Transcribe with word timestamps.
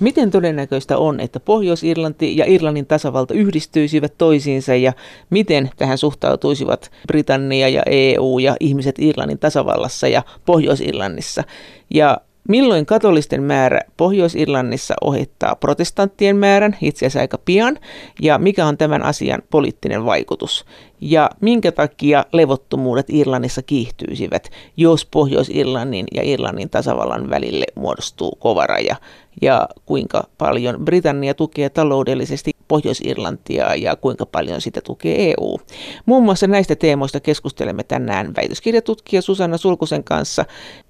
Miten 0.00 0.30
todennäköistä 0.30 0.98
on, 0.98 1.20
että 1.20 1.40
Pohjois-Irlanti 1.40 2.36
ja 2.36 2.44
Irlannin 2.48 2.86
tasavalta 2.86 3.34
yhdistyisivät 3.34 4.14
toisiinsa 4.18 4.74
ja 4.74 4.92
miten 5.30 5.70
tähän 5.76 5.98
suhtautuisivat 5.98 6.90
Britannia 7.06 7.68
ja 7.68 7.82
EU 7.86 8.38
ja 8.38 8.56
ihmiset 8.60 8.98
Irlannin 8.98 9.38
tasavallassa 9.38 10.08
ja 10.08 10.22
Pohjois-Irlannissa? 10.46 11.44
Ja 11.90 12.20
Milloin 12.48 12.86
katolisten 12.86 13.42
määrä 13.42 13.80
Pohjois-Irlannissa 13.96 14.94
ohittaa 15.00 15.56
protestanttien 15.56 16.36
määrän, 16.36 16.76
itse 16.82 17.06
asiassa 17.06 17.20
aika 17.20 17.38
pian, 17.44 17.78
ja 18.22 18.38
mikä 18.38 18.66
on 18.66 18.78
tämän 18.78 19.02
asian 19.02 19.42
poliittinen 19.50 20.04
vaikutus? 20.04 20.64
Ja 21.00 21.30
minkä 21.40 21.72
takia 21.72 22.24
levottomuudet 22.32 23.10
Irlannissa 23.10 23.62
kiihtyisivät, 23.62 24.50
jos 24.76 25.06
Pohjois-Irlannin 25.10 26.06
ja 26.14 26.22
Irlannin 26.22 26.70
tasavallan 26.70 27.30
välille 27.30 27.64
muodostuu 27.74 28.36
kova 28.38 28.66
raja? 28.66 28.96
Ja 29.42 29.68
kuinka 29.86 30.24
paljon 30.38 30.84
Britannia 30.84 31.34
tukee 31.34 31.70
taloudellisesti 31.70 32.50
Pohjois-Irlantia 32.68 33.74
ja 33.74 33.96
kuinka 33.96 34.26
paljon 34.26 34.60
sitä 34.60 34.80
tukee 34.80 35.30
EU? 35.30 35.58
Muun 36.06 36.24
muassa 36.24 36.46
näistä 36.46 36.76
teemoista 36.76 37.20
keskustelemme 37.20 37.82
tänään 37.82 38.34
väitöskirjatutkija 38.36 39.22
Susanna 39.22 39.56
Sulkusen 39.56 40.04
kanssa, 40.04 40.44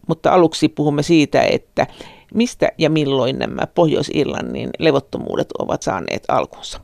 mutta 0.08 0.32
aluksi 0.32 0.68
puhumme 0.68 1.02
siitä, 1.02 1.42
että 1.42 1.86
mistä 2.34 2.68
ja 2.78 2.90
milloin 2.90 3.38
nämä 3.38 3.66
Pohjois-Irlannin 3.74 4.70
levottomuudet 4.78 5.48
ovat 5.58 5.82
saaneet 5.82 6.24
alkunsa. 6.28 6.80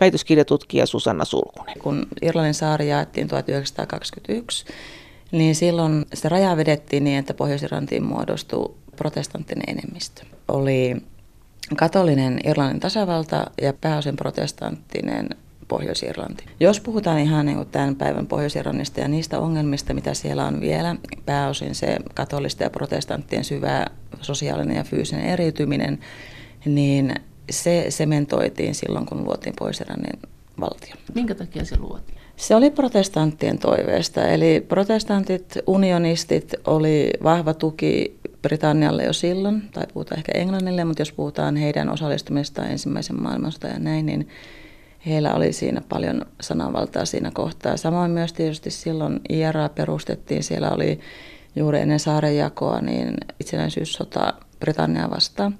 Väitöskirjatutkija 0.00 0.86
Susanna 0.86 1.24
Sulkunen. 1.24 1.78
Kun 1.78 2.06
Irlannin 2.22 2.54
saari 2.54 2.88
jaettiin 2.88 3.28
1921, 3.28 4.66
niin 5.32 5.54
silloin 5.54 6.06
se 6.14 6.28
raja 6.28 6.56
vedettiin 6.56 7.04
niin, 7.04 7.18
että 7.18 7.34
Pohjois-Irlantiin 7.34 8.02
muodostui 8.02 8.74
protestanttinen 8.96 9.64
enemmistö. 9.76 10.37
Oli 10.48 10.96
katolinen 11.76 12.40
Irlannin 12.44 12.80
tasavalta 12.80 13.50
ja 13.62 13.72
pääosin 13.72 14.16
protestanttinen 14.16 15.28
Pohjois-Irlanti. 15.68 16.44
Jos 16.60 16.80
puhutaan 16.80 17.18
ihan 17.18 17.46
niin 17.46 17.56
kuin 17.56 17.68
tämän 17.68 17.96
päivän 17.96 18.26
Pohjois-Irlannista 18.26 19.00
ja 19.00 19.08
niistä 19.08 19.38
ongelmista, 19.38 19.94
mitä 19.94 20.14
siellä 20.14 20.46
on 20.46 20.60
vielä, 20.60 20.96
pääosin 21.26 21.74
se 21.74 21.96
katolisten 22.14 22.66
ja 22.66 22.70
protestanttien 22.70 23.44
syvä 23.44 23.86
sosiaalinen 24.20 24.76
ja 24.76 24.84
fyysinen 24.84 25.24
eriytyminen, 25.24 25.98
niin 26.64 27.14
se 27.50 27.86
sementoitiin 27.88 28.74
silloin, 28.74 29.06
kun 29.06 29.24
luotiin 29.24 29.54
Pohjois-Irlannin 29.58 30.20
valtio. 30.60 30.94
Minkä 31.14 31.34
takia 31.34 31.64
se 31.64 31.78
luotiin? 31.78 32.18
Se 32.36 32.54
oli 32.54 32.70
protestanttien 32.70 33.58
toiveesta, 33.58 34.28
eli 34.28 34.64
protestantit, 34.68 35.58
unionistit 35.66 36.54
oli 36.66 37.10
vahva 37.22 37.54
tuki 37.54 38.18
Britannialle 38.42 39.04
jo 39.04 39.12
silloin, 39.12 39.62
tai 39.72 39.84
puhutaan 39.92 40.18
ehkä 40.18 40.32
Englannille, 40.34 40.84
mutta 40.84 41.00
jos 41.02 41.12
puhutaan 41.12 41.56
heidän 41.56 41.90
osallistumistaan 41.90 42.70
ensimmäisen 42.70 43.22
maailmansodan 43.22 43.70
ja 43.70 43.78
näin, 43.78 44.06
niin 44.06 44.28
heillä 45.06 45.34
oli 45.34 45.52
siinä 45.52 45.82
paljon 45.88 46.26
sananvaltaa 46.40 47.04
siinä 47.04 47.30
kohtaa. 47.34 47.76
Samoin 47.76 48.10
myös 48.10 48.32
tietysti 48.32 48.70
silloin 48.70 49.20
IRA 49.28 49.68
perustettiin, 49.68 50.42
siellä 50.42 50.70
oli 50.70 51.00
juuri 51.56 51.80
ennen 51.80 52.00
saarenjakoa 52.00 52.80
niin 52.80 53.14
itsenäisyyssota 53.40 54.34
Britannia 54.60 55.10
vastaan. 55.10 55.54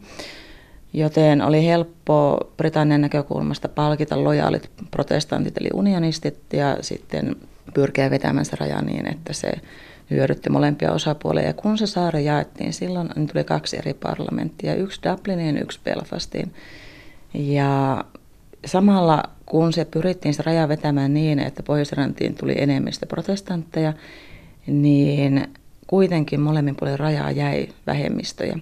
Joten 0.93 1.43
oli 1.43 1.67
helppo 1.67 2.39
Britannian 2.57 3.01
näkökulmasta 3.01 3.69
palkita 3.69 4.25
lojaalit 4.25 4.71
protestantit 4.91 5.57
eli 5.59 5.69
unionistit 5.75 6.53
ja 6.53 6.77
sitten 6.81 7.37
pyrkiä 7.75 8.11
vetämään 8.11 8.45
se 8.45 8.57
raja 8.61 8.83
niin, 8.83 9.09
että 9.09 9.33
se 9.33 9.53
hyödytti 10.11 10.51
molempia 10.51 10.93
osapuolia. 10.93 11.43
Ja 11.43 11.53
kun 11.53 11.79
se 11.79 11.87
saari 11.87 12.25
jaettiin, 12.25 12.73
silloin 12.73 13.11
niin 13.17 13.29
tuli 13.29 13.45
kaksi 13.45 13.77
eri 13.77 13.95
parlamenttia, 13.95 14.75
yksi 14.75 15.01
Dubliniin 15.03 15.59
yksi 15.59 15.81
Belfastiin. 15.85 16.55
Ja 17.35 18.05
samalla 18.67 19.23
kun 19.47 19.73
se 19.73 19.85
pyrittiin 19.85 20.35
se 20.35 20.43
raja 20.43 20.69
vetämään 20.69 21.15
niin, 21.15 21.39
että 21.39 21.63
pohjois 21.63 21.91
tuli 22.39 22.55
enemmistö 22.59 23.07
protestantteja, 23.07 23.93
niin 24.67 25.49
kuitenkin 25.87 26.41
molemmin 26.41 26.77
puolin 26.77 26.99
rajaa 26.99 27.31
jäi 27.31 27.69
vähemmistöjä. 27.87 28.59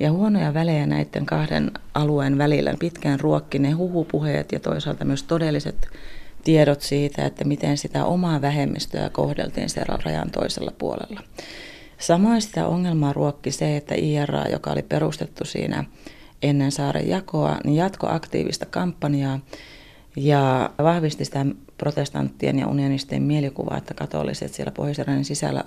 Ja 0.00 0.12
huonoja 0.12 0.54
välejä 0.54 0.86
näiden 0.86 1.26
kahden 1.26 1.70
alueen 1.94 2.38
välillä 2.38 2.74
pitkään 2.78 3.20
ruokki 3.20 3.58
ne 3.58 3.70
huhupuheet 3.70 4.52
ja 4.52 4.60
toisaalta 4.60 5.04
myös 5.04 5.22
todelliset 5.22 5.88
tiedot 6.44 6.80
siitä, 6.80 7.26
että 7.26 7.44
miten 7.44 7.78
sitä 7.78 8.04
omaa 8.04 8.40
vähemmistöä 8.40 9.10
kohdeltiin 9.10 9.70
siellä 9.70 9.98
rajan 10.04 10.30
toisella 10.30 10.72
puolella. 10.78 11.20
Samoin 11.98 12.42
sitä 12.42 12.66
ongelmaa 12.66 13.12
ruokki 13.12 13.50
se, 13.50 13.76
että 13.76 13.94
IRA, 13.94 14.48
joka 14.48 14.70
oli 14.70 14.82
perustettu 14.82 15.44
siinä 15.44 15.84
ennen 16.42 16.72
saaren 16.72 17.08
jakoa, 17.08 17.58
niin 17.64 17.76
jatko 17.76 18.08
aktiivista 18.08 18.66
kampanjaa 18.66 19.40
ja 20.16 20.70
vahvisti 20.82 21.24
sitä 21.24 21.46
protestanttien 21.78 22.58
ja 22.58 22.66
unionistien 22.66 23.22
mielikuvaa, 23.22 23.76
että 23.76 23.94
katoliset 23.94 24.54
siellä 24.54 24.72
pohjois 24.72 24.98
sisällä 25.22 25.64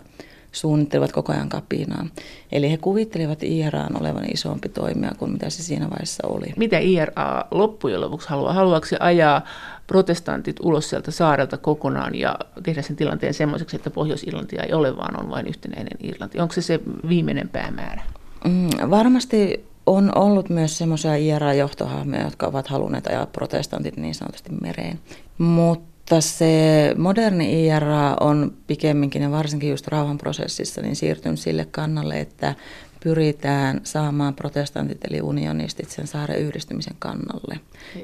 suunnittelivat 0.56 1.12
koko 1.12 1.34
ajan 1.34 1.50
kapinaa. 1.50 2.08
Eli 2.52 2.72
he 2.72 2.78
kuvittelivat 2.78 3.44
IRAn 3.44 4.02
olevan 4.02 4.26
isompi 4.34 4.70
toimija 4.70 5.12
kuin 5.18 5.32
mitä 5.32 5.50
se 5.50 5.64
siinä 5.64 5.90
vaiheessa 5.90 6.28
oli. 6.28 6.54
Mitä 6.58 6.80
IRA 6.80 7.46
loppujen 7.52 8.02
lopuksi 8.02 8.30
haluaa? 8.30 8.54
Haluaako 8.54 8.86
se 8.86 8.98
ajaa 9.00 9.42
protestantit 9.88 10.60
ulos 10.60 10.90
sieltä 10.90 11.12
saarelta 11.12 11.58
kokonaan 11.58 12.16
ja 12.16 12.36
tehdä 12.64 12.82
sen 12.82 12.96
tilanteen 12.96 13.34
semmoiseksi, 13.34 13.76
että 13.76 13.90
Pohjois-Irlantia 13.90 14.64
ei 14.64 14.74
ole, 14.74 14.98
vaan 14.98 15.20
on 15.24 15.30
vain 15.30 15.48
yhtenäinen 15.48 15.98
Irlanti? 16.04 16.40
Onko 16.40 16.54
se 16.54 16.62
se 16.62 16.80
viimeinen 17.10 17.50
päämäärä? 17.50 18.02
Mm, 18.46 18.90
varmasti 18.90 19.66
on 19.86 20.18
ollut 20.18 20.50
myös 20.50 20.78
semmoisia 20.78 21.16
IRA-johtohahmoja, 21.16 22.24
jotka 22.24 22.48
ovat 22.48 22.68
halunneet 22.68 23.08
ajaa 23.08 23.26
protestantit 23.26 23.98
niin 23.98 24.16
sanotusti 24.16 24.52
mereen. 24.62 25.00
Mutta 25.38 25.95
se 26.20 26.94
moderni 26.98 27.66
IRA 27.68 28.16
on 28.20 28.54
pikemminkin 28.68 29.22
ja 29.22 29.32
varsinkin 29.32 29.70
just 29.70 29.88
rauhanprosessissa 29.88 30.82
niin 30.82 30.96
siirtynyt 30.96 31.40
sille 31.40 31.68
kannalle, 31.72 32.20
että 32.20 32.56
pyritään 33.04 33.82
saamaan 33.84 34.36
protestantit 34.36 35.06
eli 35.06 35.22
unionistit 35.22 35.90
sen 35.90 36.08
saaren 36.08 36.40
yhdistymisen 36.40 36.96
kannalle. 37.00 37.60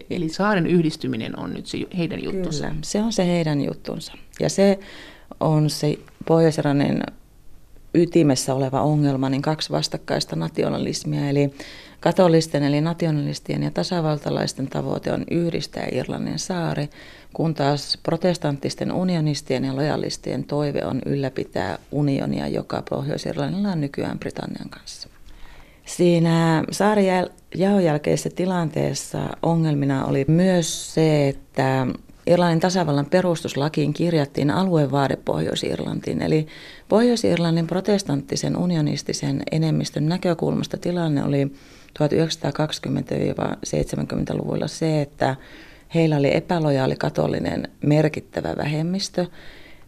Eli 0.09 0.29
saaren 0.29 0.67
yhdistyminen 0.67 1.39
on 1.39 1.53
nyt 1.53 1.65
se 1.65 1.77
heidän 1.97 2.23
juttunsa? 2.23 2.63
Kyllä, 2.67 2.75
se 2.83 3.01
on 3.01 3.13
se 3.13 3.27
heidän 3.27 3.61
juttunsa. 3.61 4.13
Ja 4.39 4.49
se 4.49 4.79
on 5.39 5.69
se 5.69 5.99
pohjois 6.27 6.57
ytimessä 7.93 8.53
oleva 8.55 8.81
ongelma, 8.81 9.29
niin 9.29 9.41
kaksi 9.41 9.69
vastakkaista 9.69 10.35
nationalismia, 10.35 11.29
eli 11.29 11.53
katolisten 12.01 12.63
eli 12.63 12.81
nationalistien 12.81 13.63
ja 13.63 13.71
tasavaltalaisten 13.71 14.67
tavoite 14.67 15.13
on 15.13 15.23
yhdistää 15.31 15.87
Irlannin 15.91 16.39
saari, 16.39 16.89
kun 17.33 17.53
taas 17.53 17.97
protestanttisten 18.03 18.91
unionistien 18.91 19.65
ja 19.65 19.75
lojalistien 19.75 20.43
toive 20.43 20.85
on 20.85 21.01
ylläpitää 21.05 21.77
unionia, 21.91 22.47
joka 22.47 22.83
Pohjois-Irlannilla 22.89 23.71
on 23.71 23.81
nykyään 23.81 24.19
Britannian 24.19 24.69
kanssa. 24.69 25.09
Siinä 25.85 26.63
saarijaon 26.71 27.83
jälkeisessä 27.83 28.29
tilanteessa 28.35 29.19
ongelmina 29.41 30.05
oli 30.05 30.25
myös 30.27 30.93
se, 30.93 31.27
että 31.27 31.87
Irlannin 32.27 32.59
tasavallan 32.59 33.05
perustuslakiin 33.05 33.93
kirjattiin 33.93 34.51
aluevaade 34.51 35.15
Pohjois-Irlantiin. 35.15 36.21
Eli 36.21 36.47
Pohjois-Irlannin 36.89 37.67
protestanttisen 37.67 38.57
unionistisen 38.57 39.43
enemmistön 39.51 40.09
näkökulmasta 40.09 40.77
tilanne 40.77 41.23
oli 41.23 41.51
1920-70-luvulla 41.99 44.67
se, 44.67 45.01
että 45.01 45.35
heillä 45.95 46.17
oli 46.17 46.35
epälojaali 46.35 46.95
katolinen 46.95 47.67
merkittävä 47.81 48.53
vähemmistö, 48.57 49.25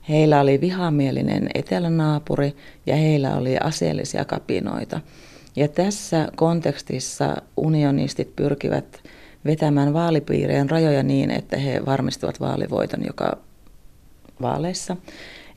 heillä 0.09 0.41
oli 0.41 0.61
vihamielinen 0.61 1.49
etelänaapuri 1.53 2.55
ja 2.85 2.95
heillä 2.95 3.35
oli 3.35 3.57
aseellisia 3.57 4.25
kapinoita. 4.25 5.01
Ja 5.55 5.67
tässä 5.67 6.27
kontekstissa 6.35 7.35
unionistit 7.57 8.35
pyrkivät 8.35 9.03
vetämään 9.45 9.93
vaalipiirien 9.93 10.69
rajoja 10.69 11.03
niin, 11.03 11.31
että 11.31 11.57
he 11.57 11.85
varmistuvat 11.85 12.39
vaalivoiton 12.39 13.05
joka 13.05 13.37
vaaleissa. 14.41 14.97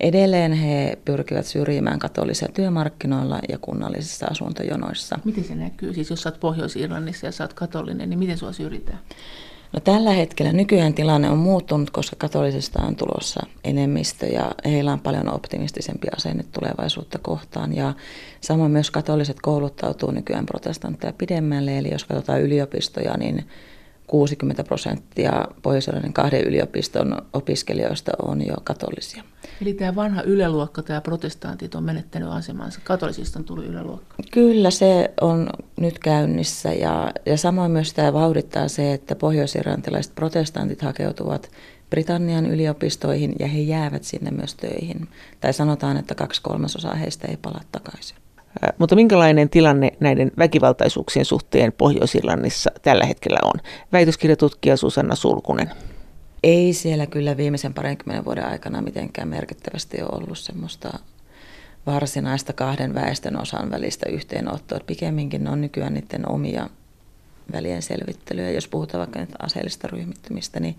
Edelleen 0.01 0.53
he 0.53 0.99
pyrkivät 1.05 1.47
syrjimään 1.47 1.99
katolisia 1.99 2.49
työmarkkinoilla 2.55 3.39
ja 3.49 3.59
kunnallisissa 3.59 4.27
asuntojonoissa. 4.27 5.19
Miten 5.25 5.45
se 5.45 5.55
näkyy? 5.55 5.95
Siis 5.95 6.11
jos 6.11 6.27
olet 6.27 6.41
Pohjois-Irlannissa 6.41 7.27
ja 7.27 7.33
olet 7.41 7.53
katolinen, 7.53 8.11
niin 8.11 8.19
miten 8.19 8.39
sinua 8.39 8.53
syrjitään? 8.53 8.99
No, 9.73 9.81
tällä 9.81 10.11
hetkellä 10.11 10.53
nykyään 10.53 10.95
tilanne 10.95 11.31
on 11.31 11.39
muuttunut, 11.39 11.91
koska 11.91 12.17
katolisista 12.19 12.83
on 12.83 12.97
tulossa 12.97 13.47
enemmistö 13.65 14.27
ja 14.27 14.53
heillä 14.65 14.93
on 14.93 15.01
paljon 15.01 15.35
optimistisempi 15.35 16.09
asenne 16.17 16.45
tulevaisuutta 16.53 17.19
kohtaan. 17.23 17.77
Ja 17.77 17.95
samoin 18.41 18.71
myös 18.71 18.91
katoliset 18.91 19.37
kouluttautuu 19.43 20.11
nykyään 20.11 20.47
protestantteja 20.47 21.13
pidemmälle, 21.13 21.79
eli 21.79 21.91
jos 21.93 22.05
katsotaan 22.05 22.43
yliopistoja, 22.43 23.17
niin 23.17 23.49
60 24.06 24.64
prosenttia 24.64 25.44
pohjois 25.62 25.91
kahden 26.12 26.44
yliopiston 26.44 27.23
opiskelijoista 27.32 28.12
on 28.23 28.47
jo 28.47 28.55
katolisia. 28.64 29.23
Eli 29.62 29.75
tämä 29.75 29.94
vanha 29.94 30.23
yläluokka, 30.23 30.82
tämä 30.82 31.00
protestantit 31.00 31.75
on 31.75 31.82
menettänyt 31.82 32.29
asemansa. 32.29 32.81
Katolisista 32.85 33.38
on 33.38 33.44
tullut 33.44 33.64
yläluokka. 33.64 34.17
Kyllä 34.32 34.70
se 34.70 35.11
on 35.20 35.50
nyt 35.81 35.99
käynnissä 35.99 36.73
ja, 36.73 37.12
ja 37.26 37.37
samoin 37.37 37.70
myös 37.70 37.93
tämä 37.93 38.12
vauhdittaa 38.12 38.69
se, 38.69 38.93
että 38.93 39.14
pohjois-irlantilaiset 39.14 40.14
protestantit 40.14 40.82
hakeutuvat 40.82 41.50
Britannian 41.91 42.47
yliopistoihin 42.47 43.35
ja 43.38 43.47
he 43.47 43.61
jäävät 43.61 44.05
sinne 44.05 44.31
myös 44.31 44.55
töihin. 44.55 45.09
Tai 45.41 45.52
sanotaan, 45.52 45.97
että 45.97 46.14
kaksi 46.14 46.43
kolmasosaa 46.43 46.94
heistä 46.94 47.29
ei 47.29 47.37
palaa 47.37 47.62
takaisin. 47.73 48.17
Mutta 48.79 48.94
minkälainen 48.94 49.49
tilanne 49.49 49.93
näiden 50.00 50.32
väkivaltaisuuksien 50.38 51.25
suhteen 51.25 51.73
Pohjois-Irlannissa 51.73 52.70
tällä 52.82 53.06
hetkellä 53.06 53.38
on? 53.44 53.61
Väitöskirjatutkija 53.93 54.76
Susanna 54.76 55.14
Sulkunen. 55.14 55.70
Ei 56.43 56.73
siellä 56.73 57.06
kyllä 57.06 57.37
viimeisen 57.37 57.75
parinkymmenen 57.75 58.25
vuoden 58.25 58.47
aikana 58.47 58.82
mitenkään 58.82 59.29
merkittävästi 59.29 60.03
ole 60.03 60.11
ollut 60.12 60.38
semmoista 60.38 60.99
varsinaista 61.87 62.53
kahden 62.53 62.94
väestön 62.94 63.41
osan 63.41 63.70
välistä 63.70 64.08
yhteenottoa. 64.08 64.81
Pikemminkin 64.87 65.44
ne 65.44 65.50
on 65.50 65.61
nykyään 65.61 65.94
niiden 65.94 66.31
omia 66.31 66.70
välien 67.52 67.82
selvittelyä. 67.82 68.50
Jos 68.50 68.69
puhutaan 68.69 68.99
vaikka 68.99 69.37
aseellista 69.43 69.88
ryhmittymistä, 69.88 70.61
niin 70.61 70.76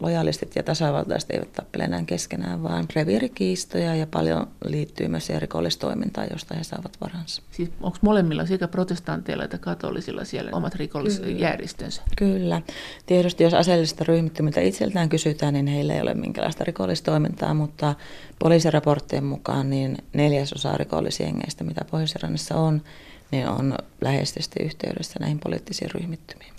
lojalistit 0.00 0.56
ja 0.56 0.62
tasavaltaiset 0.62 1.30
eivät 1.30 1.52
tappele 1.52 1.84
enää 1.84 2.02
keskenään, 2.06 2.62
vaan 2.62 2.86
reviirikiistoja 2.94 3.94
ja 3.94 4.06
paljon 4.06 4.46
liittyy 4.64 5.08
myös 5.08 5.28
rikollistoimintaan, 5.38 6.26
josta 6.30 6.54
he 6.54 6.64
saavat 6.64 6.96
varansa. 7.00 7.42
Siis 7.50 7.70
onko 7.80 7.98
molemmilla 8.00 8.46
sekä 8.46 8.68
protestanteilla 8.68 9.44
että 9.44 9.58
katolisilla 9.58 10.24
siellä 10.24 10.50
omat 10.52 10.74
rikollisjärjestönsä? 10.74 12.02
Kyllä. 12.16 12.62
Tietysti 13.06 13.44
jos 13.44 13.54
aseellisista 13.54 14.04
ryhmittymiltä 14.04 14.60
itseltään 14.60 15.08
kysytään, 15.08 15.54
niin 15.54 15.66
heillä 15.66 15.94
ei 15.94 16.00
ole 16.00 16.14
minkäänlaista 16.14 16.64
rikollistoimintaa, 16.64 17.54
mutta 17.54 17.94
poliisiraporttien 18.38 19.24
mukaan 19.24 19.70
niin 19.70 19.96
neljäsosa 20.12 20.76
rikollisjengeistä, 20.76 21.64
mitä 21.64 21.84
pohjois 21.90 22.14
on, 22.54 22.82
niin 23.30 23.48
on 23.48 23.74
läheisesti 24.00 24.62
yhteydessä 24.62 25.14
näihin 25.20 25.38
poliittisiin 25.38 25.90
ryhmittymiin. 25.90 26.57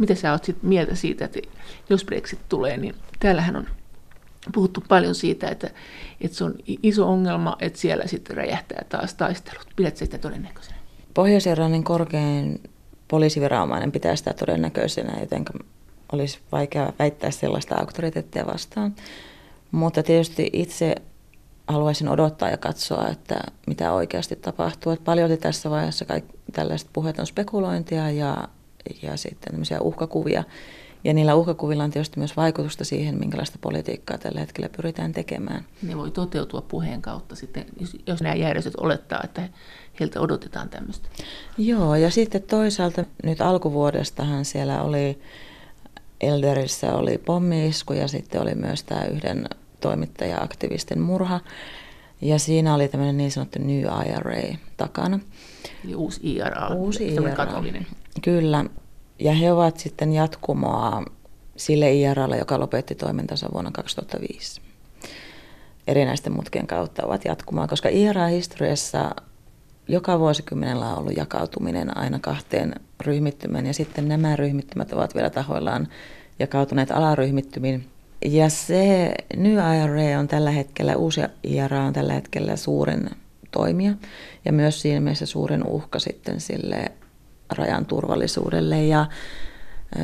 Mitä 0.00 0.14
sä 0.14 0.32
oot 0.32 0.44
sit 0.44 0.62
mieltä 0.62 0.94
siitä, 0.94 1.24
että 1.24 1.38
jos 1.90 2.04
Brexit 2.04 2.48
tulee, 2.48 2.76
niin 2.76 2.94
täällähän 3.18 3.56
on 3.56 3.66
puhuttu 4.54 4.84
paljon 4.88 5.14
siitä, 5.14 5.48
että, 5.48 5.70
että 6.20 6.36
se 6.36 6.44
on 6.44 6.54
iso 6.66 7.08
ongelma, 7.08 7.56
että 7.60 7.78
siellä 7.78 8.06
sitten 8.06 8.36
räjähtää 8.36 8.84
taas 8.88 9.14
taistelut. 9.14 9.66
Pidätkö 9.76 9.98
sitä 9.98 10.18
todennäköisenä? 10.18 10.76
Pohjois-Irlannin 11.14 11.84
korkein 11.84 12.60
poliisiviranomainen 13.08 13.92
pitää 13.92 14.16
sitä 14.16 14.32
todennäköisenä, 14.32 15.20
joten 15.20 15.44
olisi 16.12 16.38
vaikea 16.52 16.92
väittää 16.98 17.30
sellaista 17.30 17.76
auktoriteettia 17.76 18.46
vastaan. 18.46 18.94
Mutta 19.70 20.02
tietysti 20.02 20.50
itse 20.52 20.94
haluaisin 21.68 22.08
odottaa 22.08 22.50
ja 22.50 22.56
katsoa, 22.56 23.08
että 23.08 23.40
mitä 23.66 23.92
oikeasti 23.92 24.36
tapahtuu. 24.36 24.92
Että 24.92 25.04
paljon 25.04 25.38
tässä 25.38 25.70
vaiheessa 25.70 26.04
kaikki 26.04 26.38
tällaiset 26.52 26.88
puheet 26.92 27.18
on 27.18 27.26
spekulointia 27.26 28.10
ja, 28.10 28.48
ja 29.02 29.16
sitten 29.16 29.52
tämmöisiä 29.52 29.80
uhkakuvia. 29.80 30.44
Ja 31.04 31.14
niillä 31.14 31.34
uhkakuvilla 31.34 31.84
on 31.84 31.90
tietysti 31.90 32.18
myös 32.18 32.36
vaikutusta 32.36 32.84
siihen, 32.84 33.18
minkälaista 33.18 33.58
politiikkaa 33.60 34.18
tällä 34.18 34.40
hetkellä 34.40 34.68
pyritään 34.76 35.12
tekemään. 35.12 35.64
Ne 35.82 35.96
voi 35.96 36.10
toteutua 36.10 36.60
puheen 36.60 37.02
kautta 37.02 37.36
sitten, 37.36 37.64
jos, 38.06 38.22
nämä 38.22 38.34
järjestöt 38.34 38.74
olettaa, 38.76 39.20
että 39.24 39.48
heiltä 40.00 40.20
odotetaan 40.20 40.68
tämmöistä. 40.68 41.08
Joo, 41.58 41.94
ja 41.94 42.10
sitten 42.10 42.42
toisaalta 42.42 43.04
nyt 43.22 43.40
alkuvuodestahan 43.40 44.44
siellä 44.44 44.82
oli, 44.82 45.18
Elderissä 46.20 46.94
oli 46.94 47.18
pommiisku 47.18 47.92
ja 47.92 48.08
sitten 48.08 48.42
oli 48.42 48.54
myös 48.54 48.82
tämä 48.82 49.04
yhden 49.04 49.48
toimittaja-aktivistin 49.80 51.00
murha. 51.00 51.40
Ja 52.20 52.38
siinä 52.38 52.74
oli 52.74 52.88
tämmöinen 52.88 53.16
niin 53.16 53.30
sanottu 53.30 53.58
New 53.58 53.80
IRA 53.80 54.56
takana. 54.76 55.20
Eli 55.84 55.94
uusi 55.94 56.20
IRA, 56.22 56.68
uusi 56.68 57.14
IRA. 57.14 57.30
katolinen. 57.30 57.86
Kyllä. 58.22 58.64
Ja 59.18 59.32
he 59.32 59.52
ovat 59.52 59.76
sitten 59.76 60.12
jatkumoa 60.12 61.04
sille 61.56 61.94
IRAlle, 61.94 62.38
joka 62.38 62.60
lopetti 62.60 62.94
toimintansa 62.94 63.48
vuonna 63.52 63.70
2005. 63.70 64.60
Erinäisten 65.86 66.32
mutkien 66.32 66.66
kautta 66.66 67.06
ovat 67.06 67.24
jatkumoa, 67.24 67.68
koska 67.68 67.88
IRA-historiassa 67.88 69.14
joka 69.88 70.18
vuosikymmenellä 70.18 70.86
on 70.86 70.98
ollut 70.98 71.16
jakautuminen 71.16 71.98
aina 71.98 72.18
kahteen 72.18 72.74
ryhmittymään 73.00 73.66
ja 73.66 73.74
sitten 73.74 74.08
nämä 74.08 74.36
ryhmittymät 74.36 74.92
ovat 74.92 75.14
vielä 75.14 75.30
tahoillaan 75.30 75.88
jakautuneet 76.38 76.90
alaryhmittymiin. 76.90 77.86
Ja 78.24 78.48
se 78.48 79.14
New 79.36 79.52
IRA 79.52 80.18
on 80.18 80.28
tällä 80.28 80.50
hetkellä, 80.50 80.96
uusi 80.96 81.20
IRA 81.42 81.84
on 81.84 81.92
tällä 81.92 82.12
hetkellä 82.12 82.56
suurin 82.56 83.10
toimija 83.50 83.92
ja 84.44 84.52
myös 84.52 84.82
siinä 84.82 85.00
mielessä 85.00 85.26
suurin 85.26 85.66
uhka 85.66 85.98
sitten 85.98 86.40
sille 86.40 86.92
rajan 87.50 87.86
turvallisuudelle. 87.86 88.84
Ja 88.84 89.06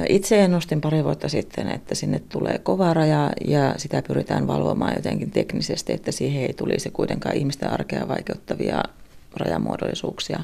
itse 0.08 0.44
ennustin 0.44 0.80
pari 0.80 1.04
vuotta 1.04 1.28
sitten, 1.28 1.68
että 1.68 1.94
sinne 1.94 2.22
tulee 2.28 2.58
kova 2.58 2.94
raja 2.94 3.30
ja 3.46 3.74
sitä 3.76 4.02
pyritään 4.02 4.46
valvomaan 4.46 4.92
jotenkin 4.96 5.30
teknisesti, 5.30 5.92
että 5.92 6.12
siihen 6.12 6.42
ei 6.42 6.54
tulisi 6.54 6.90
kuitenkaan 6.90 7.36
ihmisten 7.36 7.72
arkea 7.72 8.08
vaikeuttavia 8.08 8.82
rajamuodollisuuksia, 9.36 10.40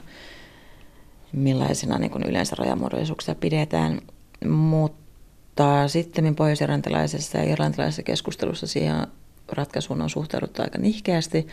millaisina 1.32 1.98
niin 1.98 2.10
kuin 2.10 2.24
yleensä 2.28 2.56
rajamuodollisuuksia 2.58 3.34
pidetään. 3.34 4.00
Mutta 4.48 5.02
mutta 5.52 5.88
sitten 5.88 6.34
pohjois-irlantilaisessa 6.34 7.38
ja 7.38 7.44
irlantilaisessa 7.44 8.02
keskustelussa 8.02 8.66
siihen 8.66 9.06
ratkaisuun 9.52 10.02
on 10.02 10.10
suhtauduttu 10.10 10.62
aika 10.62 10.78
nihkeästi. 10.78 11.46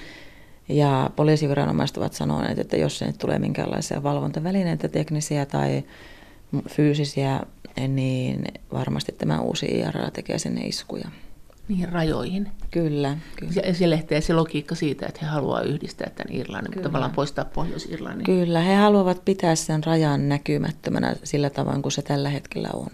Ja 0.69 1.10
poliisiviranomaiset 1.16 1.98
ovat 1.98 2.13
sanoneet, 2.13 2.60
että 2.60 2.77
jos 2.77 3.01
nyt 3.01 3.18
tulee 3.18 3.39
minkäänlaisia 3.39 4.04
valvontavälineitä, 4.04 4.88
teknisiä 4.88 5.45
tai 5.45 5.83
fyysisiä, 6.69 7.39
niin 7.88 8.44
varmasti 8.74 9.12
tämä 9.12 9.39
uusi 9.42 9.66
IRA 9.66 10.12
tekee 10.12 10.39
sinne 10.39 10.62
iskuja. 10.62 11.10
Niihin 11.68 11.89
rajoihin. 11.89 12.51
Kyllä. 12.71 13.18
kyllä. 13.36 13.51
Ja 13.66 13.74
se 13.74 13.89
lähtee 13.89 14.21
se 14.21 14.33
logiikka 14.33 14.75
siitä, 14.75 15.06
että 15.06 15.19
he 15.21 15.27
haluavat 15.27 15.66
yhdistää 15.66 16.10
tämän 16.16 16.39
Irlannin, 16.39 16.71
kyllä. 16.71 16.83
tavallaan 16.83 17.12
poistaa 17.12 17.45
Pohjois-Irlannin. 17.45 18.25
Kyllä, 18.25 18.62
he 18.62 18.75
haluavat 18.75 19.25
pitää 19.25 19.56
sen 19.56 19.83
rajan 19.83 20.30
näkymättömänä 20.30 21.16
sillä 21.24 21.50
tavoin 21.50 21.81
kuin 21.81 21.92
se 21.92 22.01
tällä 22.01 22.30
hetkellä 22.30 22.69
on. 22.74 22.89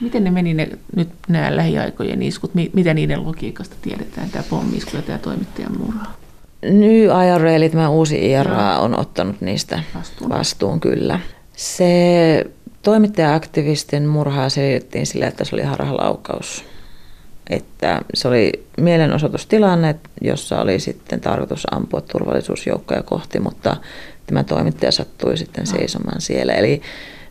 Miten 0.00 0.24
ne 0.24 0.30
meni 0.30 0.54
ne, 0.54 0.68
nyt 0.96 1.08
nämä 1.28 1.56
lähiaikojen 1.56 2.22
iskut? 2.22 2.50
Mitä 2.72 2.94
niiden 2.94 3.24
logiikasta 3.24 3.76
tiedetään, 3.82 4.30
tämä 4.30 4.44
pommisku 4.50 4.96
ja 4.96 5.02
tämä 5.02 5.18
toimittajan 5.18 5.78
murha? 5.78 6.25
New 6.62 7.04
IRA, 7.04 7.50
eli 7.50 7.68
tämä 7.68 7.88
uusi 7.88 8.30
IRA, 8.30 8.78
on 8.78 9.00
ottanut 9.00 9.40
niistä 9.40 9.82
vastuun, 9.94 10.30
vastuun 10.30 10.80
kyllä. 10.80 11.20
Se 11.56 12.44
toimittaja-aktivistin 12.82 14.06
murhaa 14.06 14.48
selitettiin 14.48 15.06
sillä, 15.06 15.26
että 15.26 15.44
se 15.44 15.56
oli 15.56 15.62
harhalaukaus. 15.62 16.64
Että 17.50 18.00
se 18.14 18.28
oli 18.28 18.52
mielenosoitustilanne, 18.80 19.94
jossa 20.20 20.60
oli 20.60 20.80
sitten 20.80 21.20
tarkoitus 21.20 21.66
ampua 21.70 22.00
turvallisuusjoukkoja 22.00 23.02
kohti, 23.02 23.40
mutta 23.40 23.76
tämä 24.26 24.44
toimittaja 24.44 24.92
sattui 24.92 25.36
sitten 25.36 25.66
seisomaan 25.66 26.20
siellä. 26.20 26.52
Eli 26.52 26.82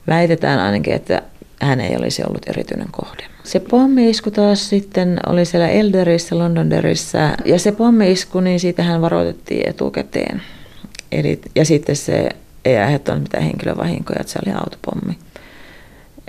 väitetään 0.07 0.59
ainakin, 0.59 0.93
että 0.93 1.21
hän 1.61 1.81
ei 1.81 1.95
olisi 1.97 2.23
ollut 2.27 2.49
erityinen 2.49 2.91
kohde. 2.91 3.23
Se 3.45 3.59
pommiisku 3.59 4.31
taas 4.31 4.69
sitten 4.69 5.19
oli 5.27 5.45
siellä 5.45 5.69
Elderissä, 5.69 6.37
Londonderissa, 6.37 7.19
ja 7.45 7.59
se 7.59 7.71
pommiisku, 7.71 8.39
niin 8.39 8.59
siitä 8.59 8.83
hän 8.83 9.01
varoitettiin 9.01 9.69
etukäteen. 9.69 10.41
Eli, 11.11 11.41
ja 11.55 11.65
sitten 11.65 11.95
se 11.95 12.29
ei 12.65 12.77
aiheuttanut 12.77 13.23
mitään 13.23 13.43
henkilövahinkoja, 13.43 14.19
että 14.21 14.33
se 14.33 14.39
oli 14.45 14.55
autopommi. 14.55 15.17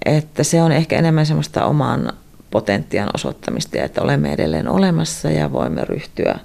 Että 0.05 0.45
se 0.45 0.63
on 0.63 0.73
ehkä 0.73 0.99
enemmän 0.99 1.27
semmoista 1.27 1.65
oman 1.65 2.13
potentiaan 2.51 3.11
osoittamista, 3.15 3.79
että 3.79 4.03
olemme 4.03 4.33
edelleen 4.33 4.69
olemassa 4.69 5.31
ja 5.31 5.53
voimme 5.53 5.85
ryhtyä, 5.85 6.39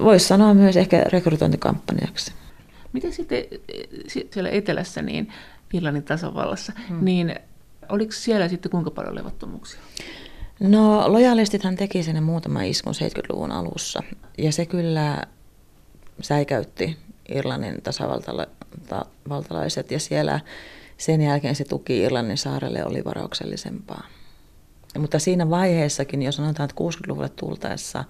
voisi 0.00 0.26
sanoa 0.26 0.54
myös 0.54 0.76
ehkä 0.76 1.04
rekrytointikampanjaksi. 1.12 2.32
Miten 2.92 3.12
sitten 3.12 3.44
siellä 4.30 4.50
etelässä, 4.50 5.02
niin 5.02 5.32
Irlannin 5.72 6.02
tasavallassa, 6.02 6.72
hmm. 6.88 7.04
niin 7.04 7.34
oliko 7.88 8.12
siellä 8.12 8.48
sitten 8.48 8.70
kuinka 8.70 8.90
paljon 8.90 9.14
levottomuuksia? 9.14 9.80
No 10.60 11.12
lojalistithan 11.12 11.76
teki 11.76 12.02
sinne 12.02 12.20
muutama 12.20 12.62
iskun 12.62 12.94
70-luvun 12.94 13.52
alussa 13.52 14.02
ja 14.38 14.52
se 14.52 14.66
kyllä 14.66 15.22
säikäytti 16.20 16.96
Irlannin 17.28 17.82
tasavaltalaiset 17.82 19.90
ja 19.90 20.00
siellä 20.00 20.40
sen 20.98 21.20
jälkeen 21.20 21.54
se 21.54 21.64
tuki 21.64 21.98
Irlannin 21.98 22.38
saarelle 22.38 22.84
oli 22.84 23.04
varauksellisempaa. 23.04 24.06
Mutta 24.98 25.18
siinä 25.18 25.50
vaiheessakin, 25.50 26.22
jos 26.22 26.36
sanotaan, 26.36 26.68
että 26.70 26.84
60-luvulle 26.84 27.28
tultaessa, 27.28 28.04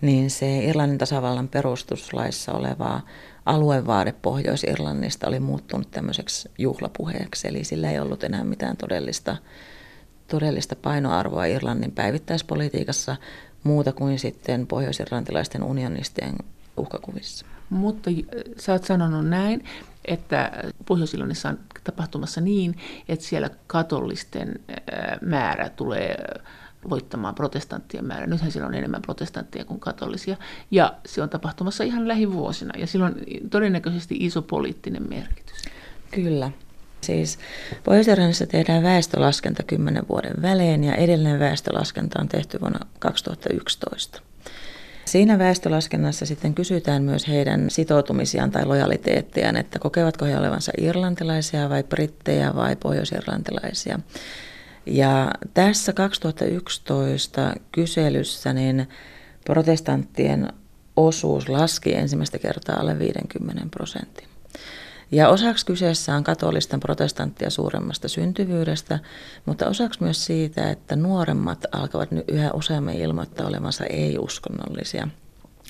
niin 0.00 0.30
se 0.30 0.58
Irlannin 0.58 0.98
tasavallan 0.98 1.48
perustuslaissa 1.48 2.52
oleva 2.52 3.00
aluevaade 3.48 4.14
Pohjois-Irlannista 4.22 5.28
oli 5.28 5.40
muuttunut 5.40 5.90
tämmöiseksi 5.90 6.50
juhlapuheeksi, 6.58 7.48
eli 7.48 7.64
sillä 7.64 7.90
ei 7.90 7.98
ollut 7.98 8.24
enää 8.24 8.44
mitään 8.44 8.76
todellista 8.76 9.36
todellista 10.28 10.76
painoarvoa 10.76 11.44
Irlannin 11.44 11.92
päivittäispolitiikassa 11.92 13.16
muuta 13.64 13.92
kuin 13.92 14.18
sitten 14.18 14.66
pohjoisirlantilaisten 14.66 15.62
unionistien 15.62 16.34
uhkakuvissa. 16.76 17.46
Mutta 17.70 18.10
sä 18.58 18.72
oot 18.72 18.84
sanonut 18.84 19.28
näin, 19.28 19.64
että 20.04 20.52
pohjois 20.86 21.14
on 21.44 21.58
tapahtumassa 21.84 22.40
niin, 22.40 22.76
että 23.08 23.24
siellä 23.24 23.50
katolisten 23.66 24.60
määrä 25.20 25.68
tulee 25.68 26.16
voittamaan 26.90 27.34
protestanttien 27.34 28.04
määrä. 28.04 28.26
Nythän 28.26 28.52
siellä 28.52 28.68
on 28.68 28.74
enemmän 28.74 29.02
protestantteja 29.02 29.64
kuin 29.64 29.80
katolisia. 29.80 30.36
Ja 30.70 30.94
se 31.06 31.22
on 31.22 31.28
tapahtumassa 31.28 31.84
ihan 31.84 32.08
lähivuosina. 32.08 32.78
Ja 32.78 32.86
sillä 32.86 33.06
on 33.06 33.16
todennäköisesti 33.50 34.16
iso 34.20 34.42
poliittinen 34.42 35.08
merkitys. 35.08 35.62
Kyllä. 36.10 36.50
Siis 37.00 37.38
pohjois 37.84 38.44
tehdään 38.48 38.82
väestölaskenta 38.82 39.62
10 39.62 40.08
vuoden 40.08 40.42
välein 40.42 40.84
ja 40.84 40.94
edellinen 40.94 41.38
väestölaskenta 41.38 42.20
on 42.20 42.28
tehty 42.28 42.60
vuonna 42.60 42.86
2011. 42.98 44.22
Siinä 45.04 45.38
väestölaskennassa 45.38 46.26
sitten 46.26 46.54
kysytään 46.54 47.02
myös 47.02 47.28
heidän 47.28 47.70
sitoutumisiaan 47.70 48.50
tai 48.50 48.66
lojaliteettiaan, 48.66 49.56
että 49.56 49.78
kokevatko 49.78 50.24
he 50.24 50.38
olevansa 50.38 50.72
irlantilaisia 50.78 51.68
vai 51.68 51.82
brittejä 51.82 52.54
vai 52.54 52.76
pohjoisirlantilaisia. 52.76 54.00
Ja 54.88 55.30
tässä 55.54 55.92
2011 55.92 57.54
kyselyssä 57.72 58.52
niin 58.52 58.88
protestanttien 59.44 60.52
osuus 60.96 61.48
laski 61.48 61.94
ensimmäistä 61.94 62.38
kertaa 62.38 62.80
alle 62.80 62.98
50 62.98 63.62
prosentin. 63.70 64.28
Ja 65.12 65.28
osaksi 65.28 65.66
kyseessä 65.66 66.14
on 66.14 66.24
katolisten 66.24 66.80
protestanttia 66.80 67.50
suuremmasta 67.50 68.08
syntyvyydestä, 68.08 68.98
mutta 69.46 69.68
osaksi 69.68 70.02
myös 70.02 70.24
siitä, 70.24 70.70
että 70.70 70.96
nuoremmat 70.96 71.64
alkavat 71.72 72.10
nyt 72.10 72.24
yhä 72.28 72.50
useammin 72.52 72.96
ilmoittaa 73.00 73.46
olevansa 73.46 73.84
ei-uskonnollisia. 73.84 75.08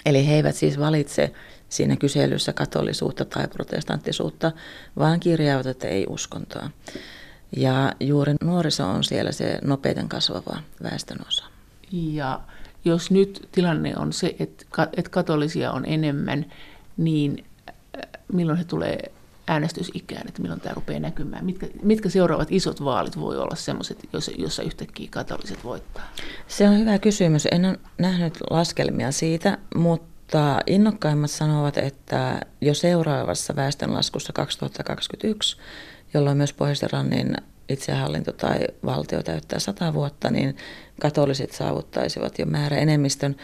Eli 0.06 0.26
he 0.28 0.34
eivät 0.34 0.56
siis 0.56 0.78
valitse 0.78 1.32
siinä 1.68 1.96
kyselyssä 1.96 2.52
katolisuutta 2.52 3.24
tai 3.24 3.48
protestanttisuutta, 3.48 4.52
vaan 4.98 5.20
kirjaavat, 5.20 5.84
ei 5.84 6.06
uskontoa. 6.08 6.70
Ja 7.56 7.92
juuri 8.00 8.34
nuoriso 8.44 8.86
on 8.86 9.04
siellä 9.04 9.32
se 9.32 9.58
nopeiten 9.64 10.08
kasvava 10.08 10.58
väestönosa. 10.82 11.44
Ja 11.92 12.40
jos 12.84 13.10
nyt 13.10 13.48
tilanne 13.52 13.96
on 13.96 14.12
se, 14.12 14.36
että 14.38 15.10
katolisia 15.10 15.72
on 15.72 15.84
enemmän, 15.86 16.46
niin 16.96 17.44
äh, 17.68 18.04
milloin 18.32 18.58
he 18.58 18.64
tulee 18.64 19.12
äänestysikään, 19.48 20.28
että 20.28 20.42
milloin 20.42 20.60
tämä 20.60 20.74
rupeaa 20.74 21.00
näkymään? 21.00 21.44
Mitkä, 21.44 21.66
mitkä 21.82 22.08
seuraavat 22.08 22.48
isot 22.50 22.84
vaalit 22.84 23.20
voi 23.20 23.36
olla 23.36 23.56
sellaiset, 23.56 24.08
joissa, 24.12 24.32
jossa 24.38 24.62
yhtäkkiä 24.62 25.08
katoliset 25.10 25.64
voittaa? 25.64 26.12
Se 26.48 26.68
on 26.68 26.78
hyvä 26.78 26.98
kysymys. 26.98 27.48
En 27.52 27.64
ole 27.64 27.78
nähnyt 27.98 28.34
laskelmia 28.50 29.12
siitä, 29.12 29.58
mutta 29.74 30.60
innokkaimmat 30.66 31.30
sanovat, 31.30 31.78
että 31.78 32.40
jo 32.60 32.74
seuraavassa 32.74 33.56
väestönlaskussa 33.56 34.32
2021, 34.32 35.56
jolloin 36.14 36.36
myös 36.36 36.52
pohjois 36.52 36.82
itsehallinto 37.68 38.32
tai 38.32 38.58
valtio 38.84 39.22
täyttää 39.22 39.58
sata 39.58 39.94
vuotta, 39.94 40.30
niin 40.30 40.56
katoliset 41.00 41.52
saavuttaisivat 41.52 42.38
jo 42.38 42.46
määrä 42.46 42.76
enemmistön. 42.76 43.36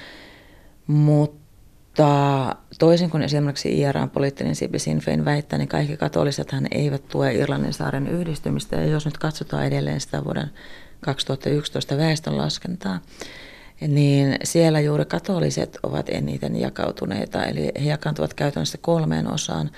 Mutta 0.86 2.56
toisin 2.78 3.10
kuin 3.10 3.22
esimerkiksi 3.22 3.80
IRAn 3.80 4.10
poliittinen 4.10 4.56
siipi 4.56 4.78
Sinn 4.78 5.00
Féin 5.00 5.24
väittää, 5.24 5.58
niin 5.58 5.68
kaikki 5.68 5.96
katolisethan 5.96 6.66
eivät 6.70 7.08
tue 7.08 7.34
Irlannin 7.34 7.72
saaren 7.72 8.08
yhdistymistä. 8.08 8.76
Ja 8.76 8.86
jos 8.86 9.04
nyt 9.04 9.18
katsotaan 9.18 9.66
edelleen 9.66 10.00
sitä 10.00 10.24
vuoden 10.24 10.50
2011 11.00 11.96
väestönlaskentaa, 11.96 13.00
niin 13.88 14.36
siellä 14.44 14.80
juuri 14.80 15.04
katoliset 15.04 15.78
ovat 15.82 16.08
eniten 16.08 16.60
jakautuneita. 16.60 17.44
Eli 17.44 17.72
he 17.84 17.88
jakaantuvat 17.88 18.34
käytännössä 18.34 18.78
kolmeen 18.80 19.32
osaan. 19.32 19.70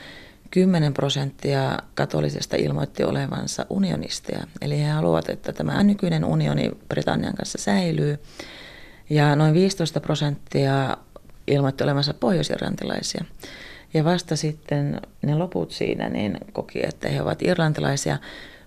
10 0.50 0.94
prosenttia 0.94 1.78
katolisesta 1.94 2.56
ilmoitti 2.56 3.04
olevansa 3.04 3.66
unionisteja. 3.70 4.46
Eli 4.60 4.78
he 4.78 4.88
haluavat, 4.88 5.28
että 5.28 5.52
tämä 5.52 5.82
nykyinen 5.82 6.24
unioni 6.24 6.70
Britannian 6.88 7.34
kanssa 7.34 7.58
säilyy. 7.58 8.18
Ja 9.10 9.36
noin 9.36 9.54
15 9.54 10.00
prosenttia 10.00 10.96
ilmoitti 11.46 11.84
olevansa 11.84 12.14
pohjoisirlantilaisia. 12.14 13.24
Ja 13.94 14.04
vasta 14.04 14.36
sitten 14.36 15.00
ne 15.22 15.34
loput 15.34 15.70
siinä 15.70 16.08
niin 16.08 16.38
koki, 16.52 16.86
että 16.86 17.08
he 17.08 17.22
ovat 17.22 17.42
irlantilaisia. 17.42 18.18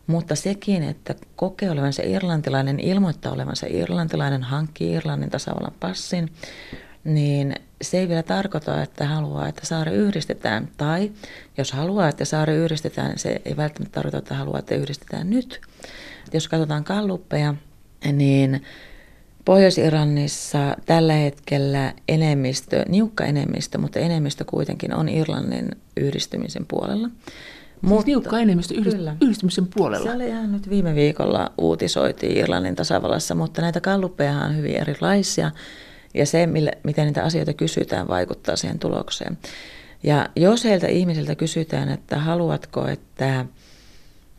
Mutta 0.07 0.35
sekin, 0.35 0.83
että 0.83 1.15
kokee 1.35 1.71
olevansa 1.71 2.03
irlantilainen, 2.05 2.79
ilmoittaa 2.79 3.31
olevansa 3.31 3.67
irlantilainen, 3.69 4.43
hankkii 4.43 4.93
Irlannin 4.93 5.29
tasavallan 5.29 5.73
passin, 5.79 6.29
niin 7.15 7.55
se 7.81 7.99
ei 7.99 8.07
vielä 8.07 8.23
tarkoita, 8.23 8.81
että 8.81 9.07
haluaa, 9.07 9.47
että 9.47 9.65
saari 9.65 9.91
yhdistetään. 9.91 10.69
Tai 10.77 11.11
jos 11.57 11.71
haluaa, 11.71 12.09
että 12.09 12.25
saari 12.25 12.55
yhdistetään, 12.55 13.19
se 13.19 13.41
ei 13.45 13.57
välttämättä 13.57 13.95
tarkoita, 13.95 14.17
että 14.17 14.35
haluaa, 14.35 14.59
että 14.59 14.75
yhdistetään 14.75 15.29
nyt. 15.29 15.61
Jos 16.33 16.47
katsotaan 16.47 16.83
kalluppeja, 16.83 17.55
niin 18.13 18.63
Pohjois-Irlannissa 19.45 20.75
tällä 20.85 21.13
hetkellä 21.13 21.93
enemmistö, 22.07 22.85
niukka 22.87 23.25
enemmistö, 23.25 23.77
mutta 23.77 23.99
enemmistö 23.99 24.45
kuitenkin 24.45 24.93
on 24.93 25.09
Irlannin 25.09 25.69
yhdistymisen 25.97 26.65
puolella. 26.65 27.07
Siis 27.07 27.81
mutta, 27.81 28.05
niukka 28.05 28.39
enemmistö 28.39 28.73
yhdist- 28.73 29.15
yhdistymisen 29.21 29.67
puolella. 29.67 30.09
Se 30.09 30.15
oli 30.15 30.27
ihan 30.27 30.51
nyt 30.51 30.69
viime 30.69 30.95
viikolla 30.95 31.51
uutisoitiin 31.57 32.37
Irlannin 32.37 32.75
tasavallassa, 32.75 33.35
mutta 33.35 33.61
näitä 33.61 33.81
kalluppeja 33.81 34.37
on 34.37 34.57
hyvin 34.57 34.75
erilaisia 34.75 35.51
ja 36.13 36.25
se, 36.25 36.47
millä, 36.47 36.71
miten 36.83 37.05
niitä 37.05 37.23
asioita 37.23 37.53
kysytään, 37.53 38.07
vaikuttaa 38.07 38.55
siihen 38.55 38.79
tulokseen. 38.79 39.37
Ja 40.03 40.29
jos 40.35 40.63
heiltä 40.63 40.87
ihmisiltä 40.87 41.35
kysytään, 41.35 41.89
että 41.89 42.19
haluatko, 42.19 42.87
että 42.87 43.45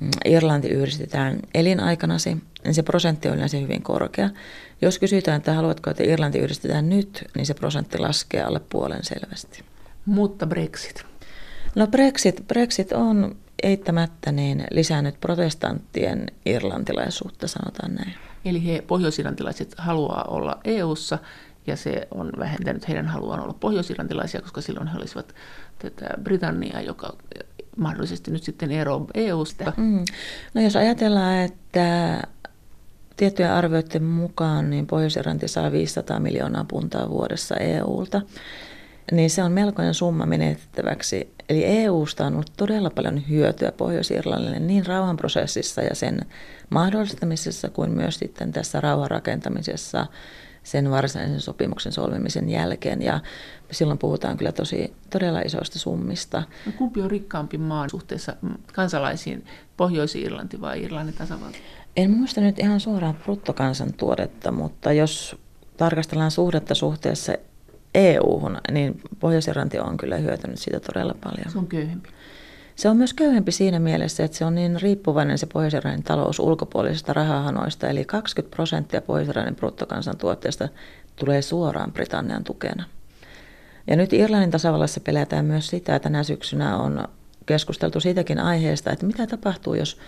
mm, 0.01 0.11
Irlanti 0.25 0.69
yhdistetään 0.69 1.41
elinaikanasi, 1.55 2.37
niin 2.65 2.75
se 2.75 2.83
prosentti 2.83 3.29
on 3.29 3.35
yleensä 3.35 3.57
hyvin 3.57 3.83
korkea. 3.83 4.31
Jos 4.83 4.99
kysytään, 4.99 5.37
että 5.37 5.55
haluatko, 5.55 5.91
että 5.91 6.05
Irlanti 6.05 6.39
yhdistetään 6.39 6.89
nyt, 6.89 7.25
niin 7.37 7.47
se 7.47 7.55
prosentti 7.55 7.99
laskee 7.99 8.43
alle 8.43 8.61
puolen 8.71 9.05
selvästi. 9.05 9.65
Mutta 10.07 10.47
Brexit? 10.47 11.05
No 11.75 11.87
Brexit, 11.87 12.45
Brexit 12.49 12.93
on 12.93 13.37
eittämättä 13.63 14.33
niin 14.33 14.65
lisännyt 14.71 15.21
protestanttien 15.21 16.27
irlantilaisuutta, 16.47 17.49
sanotaan 17.49 17.95
näin. 17.95 18.15
Eli 18.45 18.67
he 18.67 18.83
pohjoisirlantilaiset 18.87 19.75
haluaa 19.79 20.25
olla 20.29 20.61
EU:ssa 20.65 21.19
ja 21.71 21.77
se 21.77 22.09
on 22.11 22.31
vähentänyt 22.39 22.89
heidän 22.89 23.07
haluaan 23.07 23.41
olla 23.41 23.55
pohjoisirlantilaisia, 23.61 24.41
koska 24.41 24.61
silloin 24.61 24.89
he 24.89 24.99
olisivat 24.99 25.35
tätä 25.79 26.07
Britanniaa, 26.23 26.81
joka 26.81 27.17
mahdollisesti 27.77 28.31
nyt 28.31 28.43
sitten 28.43 28.71
ero 28.71 29.07
EUsta. 29.15 29.73
Mm. 29.77 30.05
No 30.55 30.61
jos 30.61 30.77
ajatellaan, 30.77 31.39
että 31.39 32.23
Tiettyjen 33.21 33.53
arvioiden 33.53 34.03
mukaan 34.03 34.71
niin 34.71 34.87
pohjois 34.87 35.19
saa 35.47 35.73
500 35.73 36.21
miljoonaa 36.21 36.65
puntaa 36.65 37.11
vuodessa 37.11 37.57
EUlta, 37.57 38.23
niin 39.13 39.31
se 39.31 39.43
on 39.43 39.53
melkoinen 39.53 39.95
summa 39.95 40.27
menetettäväksi. 40.27 41.35
Eli 41.49 41.65
EUsta 41.65 42.27
on 42.27 42.33
ollut 42.33 42.53
todella 42.57 42.91
paljon 42.91 43.29
hyötyä 43.29 43.73
Pohjois-Irlannille 43.73 44.59
niin 44.59 44.87
rauhanprosessissa 44.87 45.83
ja 45.83 45.95
sen 45.95 46.21
mahdollistamisessa 46.71 47.69
kuin 47.69 47.91
myös 47.91 48.19
sitten 48.19 48.53
tässä 48.53 48.81
rauhan 48.81 49.11
rakentamisessa 49.11 50.07
sen 50.71 50.91
varsinaisen 50.91 51.41
sopimuksen 51.41 51.93
solmimisen 51.93 52.51
jälkeen. 52.51 53.03
Ja 53.03 53.21
silloin 53.71 53.99
puhutaan 53.99 54.37
kyllä 54.37 54.53
tosi 54.53 54.93
todella 55.11 55.41
isoista 55.41 55.79
summista. 55.79 56.43
No, 56.67 56.73
kumpi 56.79 57.03
on 57.03 57.11
rikkaampi 57.11 57.59
maa 57.59 57.89
suhteessa 57.89 58.37
kansalaisiin, 58.73 59.45
Pohjois-Irlanti 59.77 60.61
vai 60.61 60.83
Irlannin 60.83 61.15
tasavalta? 61.15 61.59
En 61.97 62.11
muista 62.11 62.41
nyt 62.41 62.59
ihan 62.59 62.81
suoraan 62.81 63.15
bruttokansantuodetta, 63.15 64.53
mutta 64.53 64.93
jos 64.93 65.37
tarkastellaan 65.77 66.31
suhdetta 66.31 66.75
suhteessa 66.75 67.33
EU-hun, 67.95 68.59
niin 68.71 69.01
pohjois 69.21 69.49
on 69.83 69.97
kyllä 69.97 70.17
hyötynyt 70.17 70.59
siitä 70.59 70.81
todella 70.81 71.15
paljon. 71.25 71.53
Se 71.53 71.59
on 71.59 71.67
köyhempi. 71.67 72.09
Se 72.81 72.89
on 72.89 72.97
myös 72.97 73.15
köyhempi 73.15 73.53
siinä 73.53 73.79
mielessä, 73.79 74.25
että 74.25 74.37
se 74.37 74.45
on 74.45 74.55
niin 74.55 74.81
riippuvainen 74.81 75.39
se 75.39 75.47
pohjois 75.47 75.75
talous 76.05 76.39
ulkopuolisista 76.39 77.13
rahahanoista, 77.13 77.89
eli 77.89 78.05
20 78.05 78.57
prosenttia 78.57 79.03
pohjois 79.03 79.57
bruttokansantuotteesta 79.57 80.69
tulee 81.17 81.43
suoraan 81.43 81.93
Britannian 81.93 82.45
tukena. 82.45 82.85
Ja 83.87 83.97
nyt 83.97 84.13
Irlannin 84.13 84.51
tasavallassa 84.51 85.01
pelätään 85.01 85.45
myös 85.45 85.67
sitä, 85.67 85.97
että 85.97 86.09
tänä 86.09 86.23
syksynä 86.23 86.77
on 86.77 87.09
keskusteltu 87.47 88.01
siitäkin 88.01 88.39
aiheesta, 88.39 88.91
että 88.91 89.07
mitä 89.07 89.27
tapahtuu, 89.27 89.75
jos 89.75 89.99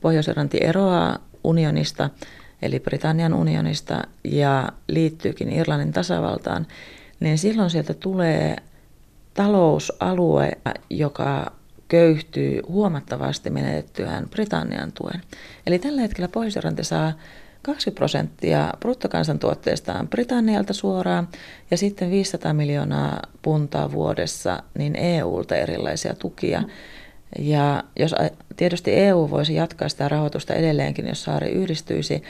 pohjois 0.00 0.26
eroaa 0.60 1.18
unionista, 1.44 2.10
eli 2.62 2.80
Britannian 2.80 3.34
unionista, 3.34 4.02
ja 4.24 4.68
liittyykin 4.88 5.52
Irlannin 5.52 5.92
tasavaltaan, 5.92 6.66
niin 7.20 7.38
silloin 7.38 7.70
sieltä 7.70 7.94
tulee 7.94 8.56
talousalue, 9.34 10.52
joka 10.90 11.61
köyhtyy 11.92 12.60
huomattavasti 12.68 13.50
menetettyään 13.50 14.28
Britannian 14.28 14.92
tuen. 14.92 15.20
Eli 15.66 15.78
tällä 15.78 16.00
hetkellä 16.00 16.28
pohjois 16.28 16.58
saa 16.82 17.12
20 17.62 17.98
prosenttia 17.98 18.70
bruttokansantuotteestaan 18.80 20.08
Britannialta 20.08 20.72
suoraan 20.72 21.28
ja 21.70 21.76
sitten 21.76 22.10
500 22.10 22.52
miljoonaa 22.52 23.22
puntaa 23.42 23.92
vuodessa 23.92 24.62
niin 24.78 24.96
EUlta 24.96 25.56
erilaisia 25.56 26.14
tukia. 26.14 26.62
Ja 27.38 27.84
jos 27.96 28.14
tietysti 28.56 28.94
EU 28.94 29.30
voisi 29.30 29.54
jatkaa 29.54 29.88
sitä 29.88 30.08
rahoitusta 30.08 30.54
edelleenkin, 30.54 31.06
jos 31.06 31.22
saari 31.22 31.50
yhdistyisi, 31.50 32.22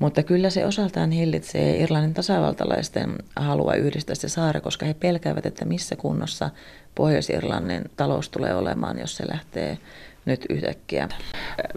mutta 0.00 0.22
kyllä 0.22 0.50
se 0.50 0.66
osaltaan 0.66 1.10
hillitsee 1.10 1.76
Irlannin 1.76 2.14
tasavaltalaisten 2.14 3.16
halua 3.36 3.74
yhdistää 3.74 4.14
se 4.14 4.28
saari, 4.28 4.60
koska 4.60 4.86
he 4.86 4.94
pelkäävät, 4.94 5.46
että 5.46 5.64
missä 5.64 5.96
kunnossa 5.96 6.50
Pohjois-Irlannin 6.94 7.90
talous 7.96 8.28
tulee 8.28 8.54
olemaan, 8.54 8.98
jos 8.98 9.16
se 9.16 9.28
lähtee 9.28 9.78
nyt 10.24 10.46
yhtäkkiä. 10.48 11.08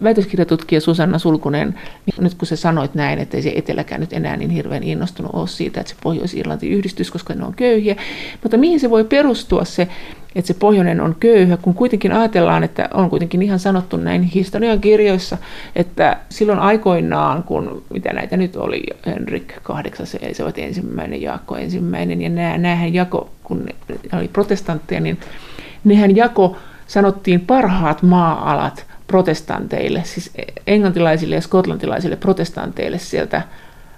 Väitöskirjatutkija 0.02 0.80
Susanna 0.80 1.18
Sulkunen, 1.18 1.74
nyt 2.20 2.34
kun 2.34 2.48
sä 2.48 2.56
sanoit 2.56 2.94
näin, 2.94 3.18
että 3.18 3.36
ei 3.36 3.42
se 3.42 3.52
eteläkään 3.56 4.00
nyt 4.00 4.12
enää 4.12 4.36
niin 4.36 4.50
hirveän 4.50 4.82
innostunut 4.82 5.34
ole 5.34 5.48
siitä, 5.48 5.80
että 5.80 5.90
se 5.90 5.96
Pohjois-Irlanti 6.02 6.70
yhdistys, 6.70 7.10
koska 7.10 7.34
ne 7.34 7.44
on 7.44 7.54
köyhiä, 7.54 7.96
mutta 8.42 8.56
mihin 8.56 8.80
se 8.80 8.90
voi 8.90 9.04
perustua 9.04 9.64
se, 9.64 9.88
että 10.34 10.46
se 10.46 10.54
pohjoinen 10.54 11.00
on 11.00 11.16
köyhä, 11.20 11.56
kun 11.56 11.74
kuitenkin 11.74 12.12
ajatellaan, 12.12 12.64
että 12.64 12.88
on 12.94 13.10
kuitenkin 13.10 13.42
ihan 13.42 13.58
sanottu 13.58 13.96
näin 13.96 14.22
historian 14.22 14.80
kirjoissa, 14.80 15.38
että 15.76 16.18
silloin 16.28 16.58
aikoinaan, 16.58 17.42
kun 17.42 17.82
mitä 17.90 18.12
näitä 18.12 18.36
nyt 18.36 18.56
oli, 18.56 18.82
Henrik 19.06 19.52
kahdeksas, 19.62 20.16
se 20.32 20.44
oli 20.44 20.52
ensimmäinen, 20.56 21.22
Jaakko 21.22 21.56
ensimmäinen, 21.56 22.22
ja 22.22 22.28
nämä, 22.28 22.58
näähän 22.58 22.94
jako, 22.94 23.30
kun 23.44 23.64
ne 23.64 24.18
oli 24.18 24.28
protestantteja, 24.28 25.00
niin 25.00 25.18
nehän 25.84 26.16
jako 26.16 26.56
sanottiin 26.86 27.40
parhaat 27.40 28.02
maa-alat 28.02 28.86
protestanteille, 29.06 30.02
siis 30.04 30.30
englantilaisille 30.66 31.34
ja 31.34 31.40
skotlantilaisille 31.40 32.16
protestanteille 32.16 32.98
sieltä 32.98 33.42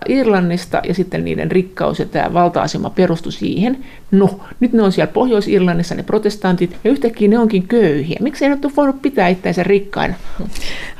Irlannista 0.09 0.81
ja 0.89 0.95
sitten 0.95 1.25
niiden 1.25 1.51
rikkaus 1.51 1.99
ja 1.99 2.07
tämä 2.07 2.33
valta-asema 2.33 2.91
perustui 2.91 3.33
siihen. 3.33 3.85
No, 4.11 4.41
nyt 4.61 4.73
ne 4.73 4.83
on 4.83 4.93
siellä 4.93 5.13
Pohjois-Irlannissa 5.13 5.95
ne 5.95 6.03
protestantit 6.03 6.77
ja 6.85 6.91
yhtäkkiä 6.91 7.29
ne 7.29 7.39
onkin 7.39 7.69
köyhiä. 7.69 8.17
Miksi 8.21 8.45
ei 8.45 8.53
ole 8.53 8.73
voinut 8.77 9.03
pitää 9.03 9.29
itseänsä 9.29 9.63
rikkaina? 9.63 10.15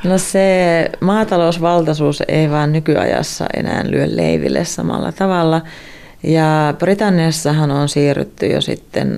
No 0.03 0.17
se 0.17 0.89
maatalousvaltaisuus 1.01 2.23
ei 2.27 2.49
vaan 2.49 2.73
nykyajassa 2.73 3.45
enää 3.53 3.83
lyö 3.87 4.05
leiville 4.09 4.65
samalla 4.65 5.11
tavalla. 5.11 5.61
Ja 6.23 6.73
Britanniassahan 6.77 7.71
on 7.71 7.89
siirrytty 7.89 8.45
jo 8.45 8.61
sitten 8.61 9.17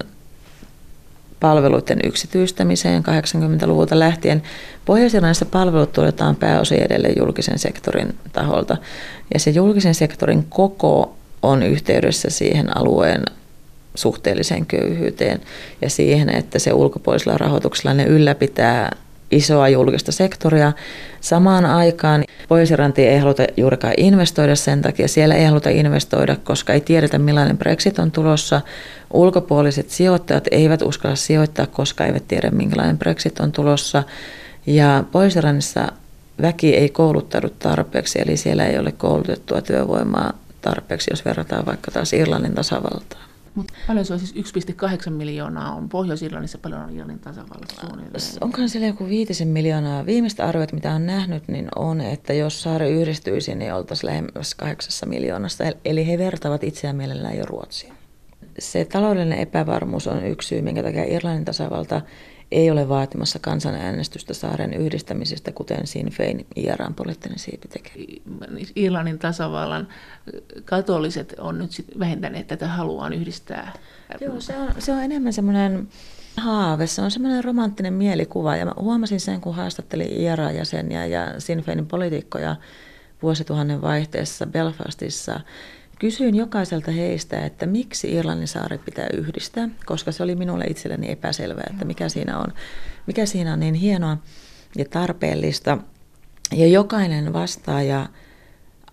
palveluiden 1.39 1.99
yksityistämiseen 2.03 3.03
80-luvulta 3.03 3.99
lähtien. 3.99 4.43
pohjois 4.85 5.13
palvelut 5.51 5.93
tuotetaan 5.93 6.35
pääosin 6.35 6.83
edelleen 6.83 7.17
julkisen 7.17 7.59
sektorin 7.59 8.15
taholta 8.31 8.77
ja 9.33 9.39
se 9.39 9.49
julkisen 9.49 9.95
sektorin 9.95 10.45
koko 10.49 11.15
on 11.41 11.63
yhteydessä 11.63 12.29
siihen 12.29 12.77
alueen 12.77 13.23
suhteelliseen 13.95 14.65
köyhyyteen 14.65 15.41
ja 15.81 15.89
siihen, 15.89 16.29
että 16.29 16.59
se 16.59 16.73
ulkopuolisella 16.73 17.37
rahoituksella 17.37 17.93
ne 17.93 18.03
ylläpitää 18.03 18.95
isoa 19.31 19.69
julkista 19.69 20.11
sektoria. 20.11 20.73
Samaan 21.21 21.65
aikaan 21.65 22.23
pohjois 22.47 22.71
ei 22.97 23.19
haluta 23.19 23.43
juurikaan 23.57 23.93
investoida 23.97 24.55
sen 24.55 24.81
takia. 24.81 25.07
Siellä 25.07 25.35
ei 25.35 25.45
haluta 25.45 25.69
investoida, 25.69 26.35
koska 26.43 26.73
ei 26.73 26.81
tiedetä 26.81 27.19
millainen 27.19 27.57
Brexit 27.57 27.99
on 27.99 28.11
tulossa. 28.11 28.61
Ulkopuoliset 29.13 29.89
sijoittajat 29.89 30.47
eivät 30.51 30.81
uskalla 30.81 31.15
sijoittaa, 31.15 31.67
koska 31.67 32.05
eivät 32.05 32.27
tiedä 32.27 32.51
minkälainen 32.51 32.97
Brexit 32.97 33.39
on 33.39 33.51
tulossa. 33.51 34.03
Ja 34.65 35.03
pohjois 35.11 35.35
väki 36.41 36.75
ei 36.75 36.89
kouluttaudu 36.89 37.49
tarpeeksi, 37.49 38.21
eli 38.21 38.37
siellä 38.37 38.65
ei 38.65 38.79
ole 38.79 38.91
koulutettua 38.91 39.61
työvoimaa 39.61 40.33
tarpeeksi, 40.61 41.11
jos 41.11 41.25
verrataan 41.25 41.65
vaikka 41.65 41.91
taas 41.91 42.13
Irlannin 42.13 42.55
tasavaltaan. 42.55 43.28
Mutta 43.59 43.73
paljon 43.87 44.05
se 44.05 44.13
on 44.13 44.19
siis 44.19 44.53
1,8 45.05 45.09
miljoonaa 45.09 45.75
on 45.75 45.89
Pohjois-Irlannissa, 45.89 46.57
paljon 46.57 46.81
on 46.81 46.89
Irlannin 46.89 47.19
tasavallassa 47.19 47.81
suunnilleen. 47.81 48.23
Onkohan 48.41 48.69
siellä 48.69 48.87
joku 48.87 49.07
viitisen 49.07 49.47
miljoonaa? 49.47 50.05
Viimeistä 50.05 50.45
arviot, 50.45 50.73
mitä 50.73 50.91
on 50.91 51.05
nähnyt, 51.05 51.47
niin 51.47 51.67
on, 51.75 52.01
että 52.01 52.33
jos 52.33 52.61
saari 52.61 52.89
yhdistyisi, 52.89 53.55
niin 53.55 53.73
oltaisiin 53.73 54.09
lähemmäs 54.09 54.55
kahdeksassa 54.55 55.05
miljoonasta. 55.05 55.63
Eli 55.85 56.07
he 56.07 56.17
vertaavat 56.17 56.63
itseään 56.63 56.95
mielellään 56.95 57.37
jo 57.37 57.45
Ruotsiin. 57.45 57.98
Se 58.59 58.85
taloudellinen 58.85 59.39
epävarmuus 59.39 60.07
on 60.07 60.25
yksi 60.25 60.47
syy, 60.47 60.61
minkä 60.61 60.83
takia 60.83 61.03
Irlannin 61.03 61.45
tasavalta 61.45 62.01
ei 62.51 62.71
ole 62.71 62.89
vaatimassa 62.89 63.39
kansanäänestystä 63.39 64.33
saaren 64.33 64.73
yhdistämisestä, 64.73 65.51
kuten 65.51 65.87
Sinn 65.87 66.11
Fein 66.11 66.45
IRAn 66.55 66.93
poliittinen 66.93 67.39
siipi 67.39 67.67
tekee. 67.67 67.91
Irlannin 68.75 69.19
tasavallan 69.19 69.87
katoliset 70.65 71.35
on 71.37 71.57
nyt 71.57 71.71
sit 71.71 71.99
vähentäneet 71.99 72.47
tätä 72.47 72.67
haluaan 72.67 73.13
yhdistää. 73.13 73.73
Joo, 74.21 74.41
se 74.41 74.57
on, 74.57 74.67
se 74.79 74.91
on 74.91 75.03
enemmän 75.03 75.33
semmoinen 75.33 75.87
haave, 76.37 76.87
se 76.87 77.01
on 77.01 77.11
semmoinen 77.11 77.43
romanttinen 77.43 77.93
mielikuva. 77.93 78.55
Ja 78.55 78.65
mä 78.65 78.73
huomasin 78.79 79.19
sen, 79.19 79.41
kun 79.41 79.55
haastattelin 79.55 80.11
IRA-jäseniä 80.11 81.05
ja 81.05 81.39
Sinn 81.39 81.63
Feinin 81.63 81.87
poliitikkoja 81.87 82.55
vuosituhannen 83.21 83.81
vaihteessa 83.81 84.45
Belfastissa, 84.45 85.39
Kysyin 85.99 86.35
jokaiselta 86.35 86.91
heistä, 86.91 87.45
että 87.45 87.65
miksi 87.65 88.13
Irlannin 88.13 88.47
saari 88.47 88.77
pitää 88.77 89.07
yhdistää, 89.13 89.69
koska 89.85 90.11
se 90.11 90.23
oli 90.23 90.35
minulle 90.35 90.65
itselleni 90.65 91.11
epäselvää, 91.11 91.67
että 91.71 91.85
mikä 91.85 92.09
siinä 92.09 92.37
on, 92.37 92.53
mikä 93.07 93.25
siinä 93.25 93.53
on 93.53 93.59
niin 93.59 93.73
hienoa 93.73 94.17
ja 94.77 94.85
tarpeellista. 94.85 95.77
Ja 96.55 96.67
jokainen 96.67 97.33
vastaaja 97.33 98.05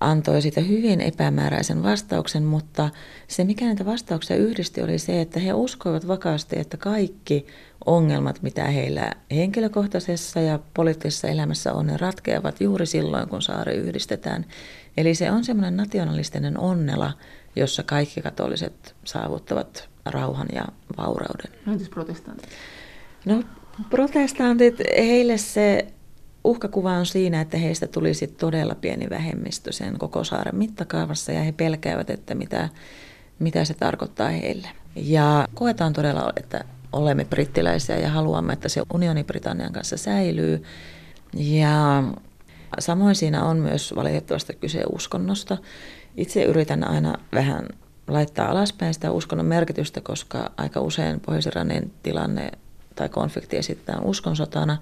antoi 0.01 0.43
siitä 0.43 0.61
hyvin 0.61 1.01
epämääräisen 1.01 1.83
vastauksen, 1.83 2.43
mutta 2.43 2.91
se 3.29 3.45
mikä 3.45 3.65
näitä 3.65 3.87
vastauksia 3.87 4.37
yhdisti 4.37 4.83
oli 4.83 4.99
se, 4.99 5.21
että 5.21 5.41
he 5.41 5.53
uskoivat 5.53 6.09
vakaasti, 6.09 6.59
että 6.59 6.77
kaikki 6.77 7.47
ongelmat, 7.87 8.43
mitä 8.43 8.65
heillä 8.65 9.13
henkilökohtaisessa 9.31 10.41
ja 10.41 10.59
poliittisessa 10.75 11.29
elämässä 11.29 11.73
on, 11.73 11.87
ne 11.87 11.97
ratkeavat 11.97 12.61
juuri 12.61 12.87
silloin, 12.87 13.29
kun 13.29 13.43
saari 13.43 13.75
yhdistetään. 13.75 14.47
Eli 14.97 15.15
se 15.15 15.31
on 15.31 15.45
semmoinen 15.45 15.77
nationalistinen 15.77 16.59
onnela, 16.59 17.13
jossa 17.57 17.83
kaikki 17.83 18.23
katoliset 18.23 18.95
saavuttavat 19.05 19.89
rauhan 20.05 20.49
ja 20.55 20.65
vaurauden. 20.97 21.53
No 21.67 21.73
entäs 21.73 21.89
protestantit? 21.89 22.49
No 23.25 23.43
protestantit, 23.91 24.79
heille 24.97 25.39
se 25.39 25.87
uhkakuva 26.47 26.93
on 26.93 27.07
siinä, 27.07 27.41
että 27.41 27.57
heistä 27.57 27.87
tulisi 27.87 28.27
todella 28.27 28.75
pieni 28.75 29.11
vähemmistö 29.11 29.73
sen 29.73 29.99
koko 29.99 30.25
saaren 30.25 30.57
mittakaavassa 30.57 31.33
ja 31.33 31.43
he 31.43 31.53
pelkäävät, 31.53 32.11
että 32.11 32.35
mitä, 32.35 32.69
mitä 33.39 33.65
se 33.65 33.75
tarkoittaa 33.75 34.29
heille. 34.29 34.69
Ja 34.97 35.49
koetaan 35.55 35.93
todella, 35.93 36.33
että 36.37 36.65
olemme 36.93 37.25
brittiläisiä 37.25 37.99
ja 37.99 38.11
haluamme, 38.11 38.53
että 38.53 38.69
se 38.69 38.83
unioni 38.95 39.25
Britannian 39.25 39.73
kanssa 39.73 39.97
säilyy. 39.97 40.63
Ja 41.35 42.03
samoin 42.79 43.15
siinä 43.15 43.45
on 43.45 43.57
myös 43.57 43.95
valitettavasti 43.97 44.55
kyse 44.61 44.83
uskonnosta. 44.93 45.59
Itse 46.17 46.45
yritän 46.45 46.91
aina 46.91 47.15
vähän 47.33 47.69
laittaa 48.09 48.51
alaspäin 48.51 48.95
sitä 48.95 49.11
uskonnon 49.11 49.47
merkitystä, 49.47 50.01
koska 50.01 50.53
aika 50.57 50.81
usein 50.81 51.21
pohjois 51.21 51.49
tilanne 52.03 52.51
tai 52.95 53.09
konflikti 53.09 53.57
esitetään 53.57 54.05
uskonsotana. 54.05 54.79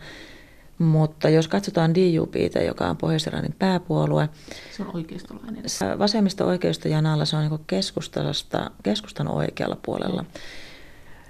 Mutta 0.78 1.28
jos 1.28 1.48
katsotaan 1.48 1.94
DUPtä, 1.94 2.62
joka 2.62 2.88
on 2.88 2.96
pohjois 2.96 3.26
pääpuolue. 3.58 4.28
Se 4.76 4.82
on 4.82 4.90
oikeistolainen. 4.94 5.64
Vasemmista 5.98 6.44
oikeistojanalla 6.44 7.24
se 7.24 7.36
on 7.36 7.42
niin 7.50 7.60
keskustasta, 7.66 8.70
keskustan 8.82 9.28
oikealla 9.28 9.76
puolella. 9.84 10.24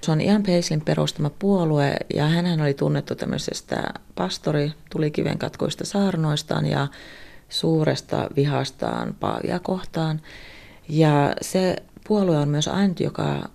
Se 0.00 0.12
on 0.12 0.20
Ian 0.20 0.42
Paislin 0.42 0.80
perustama 0.80 1.30
puolue 1.30 1.96
ja 2.14 2.26
hän 2.28 2.60
oli 2.60 2.74
tunnettu 2.74 3.14
tämmöisestä 3.14 3.92
pastori 4.14 4.72
tulikiven 4.90 5.38
katkoista 5.38 5.86
saarnoistaan 5.86 6.66
ja 6.66 6.88
suuresta 7.48 8.28
vihastaan 8.36 9.14
paavia 9.20 9.58
kohtaan. 9.58 10.20
Ja 10.88 11.34
se 11.40 11.76
puolue 12.08 12.38
on 12.38 12.48
myös 12.48 12.68
ainut, 12.68 13.00
joka 13.00 13.48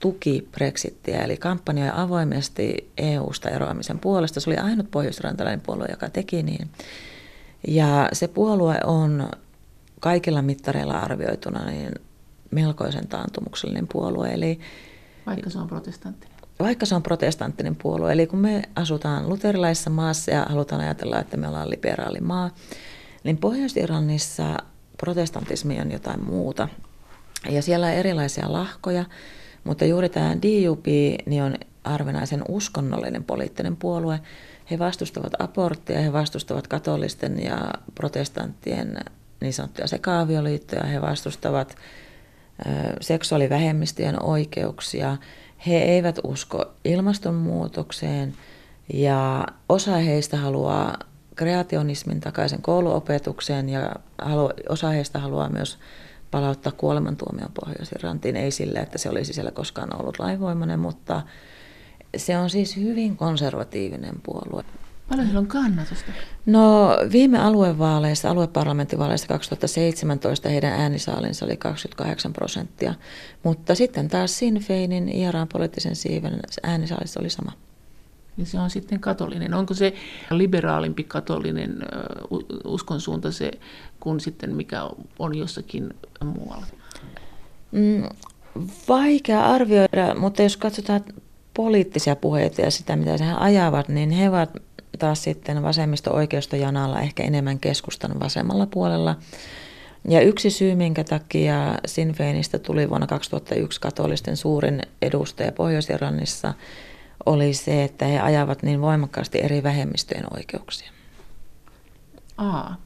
tuki 0.00 0.48
Brexittiä, 0.52 1.22
eli 1.22 1.36
kampanjoi 1.36 1.90
avoimesti 1.94 2.90
EU-sta 2.98 3.48
eroamisen 3.48 3.98
puolesta. 3.98 4.40
Se 4.40 4.50
oli 4.50 4.56
ainut 4.56 4.90
pohjoisrantalainen 4.90 5.60
puolue, 5.60 5.86
joka 5.90 6.10
teki 6.10 6.42
niin. 6.42 6.70
Ja 7.68 8.08
se 8.12 8.28
puolue 8.28 8.80
on 8.84 9.30
kaikilla 10.00 10.42
mittareilla 10.42 10.98
arvioituna 10.98 11.64
niin 11.64 11.94
melkoisen 12.50 13.08
taantumuksellinen 13.08 13.88
puolue. 13.88 14.28
Eli 14.28 14.60
vaikka 15.26 15.50
se 15.50 15.58
on 15.58 15.68
protestanttinen. 15.68 16.36
Vaikka 16.58 16.86
se 16.86 16.94
on 16.94 17.02
protestanttinen 17.02 17.76
puolue. 17.76 18.12
Eli 18.12 18.26
kun 18.26 18.38
me 18.38 18.62
asutaan 18.76 19.28
luterilaisessa 19.28 19.90
maassa 19.90 20.30
ja 20.30 20.46
halutaan 20.48 20.80
ajatella, 20.80 21.20
että 21.20 21.36
me 21.36 21.48
ollaan 21.48 21.70
liberaali 21.70 22.20
maa, 22.20 22.50
niin 23.24 23.38
Pohjois-Irlannissa 23.38 24.56
protestantismi 24.98 25.80
on 25.80 25.92
jotain 25.92 26.24
muuta. 26.24 26.68
Ja 27.50 27.62
siellä 27.62 27.86
on 27.86 27.92
erilaisia 27.92 28.52
lahkoja, 28.52 29.04
mutta 29.64 29.84
juuri 29.84 30.08
tämä 30.08 30.36
DUP 30.36 30.86
niin 31.26 31.42
on 31.42 31.54
arvenaisen 31.84 32.42
uskonnollinen 32.48 33.24
poliittinen 33.24 33.76
puolue. 33.76 34.20
He 34.70 34.78
vastustavat 34.78 35.32
aborttia, 35.38 36.00
he 36.00 36.12
vastustavat 36.12 36.66
katolisten 36.66 37.44
ja 37.44 37.72
protestanttien 37.94 38.96
niin 39.40 39.52
sanottuja 39.52 39.86
sekaavioliittoja, 39.86 40.84
he 40.84 41.00
vastustavat 41.00 41.76
seksuaalivähemmistöjen 43.00 44.22
oikeuksia, 44.22 45.16
he 45.66 45.76
eivät 45.76 46.18
usko 46.24 46.64
ilmastonmuutokseen 46.84 48.34
ja 48.92 49.46
osa 49.68 49.96
heistä 49.96 50.36
haluaa 50.36 50.98
kreationismin 51.36 52.20
takaisin 52.20 52.62
kouluopetukseen 52.62 53.68
ja 53.68 53.94
osa 54.68 54.88
heistä 54.88 55.18
haluaa 55.18 55.48
myös 55.48 55.78
palauttaa 56.30 56.72
kuolemantuomion 56.72 57.50
Pohjois-Irlantiin. 57.60 58.36
Ei 58.36 58.50
sillä, 58.50 58.80
että 58.80 58.98
se 58.98 59.10
olisi 59.10 59.32
siellä 59.32 59.50
koskaan 59.50 60.00
ollut 60.00 60.18
lainvoimainen, 60.18 60.80
mutta 60.80 61.22
se 62.16 62.38
on 62.38 62.50
siis 62.50 62.76
hyvin 62.76 63.16
konservatiivinen 63.16 64.14
puolue. 64.22 64.64
Paljon 65.08 65.26
heillä 65.26 65.40
on 65.40 65.46
kannatusta? 65.46 66.12
No 66.46 66.88
viime 67.12 67.38
aluevaaleissa, 67.38 68.30
alueparlamenttivaaleissa 68.30 69.28
2017 69.28 70.48
heidän 70.48 70.72
äänisaalinsa 70.72 71.44
oli 71.44 71.56
28 71.56 72.32
prosenttia, 72.32 72.94
mutta 73.42 73.74
sitten 73.74 74.08
taas 74.08 74.38
Sinn 74.38 74.60
Feinin 74.60 75.08
IRAn 75.08 75.48
poliittisen 75.52 75.96
siiven 75.96 76.40
äänisaalissa 76.62 77.20
oli 77.20 77.30
sama. 77.30 77.52
Ja 78.40 78.46
se 78.46 78.58
on 78.58 78.70
sitten 78.70 79.00
katolinen. 79.00 79.54
Onko 79.54 79.74
se 79.74 79.94
liberaalimpi 80.30 81.04
katolinen 81.04 81.76
uskonsuunta 82.64 83.32
se, 83.32 83.50
kuin 84.00 84.20
sitten 84.20 84.56
mikä 84.56 84.82
on 85.18 85.38
jossakin 85.38 85.94
muualla? 86.24 86.66
Mm, 87.72 88.02
vaikea 88.88 89.46
arvioida, 89.46 90.14
mutta 90.14 90.42
jos 90.42 90.56
katsotaan 90.56 91.00
poliittisia 91.54 92.16
puheita 92.16 92.60
ja 92.60 92.70
sitä, 92.70 92.96
mitä 92.96 93.24
he 93.24 93.32
ajavat, 93.32 93.88
niin 93.88 94.10
he 94.10 94.28
ovat 94.28 94.50
taas 94.98 95.22
sitten 95.22 95.62
vasemmisto-oikeistojanalla 95.62 97.00
ehkä 97.00 97.22
enemmän 97.22 97.60
keskustan 97.60 98.20
vasemmalla 98.20 98.66
puolella. 98.66 99.16
Ja 100.08 100.20
yksi 100.20 100.50
syy, 100.50 100.74
minkä 100.74 101.04
takia 101.04 101.78
Sinn 101.86 102.14
Feinistä 102.14 102.58
tuli 102.58 102.88
vuonna 102.88 103.06
2001 103.06 103.80
katolisten 103.80 104.36
suurin 104.36 104.82
edustaja 105.02 105.52
Pohjois-Irlannissa, 105.52 106.54
oli 107.26 107.54
se, 107.54 107.84
että 107.84 108.04
he 108.04 108.20
ajavat 108.20 108.62
niin 108.62 108.80
voimakkaasti 108.80 109.40
eri 109.42 109.62
vähemmistöjen 109.62 110.26
oikeuksia. 110.36 110.90
Aa, 112.36 112.76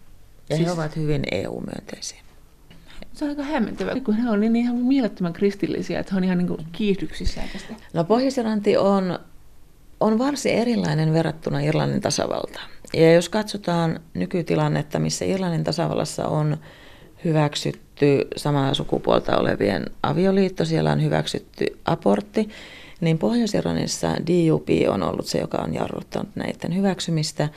ja 0.50 0.56
siis... 0.56 0.68
he 0.68 0.72
ovat 0.72 0.96
hyvin 0.96 1.22
EU-myönteisiä. 1.32 2.18
Se 3.12 3.24
on 3.24 3.30
aika 3.30 3.42
hämmentävää, 3.42 4.00
kun 4.00 4.14
he 4.14 4.30
on 4.30 4.40
niin 4.40 4.56
ihan 4.56 4.76
mielettömän 4.76 5.32
kristillisiä, 5.32 6.00
että 6.00 6.12
he 6.12 6.16
on 6.16 6.24
ihan 6.24 6.38
niin 6.38 6.66
kiihdyksissä 6.72 7.40
tästä. 7.52 7.74
No 7.92 8.04
pohjois 8.04 8.36
on 8.78 9.18
on 10.00 10.18
varsin 10.18 10.52
erilainen 10.52 11.12
verrattuna 11.12 11.60
Irlannin 11.60 12.00
tasavaltaan. 12.00 12.70
Ja 12.94 13.12
jos 13.12 13.28
katsotaan 13.28 14.00
nykytilannetta, 14.14 14.98
missä 14.98 15.24
Irlannin 15.24 15.64
tasavallassa 15.64 16.28
on 16.28 16.56
hyväksytty 17.24 18.28
samaa 18.36 18.74
sukupuolta 18.74 19.36
olevien 19.36 19.84
avioliitto, 20.02 20.64
siellä 20.64 20.92
on 20.92 21.02
hyväksytty 21.02 21.66
abortti, 21.84 22.48
niin 23.04 23.18
Pohjois-Irlannissa 23.18 24.08
DUP 24.08 24.68
on 24.88 25.02
ollut 25.02 25.26
se, 25.26 25.38
joka 25.38 25.58
on 25.58 25.74
jarruttanut 25.74 26.36
näiden 26.36 26.76
hyväksymistä. 26.76 27.48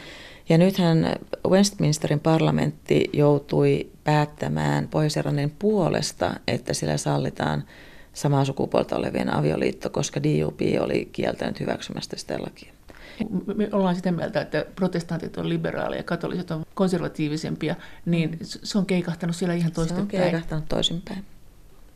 Ja 0.50 0.58
nythän 0.58 1.16
Westminsterin 1.50 2.20
parlamentti 2.20 3.10
joutui 3.14 3.90
päättämään 4.04 4.88
pohjois 4.88 5.16
puolesta, 5.60 6.34
että 6.48 6.74
sillä 6.74 6.98
sallitaan 6.98 7.64
samaa 8.14 8.46
sukupuolta 8.46 8.96
olevien 8.96 9.34
avioliitto, 9.34 9.90
koska 9.90 10.24
DUP 10.24 10.60
oli 10.80 11.10
kieltänyt 11.12 11.60
hyväksymästä 11.60 12.18
sitä 12.18 12.38
lakia. 12.40 12.74
Me 13.56 13.70
ollaan 13.72 13.96
sitä 13.96 14.12
mieltä, 14.12 14.42
että 14.42 14.66
protestantit 14.76 15.38
on 15.38 15.50
liberaaleja 15.50 16.00
ja 16.00 16.04
katoliset 16.04 16.52
on 16.52 16.66
konservatiivisempia, 16.74 17.76
niin 18.06 18.30
mm. 18.30 18.38
se 18.42 18.78
on 18.78 18.86
keikahtanut 18.86 19.36
siellä 19.36 19.56
ihan 19.56 19.72
toisinpäin. 19.72 20.10
Se 20.12 20.18
on 20.18 20.22
keikahtanut 20.22 20.66
toisinpäin. 20.70 21.26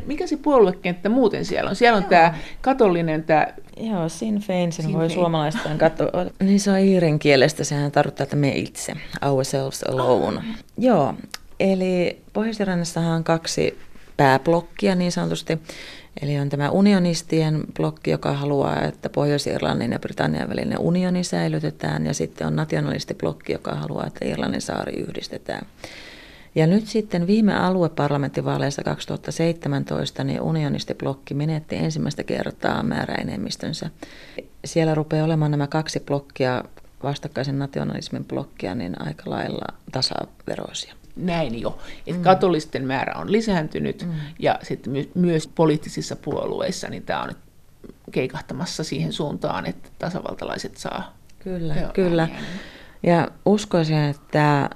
Mikä 0.06 0.28
se 0.28 0.38
puoluekenttä 0.38 1.10
muuten 1.10 1.46
siellä 1.46 1.70
on? 1.70 1.76
Siellä 1.76 1.98
on 1.98 2.04
tämä 2.04 2.36
katolinen, 2.62 3.24
tämä... 3.24 3.48
Joo, 3.78 4.10
Sinn 4.10 4.40
Fein, 4.40 4.72
sen 4.72 4.86
Sinn 4.86 4.98
voi 4.98 5.10
suomalaistaan 5.10 5.78
katsoa. 5.88 6.10
niin 6.40 6.60
se 6.60 6.72
on 6.72 6.78
iirin 6.78 7.20
kielestä, 7.20 7.64
sehän 7.64 7.92
tarkoittaa, 7.92 8.24
että 8.24 8.36
me 8.36 8.50
itse, 8.50 8.94
ourselves 9.26 9.84
alone. 9.84 10.38
Oh. 10.38 10.44
Joo, 10.78 11.14
eli 11.60 12.22
pohjois 12.34 12.60
on 13.16 13.24
kaksi 13.24 13.80
pääblokkia 14.18 14.96
niin 14.96 15.12
sanotusti. 15.12 15.60
Eli 16.22 16.40
on 16.40 16.50
tämä 16.50 16.70
unionistien 16.70 17.64
blokki, 17.76 18.12
joka 18.12 18.34
haluaa, 18.34 18.82
että 18.82 19.10
Pohjois-Irlannin 19.10 19.92
ja 19.92 20.00
Britannian 20.00 20.50
välinen 20.50 20.80
unioni 20.80 21.24
säilytetään, 21.24 22.06
ja 22.06 22.14
sitten 22.14 22.48
on 22.48 22.56
nationalistiblokki, 22.56 23.54
joka 23.54 23.76
haluaa, 23.76 24.08
että 24.08 24.26
Irlannin 24.26 24.62
saari 24.62 25.00
yhdistetään. 25.00 25.68
Ja 26.56 26.68
nyt 26.68 26.88
sitten 26.88 27.28
viime 27.28 27.54
alueparlamenttivaaleissa 27.56 28.84
2017 28.84 30.24
niin 30.24 30.42
unionistiblokki 30.42 31.34
menetti 31.34 31.76
ensimmäistä 31.76 32.24
kertaa 32.24 32.84
määräenemmistönsä. 32.84 33.90
Siellä 34.66 34.96
rupeaa 34.96 35.26
olemaan 35.26 35.52
nämä 35.52 35.68
kaksi 35.68 36.00
blokkia, 36.00 36.64
vastakkaisen 37.04 37.60
nationalismin 37.60 38.26
blokkia, 38.26 38.76
niin 38.76 39.02
aika 39.02 39.24
lailla 39.26 39.66
tasaveroisia 39.92 40.94
näin 41.16 41.62
jo, 41.62 41.78
että 41.98 42.20
mm. 42.20 42.24
katolisten 42.24 42.88
määrä 42.88 43.20
on 43.20 43.32
lisääntynyt 43.32 44.06
mm. 44.06 44.14
ja 44.40 44.60
sitten 44.64 44.94
my- 44.94 45.12
myös 45.16 45.48
poliittisissa 45.48 46.16
puolueissa 46.16 46.90
niin 46.90 47.04
tämä 47.04 47.22
on 47.22 47.28
nyt 47.28 47.38
keikahtamassa 48.12 48.84
siihen 48.84 49.14
suuntaan, 49.14 49.66
että 49.66 49.90
tasavaltalaiset 50.00 50.78
saa. 50.78 51.18
Kyllä, 51.40 51.76
kyllä. 51.94 52.28
Ja 53.04 53.28
uskoisin, 53.46 53.98
että 53.98 54.70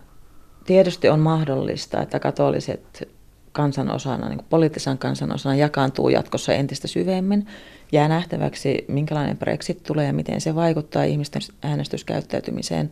tietysti 0.65 1.09
on 1.09 1.19
mahdollista, 1.19 2.01
että 2.01 2.19
katoliset 2.19 3.09
kansanosana, 3.51 4.29
niin 4.29 4.45
poliittisen 4.49 4.97
kansanosana 4.97 5.55
jakaantuu 5.55 6.09
jatkossa 6.09 6.53
entistä 6.53 6.87
syvemmin. 6.87 7.47
Jää 7.91 8.07
nähtäväksi, 8.07 8.85
minkälainen 8.87 9.37
Brexit 9.37 9.83
tulee 9.83 10.05
ja 10.05 10.13
miten 10.13 10.41
se 10.41 10.55
vaikuttaa 10.55 11.03
ihmisten 11.03 11.41
äänestyskäyttäytymiseen. 11.61 12.91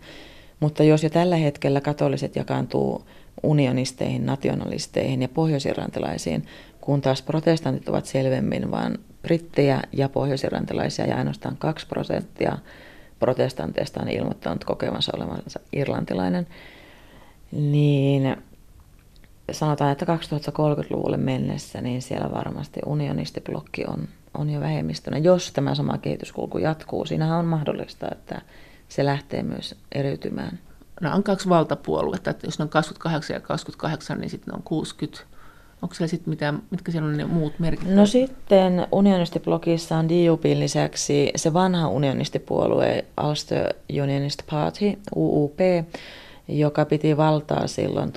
Mutta 0.59 0.83
jos 0.83 1.03
jo 1.03 1.09
tällä 1.09 1.35
hetkellä 1.35 1.81
katoliset 1.81 2.35
jakaantuu 2.35 3.05
unionisteihin, 3.43 4.25
nationalisteihin 4.25 5.21
ja 5.21 5.29
pohjoisirlantilaisiin, 5.29 6.45
kun 6.81 7.01
taas 7.01 7.21
protestantit 7.21 7.89
ovat 7.89 8.05
selvemmin 8.05 8.71
vain 8.71 8.97
brittejä 9.21 9.81
ja 9.91 10.09
pohjoisirlantilaisia 10.09 11.05
ja 11.05 11.17
ainoastaan 11.17 11.57
2 11.57 11.87
prosenttia 11.87 12.57
protestanteista 13.19 14.01
on 14.01 14.09
ilmoittanut 14.09 14.63
kokevansa 14.63 15.11
olevansa 15.15 15.59
irlantilainen, 15.73 16.47
niin 17.55 18.37
sanotaan, 19.51 19.91
että 19.91 20.05
2030-luvulle 20.05 21.17
mennessä 21.17 21.81
niin 21.81 22.01
siellä 22.01 22.31
varmasti 22.31 22.79
unionistiblokki 22.85 23.83
on, 23.87 24.07
on 24.33 24.49
jo 24.49 24.59
vähemmistönä. 24.59 25.17
Jos 25.17 25.51
tämä 25.51 25.75
sama 25.75 25.97
kehityskulku 25.97 26.57
jatkuu, 26.57 27.05
siinähän 27.05 27.39
on 27.39 27.45
mahdollista, 27.45 28.07
että 28.11 28.41
se 28.89 29.05
lähtee 29.05 29.43
myös 29.43 29.75
eriytymään 29.91 30.59
nämä 31.01 31.15
on 31.15 31.23
kaksi 31.23 31.49
valtapuoluetta, 31.49 32.29
että 32.29 32.47
jos 32.47 32.59
ne 32.59 32.63
on 32.63 32.69
28 32.69 33.33
ja 33.33 33.39
28, 33.39 34.19
niin 34.19 34.29
sitten 34.29 34.51
ne 34.51 34.57
on 34.57 34.63
60. 34.63 35.23
Onko 35.81 35.95
siellä 35.95 36.09
sitten 36.09 36.29
mitään, 36.29 36.63
mitkä 36.69 36.91
siellä 36.91 37.07
on 37.07 37.17
ne 37.17 37.25
muut 37.25 37.59
merkit? 37.59 37.89
No 37.89 38.05
sitten 38.05 38.87
unionistiblogissa 38.91 39.97
on 39.97 40.09
DUPin 40.09 40.59
lisäksi 40.59 41.31
se 41.35 41.53
vanha 41.53 41.87
unionistipuolue 41.87 43.05
Ulster 43.29 43.73
Unionist 44.01 44.41
Party, 44.51 44.99
UUP, 45.15 45.59
joka 46.47 46.85
piti 46.85 47.17
valtaa 47.17 47.67
silloin 47.67 48.09
1920-70, 48.09 48.13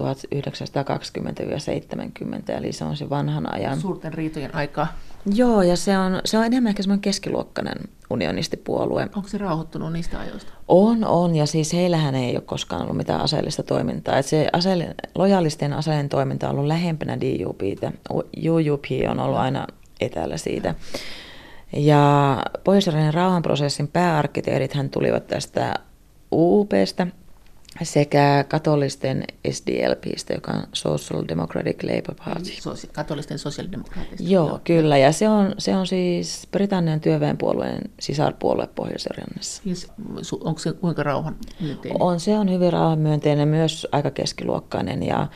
eli 2.58 2.72
se 2.72 2.84
on 2.84 2.96
se 2.96 3.10
vanhan 3.10 3.54
ajan. 3.54 3.80
Suurten 3.80 4.14
riitojen 4.14 4.54
aikaa. 4.54 4.86
Joo, 5.34 5.62
ja 5.62 5.76
se 5.76 5.98
on, 5.98 6.20
se 6.24 6.38
on 6.38 6.44
enemmän 6.44 6.70
ehkä 6.70 6.82
semmoinen 6.82 7.00
keskiluokkainen 7.00 7.76
unionistipuolue. 8.10 9.08
Onko 9.16 9.28
se 9.28 9.38
rauhoittunut 9.38 9.92
niistä 9.92 10.18
ajoista? 10.18 10.52
On, 10.68 11.04
on, 11.04 11.36
ja 11.36 11.46
siis 11.46 11.72
heillähän 11.72 12.14
ei 12.14 12.36
ole 12.36 12.40
koskaan 12.40 12.82
ollut 12.82 12.96
mitään 12.96 13.20
aseellista 13.20 13.62
toimintaa. 13.62 14.18
Et 14.18 14.26
se 14.26 14.48
aseellinen, 14.52 14.94
lojalistien 15.14 15.72
aseellinen 15.72 16.08
toiminta 16.08 16.48
on 16.48 16.54
ollut 16.54 16.66
lähempänä 16.66 17.18
DUPtä. 17.20 17.92
UUP 18.10 18.84
on 19.10 19.20
ollut 19.20 19.38
aina 19.38 19.66
etäällä 20.00 20.36
siitä. 20.36 20.74
Ja 21.72 22.36
pohjois 22.64 22.88
rauhanprosessin 23.10 23.88
pääarkkitehdit 23.88 24.74
hän 24.74 24.90
tulivat 24.90 25.26
tästä 25.26 25.74
UUPstä, 26.30 27.06
sekä 27.82 28.44
katolisten 28.48 29.24
SDLPistä, 29.50 30.34
joka 30.34 30.52
on 30.52 30.62
Social 30.72 31.24
Democratic 31.28 31.82
Labour 31.82 32.14
Party. 32.24 32.50
Sosi- 32.50 32.88
katolisten 32.92 33.38
sosiaalidemokraatista. 33.38 34.24
Joo, 34.32 34.48
Joo, 34.48 34.60
kyllä. 34.64 34.98
Ja 34.98 35.12
se 35.12 35.28
on, 35.28 35.54
se 35.58 35.76
on 35.76 35.86
siis 35.86 36.48
Britannian 36.50 37.00
työväenpuolueen 37.00 37.82
sisarpuolue 38.00 38.66
Pohjois-Irlannissa. 38.74 39.62
Yes. 39.66 39.88
Onko 40.40 40.58
se 40.58 40.72
kuinka 40.72 41.02
rauhan 41.02 41.36
myönteinen? 41.60 42.02
On, 42.02 42.20
se 42.20 42.38
on 42.38 42.50
hyvin 42.50 42.72
rauhan 42.72 42.98
myönteinen, 42.98 43.48
myös 43.48 43.86
aika 43.92 44.10
keskiluokkainen. 44.10 45.02
Ja, 45.02 45.26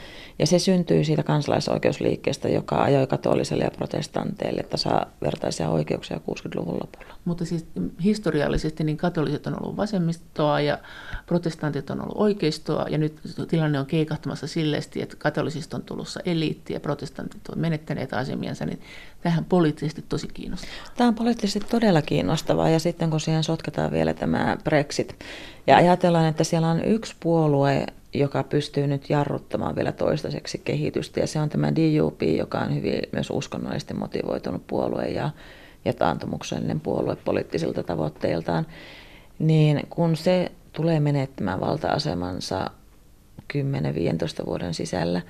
ja 0.41 0.47
se 0.47 0.59
syntyy 0.59 1.05
siitä 1.05 1.23
kansalaisoikeusliikkeestä, 1.23 2.49
joka 2.49 2.83
ajoi 2.83 3.07
katoliselle 3.07 3.65
ja 3.65 3.71
protestanteille 3.71 4.63
tasavertaisia 4.63 5.69
oikeuksia 5.69 6.17
60-luvun 6.17 6.75
lopulla. 6.75 7.15
Mutta 7.25 7.45
siis 7.45 7.67
historiallisesti 8.05 8.85
niin 8.85 8.97
katoliset 8.97 9.47
on 9.47 9.63
ollut 9.63 9.77
vasemmistoa 9.77 10.61
ja 10.61 10.79
protestantit 11.27 11.91
on 11.91 12.01
ollut 12.03 12.17
oikeistoa 12.19 12.87
ja 12.89 12.99
nyt 12.99 13.21
tilanne 13.49 13.81
on 13.81 13.87
keikahtamassa 13.87 14.47
silleesti, 14.47 15.03
että 15.03 15.17
katolisista 15.19 15.77
on 15.77 15.83
tulossa 15.83 16.21
eliitti 16.25 16.73
ja 16.73 16.81
protestantit 16.81 17.49
on 17.49 17.59
menettäneet 17.59 18.15
asemiansa, 18.15 18.67
niin 18.67 18.81
tähän 19.21 19.45
poliittisesti 19.45 20.05
tosi 20.09 20.29
kiinnostavaa. 20.29 20.75
Tämä 20.97 21.09
on 21.09 21.15
poliittisesti 21.15 21.69
todella 21.71 22.03
kiinnostavaa 22.03 22.69
ja 22.69 22.79
sitten 22.79 23.11
kun 23.11 23.21
siihen 23.21 23.45
sotketaan 23.45 23.91
vielä 23.91 24.15
tämä 24.15 24.57
Brexit 24.65 25.25
ja 25.67 25.77
ajatellaan, 25.77 26.27
että 26.27 26.45
siellä 26.45 26.69
on 26.69 26.85
yksi 26.85 27.15
puolue, 27.21 27.87
joka 28.15 28.43
pystyy 28.43 28.87
nyt 28.87 29.11
jarruttamaan 29.11 29.77
vielä 29.77 29.93
toistaiseksi 29.93 30.59
kehitystä 30.59 31.21
ja 31.21 31.27
se 31.27 31.41
on 31.41 31.49
tämä 31.49 31.73
DUP, 31.75 32.23
joka 32.23 32.59
on 32.59 32.75
hyvin 32.75 33.03
myös 33.13 33.31
uskonnollisesti 33.31 33.95
motivoitunut 33.95 34.67
puolue 34.67 35.05
ja, 35.05 35.31
ja 35.85 35.93
taantumuksellinen 35.93 36.81
puolue 36.81 37.17
poliittisilta 37.17 37.83
tavoitteiltaan, 37.83 38.67
niin 39.39 39.81
kun 39.91 40.17
se 40.17 40.53
tulee 40.73 41.01
menettämään 41.01 41.61
valta-asemansa 41.61 42.71
10-15 43.53 44.47
vuoden 44.47 44.75
sisällä, 44.75 45.21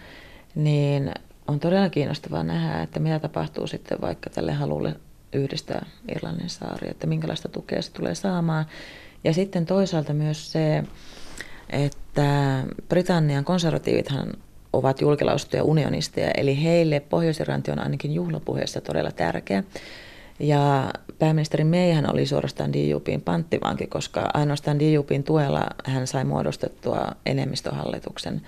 niin 0.54 1.12
on 1.48 1.60
todella 1.60 1.90
kiinnostavaa 1.90 2.42
nähdä, 2.42 2.82
että 2.82 3.00
mitä 3.00 3.18
tapahtuu 3.18 3.66
sitten 3.66 4.00
vaikka 4.00 4.30
tälle 4.30 4.52
halulle 4.52 4.96
yhdistää 5.32 5.86
Irlannin 6.08 6.50
saari, 6.50 6.90
että 6.90 7.06
minkälaista 7.06 7.48
tukea 7.48 7.82
se 7.82 7.92
tulee 7.92 8.14
saamaan. 8.14 8.66
Ja 9.24 9.32
sitten 9.34 9.66
toisaalta 9.66 10.12
myös 10.12 10.52
se, 10.52 10.84
että 11.72 12.62
Britannian 12.88 13.44
konservatiivithan 13.44 14.33
ovat 14.72 15.00
julkilaustuja 15.00 15.64
unionisteja, 15.64 16.30
eli 16.37 16.62
heille 16.62 17.00
Pohjois-Irlanti 17.00 17.70
on 17.70 17.78
ainakin 17.78 18.12
juhlapuheessa 18.14 18.80
todella 18.80 19.11
tärkeä. 19.11 19.64
Ja 20.40 20.90
pääministeri 21.18 21.64
Meihän 21.64 22.12
oli 22.12 22.26
suorastaan 22.26 22.72
DUPin 22.72 23.20
panttivanki, 23.20 23.87
koska 23.87 24.30
ainoastaan 24.35 24.78
DUPin 24.80 25.24
tuella 25.24 25.66
hän 25.85 26.06
sai 26.06 26.24
muodostettua 26.24 27.12
enemmistöhallituksen. 27.26 28.42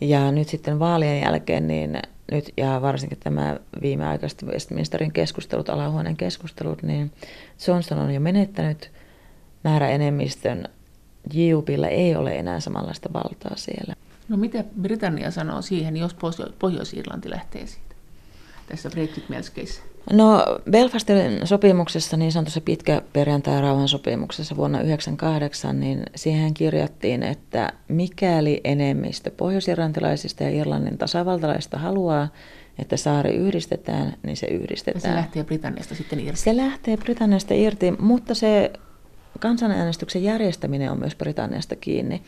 Ja 0.00 0.32
nyt 0.32 0.48
sitten 0.48 0.78
vaalien 0.78 1.20
jälkeen, 1.20 1.68
niin 1.68 1.98
nyt 2.32 2.52
ja 2.56 2.82
varsinkin 2.82 3.18
tämä 3.18 3.56
viimeaikaiset 3.82 4.42
Westminsterin 4.42 5.12
keskustelut, 5.12 5.68
alahuoneen 5.68 6.16
keskustelut, 6.16 6.82
niin 6.82 7.12
Johnson 7.66 7.98
on 7.98 8.14
jo 8.14 8.20
menettänyt 8.20 8.90
määräenemmistön. 9.64 10.68
DUPilla 11.34 11.88
ei 11.88 12.16
ole 12.16 12.38
enää 12.38 12.60
samanlaista 12.60 13.12
valtaa 13.12 13.56
siellä. 13.56 13.94
No 14.28 14.36
mitä 14.36 14.64
Britannia 14.80 15.30
sanoo 15.30 15.62
siihen, 15.62 15.96
jos 15.96 16.16
Pohjois-Irlanti 16.58 17.30
lähtee 17.30 17.66
siitä 17.66 17.94
tässä 18.68 18.90
Brexit-melskeissä? 18.90 19.82
No 20.12 20.44
Belfastin 20.70 21.46
sopimuksessa, 21.46 22.16
niin 22.16 22.32
sanotussa 22.32 22.60
pitkä 22.60 23.02
perjantai 23.12 23.60
rauhan 23.60 23.88
sopimuksessa 23.88 24.56
vuonna 24.56 24.78
1998, 24.78 25.80
niin 25.80 26.02
siihen 26.14 26.54
kirjattiin, 26.54 27.22
että 27.22 27.72
mikäli 27.88 28.60
enemmistö 28.64 29.30
pohjoisirantilaisista 29.30 30.42
ja 30.42 30.50
Irlannin 30.50 30.98
tasavaltalaisista 30.98 31.78
haluaa, 31.78 32.28
että 32.78 32.96
saari 32.96 33.36
yhdistetään, 33.36 34.14
niin 34.22 34.36
se 34.36 34.46
yhdistetään. 34.46 35.02
Ja 35.04 35.10
se 35.10 35.14
lähtee 35.14 35.44
Britanniasta 35.44 35.94
sitten 35.94 36.20
irti. 36.20 36.40
Se 36.40 36.56
lähtee 36.56 36.96
Britanniasta 36.96 37.54
irti, 37.54 37.90
mutta 37.90 38.34
se 38.34 38.72
kansanäänestyksen 39.40 40.24
järjestäminen 40.24 40.90
on 40.90 40.98
myös 40.98 41.14
Britanniasta 41.14 41.76
kiinni. 41.76 42.22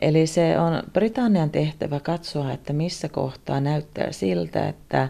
Eli 0.00 0.26
se 0.26 0.58
on 0.58 0.82
Britannian 0.92 1.50
tehtävä 1.50 2.00
katsoa, 2.00 2.52
että 2.52 2.72
missä 2.72 3.08
kohtaa 3.08 3.60
näyttää 3.60 4.12
siltä, 4.12 4.68
että 4.68 5.08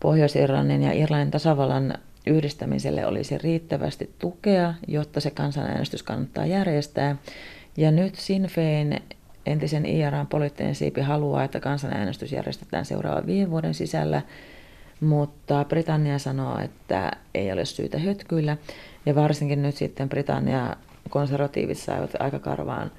Pohjois-Irlannin 0.00 0.82
ja 0.82 0.92
Irlannin 0.92 1.30
tasavallan 1.30 1.94
yhdistämiselle 2.26 3.06
olisi 3.06 3.38
riittävästi 3.38 4.14
tukea, 4.18 4.74
jotta 4.88 5.20
se 5.20 5.30
kansanäänestys 5.30 6.02
kannattaa 6.02 6.46
järjestää. 6.46 7.16
Ja 7.76 7.90
nyt 7.90 8.14
Sinn 8.14 8.46
Fein, 8.46 9.00
entisen 9.46 9.86
IRAn 9.86 10.26
poliittinen 10.26 10.74
siipi, 10.74 11.00
haluaa, 11.00 11.44
että 11.44 11.60
kansanäänestys 11.60 12.32
järjestetään 12.32 12.84
seuraavan 12.84 13.26
viiden 13.26 13.50
vuoden 13.50 13.74
sisällä, 13.74 14.22
mutta 15.00 15.64
Britannia 15.68 16.18
sanoo, 16.18 16.58
että 16.58 17.10
ei 17.34 17.52
ole 17.52 17.64
syytä 17.64 17.98
hötkyillä. 17.98 18.56
Ja 19.06 19.14
varsinkin 19.14 19.62
nyt 19.62 19.76
sitten 19.76 20.08
Britannia 20.08 20.76
konservatiivit 21.10 21.78
saivat 21.78 22.10
aika 22.18 22.38
karvaan 22.38 22.90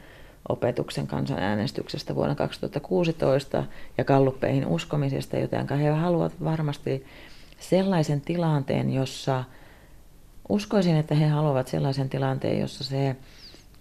opetuksen 0.50 1.08
kansanäänestyksestä 1.08 2.16
vuonna 2.16 2.36
2016 2.36 3.64
ja 3.98 4.04
kalluppeihin 4.04 4.66
uskomisesta, 4.66 5.38
joten 5.38 5.70
he 5.70 5.90
haluavat 5.90 6.44
varmasti 6.44 7.06
sellaisen 7.60 8.22
tilanteen, 8.22 8.94
jossa 8.94 9.44
uskoisin, 10.50 10.96
että 10.96 11.16
he 11.16 11.28
haluavat 11.28 11.68
sellaisen 11.68 12.10
tilanteen, 12.10 12.60
jossa 12.60 12.84
se 12.84 13.16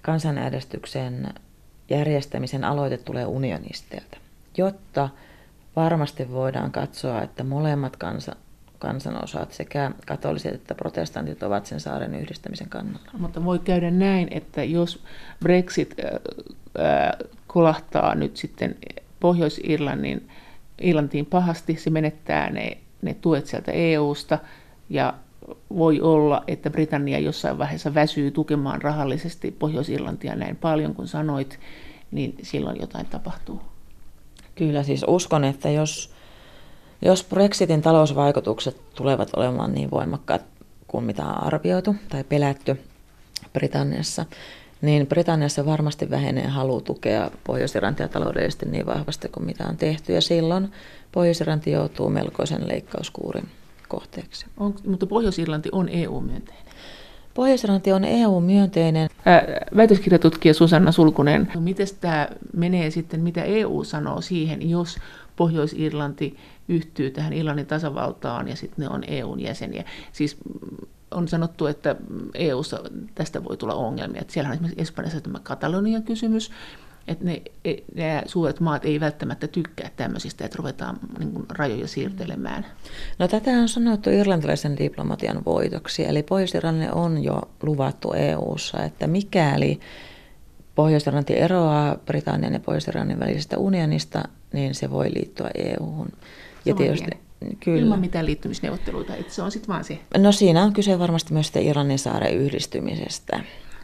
kansanäänestyksen 0.03 1.35
järjestämisen 1.91 2.65
aloite 2.65 2.97
tulee 2.97 3.27
unionisteilta, 3.27 4.19
jotta 4.57 5.09
varmasti 5.77 6.31
voidaan 6.31 6.73
katsoa, 6.73 7.23
että 7.23 7.45
molemmat 7.45 7.97
kansa, 7.97 8.37
kansanosat, 8.81 9.53
sekä 9.53 9.91
katoliset 10.07 10.55
että 10.55 10.75
protestantit, 10.75 11.43
ovat 11.43 11.67
sen 11.67 11.81
saaren 11.81 12.15
yhdistämisen 12.15 12.69
kannalla. 12.69 13.11
Mutta 13.19 13.45
voi 13.45 13.59
käydä 13.59 13.91
näin, 13.91 14.29
että 14.31 14.65
jos 14.65 15.03
Brexit 15.41 15.95
äh, 16.05 16.11
äh, 16.87 17.13
kolahtaa 17.47 18.15
nyt 18.15 18.37
sitten 18.37 18.77
Pohjois-Irlannin 19.21 20.29
Irlantiin 20.81 21.27
pahasti, 21.27 21.77
se 21.77 21.91
menettää 21.91 22.51
ne, 22.51 22.77
ne 23.03 23.15
tuet 23.15 23.47
sieltä 23.47 23.73
EU-sta 23.73 24.39
ja 24.91 25.15
voi 25.77 26.01
olla, 26.01 26.45
että 26.47 26.71
Britannia 26.71 27.19
jossain 27.19 27.59
vaiheessa 27.59 27.95
väsyy 27.95 28.31
tukemaan 28.31 28.83
rahallisesti 28.83 29.51
Pohjois-Irlantia 29.51 30.37
näin 30.37 30.57
paljon 30.57 30.95
kuin 30.95 31.09
sanoit, 31.09 31.61
niin 32.11 32.35
silloin 32.43 32.81
jotain 32.81 33.07
tapahtuu. 33.07 33.61
Kyllä, 34.55 34.83
siis 34.83 35.05
uskon, 35.09 35.45
että 35.45 35.71
jos 35.71 36.15
jos 37.03 37.25
Brexitin 37.25 37.83
talousvaikutukset 37.83 38.77
tulevat 38.95 39.31
olemaan 39.37 39.73
niin 39.73 39.91
voimakkaat 39.91 40.43
kuin 40.87 41.05
mitä 41.05 41.27
on 41.27 41.45
arvioitu 41.45 41.95
tai 42.09 42.25
pelätty 42.25 42.81
Britanniassa, 43.53 44.27
niin 44.83 45.07
Britanniassa 45.07 45.67
varmasti 45.67 46.11
vähenee 46.11 46.47
halu 46.47 46.81
tukea 46.81 47.31
Pohjois-Irlantia 47.45 48.09
taloudellisesti 48.09 48.67
niin 48.67 48.87
vahvasti 48.87 49.29
kuin 49.29 49.47
mitä 49.47 49.65
on 49.69 49.77
tehty, 49.77 50.13
ja 50.13 50.21
silloin 50.21 50.73
Pohjois-Irlanti 51.13 51.71
joutuu 51.71 52.09
melkoisen 52.09 52.69
leikkauskuurin 52.69 53.49
kohteeksi. 53.89 54.47
On, 54.57 54.75
mutta 54.87 55.07
Pohjois-Irlanti 55.07 55.69
on 55.73 55.89
EU-myönteinen. 55.89 56.65
Pohjois-Irlanti 57.35 57.93
on 57.93 58.05
EU-myönteinen. 58.05 59.09
Väitöskirjatutkija 59.77 60.55
Susanna 60.55 60.93
Sulkunen, 60.93 61.51
no 61.55 61.61
miten 61.61 61.87
tämä 62.01 62.29
menee 62.57 62.91
sitten, 62.91 63.21
mitä 63.21 63.43
EU 63.43 63.85
sanoo 63.85 64.21
siihen, 64.21 64.71
jos 64.71 64.99
Pohjois-Irlanti 65.37 66.37
yhtyy 66.71 67.11
tähän 67.11 67.33
Irlannin 67.33 67.67
tasavaltaan 67.67 68.49
ja 68.49 68.57
sitten 68.57 68.83
ne 68.83 68.89
on 68.89 69.05
EUn 69.07 69.41
jäseniä. 69.41 69.85
Siis 70.13 70.37
mm, 70.45 70.87
on 71.11 71.29
sanottu, 71.29 71.67
että 71.67 71.97
EUssa 72.35 72.81
tästä 73.15 73.45
voi 73.45 73.57
tulla 73.57 73.75
ongelmia. 73.75 74.21
Että 74.21 74.33
siellähän 74.33 74.53
on 74.53 74.57
esimerkiksi 74.57 74.83
Espanjassa 74.83 75.21
tämä 75.21 75.39
Katalonian 75.43 76.03
kysymys, 76.03 76.51
että 77.09 77.25
ne, 77.25 77.43
e, 77.65 77.75
ne 77.95 78.23
suuret 78.27 78.61
maat 78.61 78.85
ei 78.85 79.01
välttämättä 79.01 79.47
tykkää 79.47 79.91
tämmöisistä, 79.97 80.45
että 80.45 80.57
ruvetaan 80.59 80.99
niin 81.19 81.33
kuin, 81.33 81.47
rajoja 81.51 81.89
siirtelemään. 81.89 82.67
No 83.19 83.29
tätä 83.29 83.51
on 83.51 83.69
sanottu 83.69 84.11
irlantilaisen 84.11 84.79
diplomatian 84.79 85.45
voitoksi, 85.45 86.07
eli 86.07 86.23
pohjois 86.23 86.53
on 86.93 87.25
jo 87.25 87.43
luvattu 87.63 88.13
EU:ssa, 88.13 88.83
että 88.83 89.07
mikäli 89.07 89.81
pohjois 90.75 91.05
eroaa 91.29 91.97
Britannian 92.07 92.53
ja 92.53 92.61
pohjois 92.61 92.87
välisestä 93.19 93.59
unionista, 93.59 94.23
niin 94.53 94.75
se 94.75 94.91
voi 94.91 95.15
liittyä 95.15 95.51
EU:hun. 95.55 96.09
Ja 96.65 96.75
tietysti, 96.75 97.11
Kyllä. 97.61 97.81
Ilman 97.81 98.01
mitään 98.01 98.27
liittymisneuvotteluita, 98.27 99.17
että 99.17 99.35
se 99.35 99.43
on 99.43 99.51
sitten 99.51 99.69
vaan 99.69 99.85
se. 99.85 99.99
No 100.19 100.33
siinä 100.33 100.63
on 100.63 100.73
kyse 100.73 100.99
varmasti 100.99 101.33
myös 101.33 101.53
Iranin 101.61 101.99
saaren 101.99 102.35
yhdistymisestä. 102.35 103.41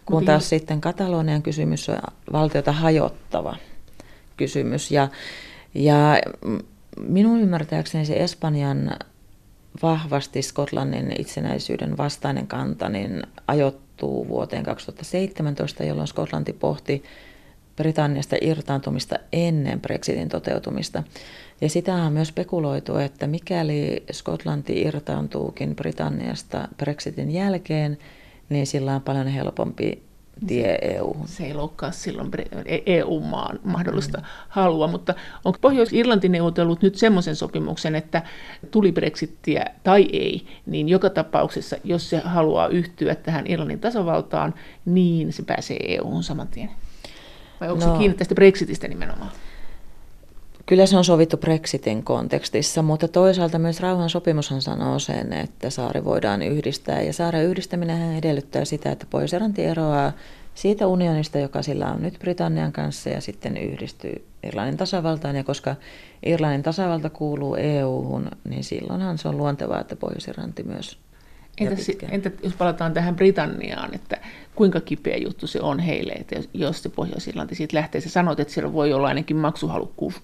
Kun 0.06 0.24
taas 0.24 0.48
sitten 0.48 0.80
Katalonian 0.80 1.42
kysymys 1.42 1.88
on 1.88 1.98
valtiota 2.32 2.72
hajottava 2.72 3.56
kysymys. 4.36 4.90
Ja, 4.90 5.08
ja 5.74 6.20
minun 7.00 7.40
ymmärtääkseni 7.40 8.06
se 8.06 8.14
Espanjan 8.14 8.90
vahvasti 9.82 10.42
Skotlannin 10.42 11.20
itsenäisyyden 11.20 11.96
vastainen 11.96 12.46
kanta 12.46 12.88
niin 12.88 13.22
ajoittuu 13.48 14.28
vuoteen 14.28 14.62
2017, 14.62 15.84
jolloin 15.84 16.08
Skotlanti 16.08 16.52
pohti 16.52 17.02
Britanniasta 17.76 18.36
irtaantumista 18.40 19.16
ennen 19.32 19.80
Brexitin 19.80 20.28
toteutumista. 20.28 21.02
Ja 21.60 21.68
sitä 21.68 21.94
on 21.94 22.12
myös 22.12 22.28
spekuloitu, 22.28 22.96
että 22.96 23.26
mikäli 23.26 24.04
Skotlanti 24.12 24.80
irtaantuukin 24.80 25.76
Britanniasta 25.76 26.68
Brexitin 26.76 27.30
jälkeen, 27.30 27.98
niin 28.48 28.66
sillä 28.66 28.94
on 28.94 29.02
paljon 29.02 29.26
helpompi 29.26 30.02
tie 30.46 30.78
EU. 30.80 31.16
Se 31.24 31.44
ei 31.44 31.54
loukkaa 31.54 31.90
silloin 31.90 32.30
EU-maan 32.86 33.56
e 33.56 33.58
mahdollista 33.64 34.18
mm. 34.18 34.24
halua, 34.48 34.88
mutta 34.88 35.14
onko 35.44 35.58
Pohjois-Irlanti 35.60 36.28
neuvotellut 36.28 36.82
nyt 36.82 36.94
semmoisen 36.94 37.36
sopimuksen, 37.36 37.94
että 37.94 38.22
tuli 38.70 38.92
Brexittiä 38.92 39.64
tai 39.84 40.08
ei, 40.12 40.46
niin 40.66 40.88
joka 40.88 41.10
tapauksessa, 41.10 41.76
jos 41.84 42.10
se 42.10 42.18
haluaa 42.18 42.68
yhtyä 42.68 43.14
tähän 43.14 43.46
Irlannin 43.46 43.80
tasavaltaan, 43.80 44.54
niin 44.84 45.32
se 45.32 45.42
pääsee 45.42 45.76
EU-hun 45.94 46.22
saman 46.22 46.48
tien? 46.48 46.70
Vai 47.60 47.68
onko 47.68 47.86
no, 47.86 47.92
se 47.92 47.98
kiinni 47.98 48.16
tästä 48.16 48.34
Brexitistä 48.34 48.88
nimenomaan? 48.88 49.30
Kyllä 50.66 50.86
se 50.86 50.96
on 50.96 51.04
sovittu 51.04 51.36
Brexitin 51.36 52.02
kontekstissa, 52.02 52.82
mutta 52.82 53.08
toisaalta 53.08 53.58
myös 53.58 53.80
rauhan 53.80 54.10
sopimushan 54.10 54.62
sanoo 54.62 54.98
sen, 54.98 55.32
että 55.32 55.70
saari 55.70 56.04
voidaan 56.04 56.42
yhdistää. 56.42 57.02
Ja 57.02 57.12
saaren 57.12 57.44
yhdistäminen 57.44 58.16
edellyttää 58.16 58.64
sitä, 58.64 58.92
että 58.92 59.06
pohjois 59.10 59.34
eroaa 59.58 60.12
siitä 60.54 60.86
unionista, 60.86 61.38
joka 61.38 61.62
sillä 61.62 61.86
on 61.86 62.02
nyt 62.02 62.18
Britannian 62.18 62.72
kanssa 62.72 63.10
ja 63.10 63.20
sitten 63.20 63.56
yhdistyy 63.56 64.24
Irlannin 64.44 64.76
tasavaltaan. 64.76 65.36
Ja 65.36 65.44
koska 65.44 65.76
Irlannin 66.26 66.62
tasavalta 66.62 67.10
kuuluu 67.10 67.54
EU-hun, 67.54 68.30
niin 68.48 68.64
silloinhan 68.64 69.18
se 69.18 69.28
on 69.28 69.36
luontevaa, 69.36 69.80
että 69.80 69.96
Pohjois-Irlanti 69.96 70.62
myös 70.62 70.98
Entä, 71.58 71.76
entä 72.10 72.30
jos 72.42 72.52
palataan 72.52 72.94
tähän 72.94 73.16
Britanniaan, 73.16 73.94
että 73.94 74.16
kuinka 74.54 74.80
kipeä 74.80 75.16
juttu 75.16 75.46
se 75.46 75.60
on 75.60 75.78
heille, 75.78 76.12
että 76.12 76.36
jos 76.54 76.82
se 76.82 76.88
Pohjois-Irlanti 76.88 77.54
siitä 77.54 77.76
lähtee, 77.76 78.00
sä 78.00 78.08
sanoit, 78.08 78.40
että 78.40 78.54
siellä 78.54 78.72
voi 78.72 78.92
olla 78.92 79.08
ainakin 79.08 79.36
maksuhalukkuus 79.36 80.22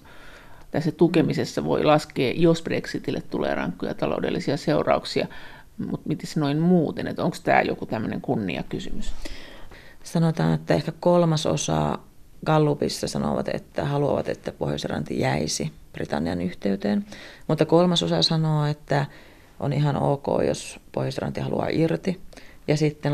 tässä 0.73 0.91
tukemisessa 0.91 1.63
voi 1.63 1.83
laskea, 1.83 2.33
jos 2.35 2.61
Brexitille 2.61 3.21
tulee 3.21 3.55
rankkoja 3.55 3.93
taloudellisia 3.93 4.57
seurauksia, 4.57 5.27
mutta 5.77 6.07
miten 6.07 6.27
se 6.27 6.39
noin 6.39 6.59
muuten, 6.59 7.07
että 7.07 7.23
onko 7.23 7.37
tämä 7.43 7.61
joku 7.61 7.85
tämmöinen 7.85 8.21
kunniakysymys? 8.21 9.13
Sanotaan, 10.03 10.53
että 10.53 10.73
ehkä 10.73 10.91
kolmas 10.99 11.45
osa 11.45 11.99
Gallupissa 12.45 13.07
sanovat, 13.07 13.47
että 13.47 13.85
haluavat, 13.85 14.29
että 14.29 14.51
pohjois 14.51 14.87
jäisi 15.09 15.71
Britannian 15.93 16.41
yhteyteen, 16.41 17.05
mutta 17.47 17.65
kolmas 17.65 18.03
osa 18.03 18.21
sanoo, 18.21 18.65
että 18.65 19.05
on 19.59 19.73
ihan 19.73 19.95
ok, 19.95 20.25
jos 20.47 20.79
pohjois 20.91 21.19
haluaa 21.41 21.67
irti. 21.71 22.21
Ja 22.67 22.77
sitten 22.77 23.13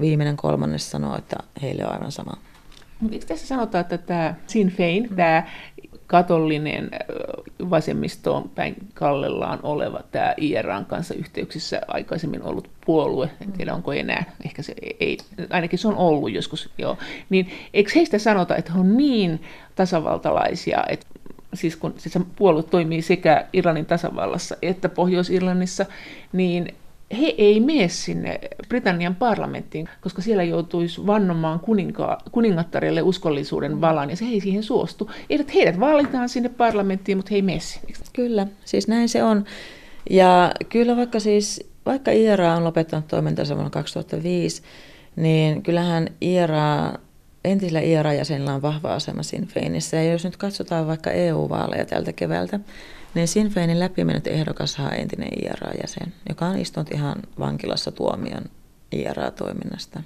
viimeinen 0.00 0.36
kolmannes 0.36 0.90
sanoo, 0.90 1.16
että 1.16 1.36
heille 1.62 1.86
on 1.86 1.92
aivan 1.92 2.12
sama. 2.12 2.32
Mutta 3.00 3.26
tässä 3.26 3.46
sanotaan, 3.46 3.82
että 3.82 3.98
tämä 3.98 4.34
Sinn 4.46 4.70
Fein, 4.70 5.06
mm. 5.10 5.16
tämä 5.16 5.42
katollinen 6.06 6.90
vasemmistoon 7.70 8.48
päin 8.48 8.76
kallellaan 8.94 9.58
oleva 9.62 10.00
tämä 10.10 10.34
IRAn 10.36 10.86
kanssa 10.86 11.14
yhteyksissä 11.14 11.80
aikaisemmin 11.88 12.42
ollut 12.42 12.70
puolue, 12.86 13.30
en 13.40 13.52
tiedä 13.52 13.74
onko 13.74 13.92
enää, 13.92 14.24
ehkä 14.44 14.62
se 14.62 14.74
ei, 15.00 15.18
ainakin 15.50 15.78
se 15.78 15.88
on 15.88 15.96
ollut 15.96 16.32
joskus, 16.32 16.70
joo, 16.78 16.98
niin 17.30 17.50
eikö 17.74 17.90
heistä 17.94 18.18
sanota, 18.18 18.56
että 18.56 18.72
he 18.72 18.80
on 18.80 18.96
niin 18.96 19.42
tasavaltalaisia, 19.74 20.84
että 20.88 21.06
siis 21.54 21.76
kun 21.76 21.94
siis 21.96 22.18
puolue 22.36 22.62
toimii 22.62 23.02
sekä 23.02 23.46
Irlannin 23.52 23.86
tasavallassa 23.86 24.56
että 24.62 24.88
Pohjois-Irlannissa, 24.88 25.86
niin 26.32 26.74
he 27.20 27.34
ei 27.38 27.60
mene 27.60 27.88
sinne 27.88 28.40
Britannian 28.68 29.14
parlamenttiin, 29.14 29.88
koska 30.00 30.22
siellä 30.22 30.42
joutuisi 30.42 31.06
vannomaan 31.06 31.60
kuninka- 31.60 32.18
kuningattarille 32.32 33.02
uskollisuuden 33.02 33.80
valan, 33.80 34.10
ja 34.10 34.16
se 34.16 34.24
ei 34.24 34.40
siihen 34.40 34.62
suostu. 34.62 35.10
Eivät 35.30 35.54
heidät 35.54 35.80
valitaan 35.80 36.28
sinne 36.28 36.48
parlamenttiin, 36.48 37.18
mutta 37.18 37.28
he 37.30 37.36
ei 37.36 37.42
mene 37.42 37.60
sinne. 37.60 37.94
Kyllä, 38.12 38.46
siis 38.64 38.88
näin 38.88 39.08
se 39.08 39.22
on. 39.22 39.44
Ja 40.10 40.52
kyllä 40.68 40.96
vaikka 40.96 41.20
siis, 41.20 41.70
vaikka 41.86 42.10
IRA 42.10 42.54
on 42.54 42.64
lopettanut 42.64 43.08
toimintansa 43.08 43.54
vuonna 43.54 43.70
2005, 43.70 44.62
niin 45.16 45.62
kyllähän 45.62 46.08
IRA, 46.20 46.92
entisillä 47.48 47.80
IRA-jäsenillä 47.80 48.54
on 48.54 48.62
vahva 48.62 48.94
asema 48.94 49.22
Sinn 49.22 49.46
Feinissä. 49.46 49.96
Ja 49.96 50.12
jos 50.12 50.24
nyt 50.24 50.36
katsotaan 50.36 50.86
vaikka 50.86 51.10
EU-vaaleja 51.10 51.84
tältä 51.84 52.12
keväältä, 52.12 52.60
niin 53.14 53.28
Sinn 53.28 53.50
Feinin 53.50 53.80
läpimennyt 53.80 54.26
ehdokas 54.26 54.78
on 54.78 54.94
entinen 54.94 55.44
IRA-jäsen, 55.44 56.12
joka 56.28 56.46
on 56.46 56.58
istunut 56.58 56.90
ihan 56.92 57.16
vankilassa 57.38 57.92
tuomion 57.92 58.44
IRA-toiminnasta. 58.92 60.02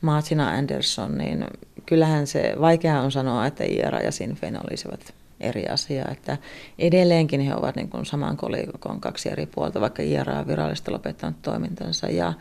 Martina 0.00 0.50
Anderson, 0.50 1.18
niin 1.18 1.44
kyllähän 1.86 2.26
se 2.26 2.54
vaikea 2.60 3.00
on 3.00 3.12
sanoa, 3.12 3.46
että 3.46 3.64
IRA 3.64 4.00
ja 4.00 4.12
Sinn 4.12 4.36
Fein 4.36 4.66
olisivat 4.66 5.14
eri 5.40 5.66
asia. 5.66 6.04
Että 6.10 6.36
edelleenkin 6.78 7.40
he 7.40 7.54
ovat 7.54 7.76
niin 7.76 7.88
kuin 7.88 8.06
saman 8.06 8.36
kolikon 8.36 9.00
kaksi 9.00 9.28
eri 9.32 9.46
puolta, 9.46 9.80
vaikka 9.80 10.02
IRA 10.02 10.38
on 10.38 10.46
virallisesti 10.46 10.90
lopettanut 10.90 11.42
toimintansa. 11.42 12.06
Ja 12.06 12.32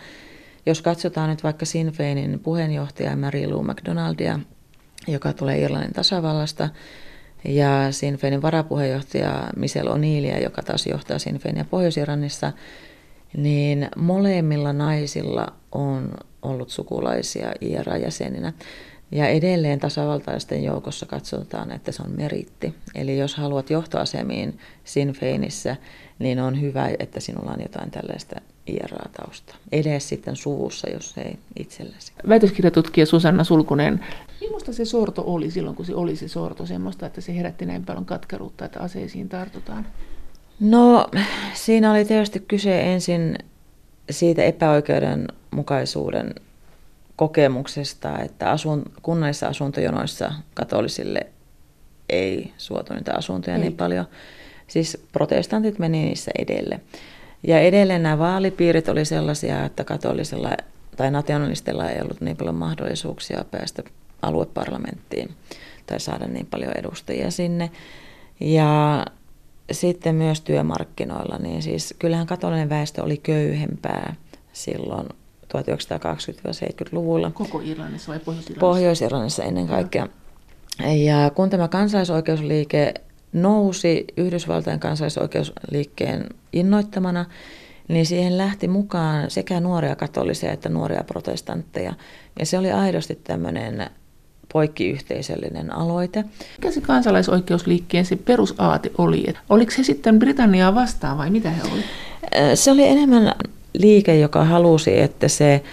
jos 0.69 0.81
katsotaan 0.81 1.29
nyt 1.29 1.43
vaikka 1.43 1.65
Sinn 1.65 1.91
Feinin 1.91 2.39
puheenjohtaja 2.39 3.15
Mary 3.15 3.47
Lou 3.47 3.63
McDonaldia, 3.63 4.39
joka 5.07 5.33
tulee 5.33 5.59
Irlannin 5.59 5.93
tasavallasta, 5.93 6.69
ja 7.45 7.91
Sinn 7.91 8.17
Feinin 8.17 8.41
varapuheenjohtaja 8.41 9.49
Michelle 9.55 9.91
O'Neillia, 9.91 10.43
joka 10.43 10.63
taas 10.63 10.87
johtaa 10.87 11.19
Sinn 11.19 11.39
Feinia 11.39 11.65
Pohjois-Iranissa, 11.65 12.51
niin 13.37 13.89
molemmilla 13.95 14.73
naisilla 14.73 15.47
on 15.71 16.11
ollut 16.41 16.69
sukulaisia 16.69 17.53
IRA-jäseninä. 17.61 18.53
Ja 19.11 19.27
edelleen 19.27 19.79
tasavaltaisten 19.79 20.63
joukossa 20.63 21.05
katsotaan, 21.05 21.71
että 21.71 21.91
se 21.91 22.03
on 22.03 22.11
meritti. 22.11 22.75
Eli 22.95 23.17
jos 23.17 23.35
haluat 23.35 23.69
johtoasemiin 23.69 24.59
Sinn 24.83 25.13
Feinissä, 25.13 25.75
niin 26.19 26.39
on 26.39 26.61
hyvä, 26.61 26.89
että 26.99 27.19
sinulla 27.19 27.51
on 27.51 27.61
jotain 27.61 27.91
tällaista 27.91 28.41
IRA-tausta. 28.69 29.55
Edes 29.71 30.09
sitten 30.09 30.35
suvussa, 30.35 30.89
jos 30.89 31.17
ei 31.17 31.39
itsellesi. 31.59 32.13
Väitöskirjatutkija 32.29 33.05
Susanna 33.05 33.43
Sulkunen, 33.43 34.05
millaista 34.41 34.73
se 34.73 34.85
sorto 34.85 35.23
oli 35.27 35.51
silloin, 35.51 35.75
kun 35.75 35.85
se 35.85 35.95
oli 35.95 36.15
se 36.15 36.27
sorto? 36.27 36.65
Semmoista, 36.65 37.05
että 37.05 37.21
se 37.21 37.35
herätti 37.35 37.65
näin 37.65 37.85
paljon 37.85 38.05
katkeruutta, 38.05 38.65
että 38.65 38.79
aseisiin 38.79 39.29
tartutaan? 39.29 39.87
No, 40.59 41.09
siinä 41.53 41.91
oli 41.91 42.05
tietysti 42.05 42.39
kyse 42.39 42.81
ensin 42.93 43.37
siitä 44.09 44.43
epäoikeudenmukaisuuden 44.43 46.35
kokemuksesta, 47.15 48.19
että 48.19 48.51
asun, 48.51 48.83
kunnallisissa 49.01 49.47
asuntojonoissa 49.47 50.31
katolisille 50.53 51.27
ei 52.09 52.53
suotu 52.57 52.93
niitä 52.93 53.13
asuntoja 53.13 53.55
ei. 53.55 53.61
niin 53.61 53.75
paljon. 53.75 54.05
Siis 54.67 54.97
protestantit 55.11 55.79
meni 55.79 56.05
niissä 56.05 56.31
edelle. 56.39 56.79
Ja 57.47 57.59
edelleen 57.59 58.03
nämä 58.03 58.19
vaalipiirit 58.19 58.89
oli 58.89 59.05
sellaisia, 59.05 59.65
että 59.65 59.83
katolisella 59.83 60.49
tai 60.97 61.11
nationalistilla 61.11 61.89
ei 61.89 62.01
ollut 62.01 62.21
niin 62.21 62.37
paljon 62.37 62.55
mahdollisuuksia 62.55 63.45
päästä 63.51 63.83
alueparlamenttiin 64.21 65.33
tai 65.85 65.99
saada 65.99 66.27
niin 66.27 66.45
paljon 66.45 66.73
edustajia 66.77 67.31
sinne. 67.31 67.71
Ja 68.39 69.05
sitten 69.71 70.15
myös 70.15 70.41
työmarkkinoilla, 70.41 71.37
niin 71.37 71.61
siis 71.61 71.95
kyllähän 71.99 72.27
katolinen 72.27 72.69
väestö 72.69 73.03
oli 73.03 73.17
köyhempää 73.17 74.15
silloin 74.53 75.07
1920-70-luvulla. 75.43 77.31
Koko 77.31 77.61
Irlannissa 77.63 78.11
vai 78.11 78.19
Pohjois-Irlannissa? 78.19 78.59
Pohjois-Irlannissa 78.59 79.43
ennen 79.43 79.67
kaikkea. 79.67 80.07
Ja 80.95 81.31
kun 81.35 81.49
tämä 81.49 81.67
kansalaisoikeusliike 81.67 82.93
nousi 83.33 84.05
Yhdysvaltain 84.17 84.79
kansalaisoikeusliikkeen 84.79 86.25
innoittamana, 86.53 87.25
niin 87.87 88.05
siihen 88.05 88.37
lähti 88.37 88.67
mukaan 88.67 89.31
sekä 89.31 89.59
nuoria 89.59 89.95
katolisia 89.95 90.51
että 90.51 90.69
nuoria 90.69 91.03
protestantteja. 91.03 91.93
Ja 92.39 92.45
se 92.45 92.57
oli 92.57 92.71
aidosti 92.71 93.19
tämmöinen 93.23 93.89
poikkiyhteisöllinen 94.53 95.75
aloite. 95.75 96.23
Mikä 96.57 96.71
se 96.71 96.81
kansalaisoikeusliikkeen 96.81 98.05
se 98.05 98.15
perusaate 98.15 98.91
oli? 98.97 99.33
Oliko 99.49 99.71
se 99.71 99.83
sitten 99.83 100.19
Britanniaa 100.19 100.75
vastaan 100.75 101.17
vai 101.17 101.29
mitä 101.29 101.49
he 101.49 101.61
oli? 101.73 101.83
Se 102.55 102.71
oli 102.71 102.87
enemmän 102.87 103.33
liike, 103.73 104.19
joka 104.19 104.45
halusi, 104.45 104.99
että 104.99 105.27
se 105.27 105.63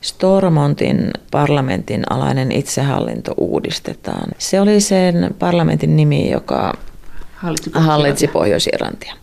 Stormontin 0.00 1.10
parlamentin 1.30 2.12
alainen 2.12 2.52
itsehallinto 2.52 3.34
uudistetaan. 3.36 4.30
Se 4.38 4.60
oli 4.60 4.80
sen 4.80 5.34
parlamentin 5.38 5.96
nimi, 5.96 6.30
joka 6.30 6.74
hallitsi, 7.38 7.70
hallitsi 7.74 8.28
Pohjois-Irlantia. 8.28 9.14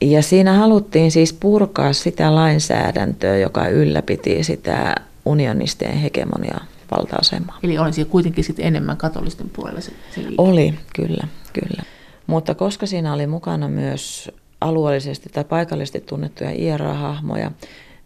Ja 0.00 0.22
siinä 0.22 0.52
haluttiin 0.52 1.10
siis 1.10 1.32
purkaa 1.32 1.92
sitä 1.92 2.34
lainsäädäntöä, 2.34 3.36
joka 3.36 3.68
ylläpiti 3.68 4.44
sitä 4.44 4.94
unionistien 5.24 5.98
hegemoniaa 5.98 6.64
valta-asemaa. 6.90 7.58
Eli 7.62 7.78
oli 7.78 7.92
siellä 7.92 8.10
kuitenkin 8.10 8.44
sitten 8.44 8.66
enemmän 8.66 8.96
katolisten 8.96 9.50
puolella 9.50 9.80
se, 9.80 9.92
se 10.14 10.20
Oli, 10.38 10.74
kyllä, 10.96 11.28
kyllä. 11.52 11.82
Mutta 12.26 12.54
koska 12.54 12.86
siinä 12.86 13.12
oli 13.12 13.26
mukana 13.26 13.68
myös 13.68 14.30
alueellisesti 14.60 15.28
tai 15.32 15.44
paikallisesti 15.44 16.00
tunnettuja 16.00 16.50
IRA-hahmoja, 16.50 17.50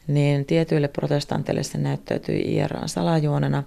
niin 0.06 0.44
tietyille 0.44 0.88
protestanteille 0.88 1.62
se 1.62 1.78
näyttäytyi 1.78 2.54
IRAn 2.54 2.88
salajuonena. 2.88 3.62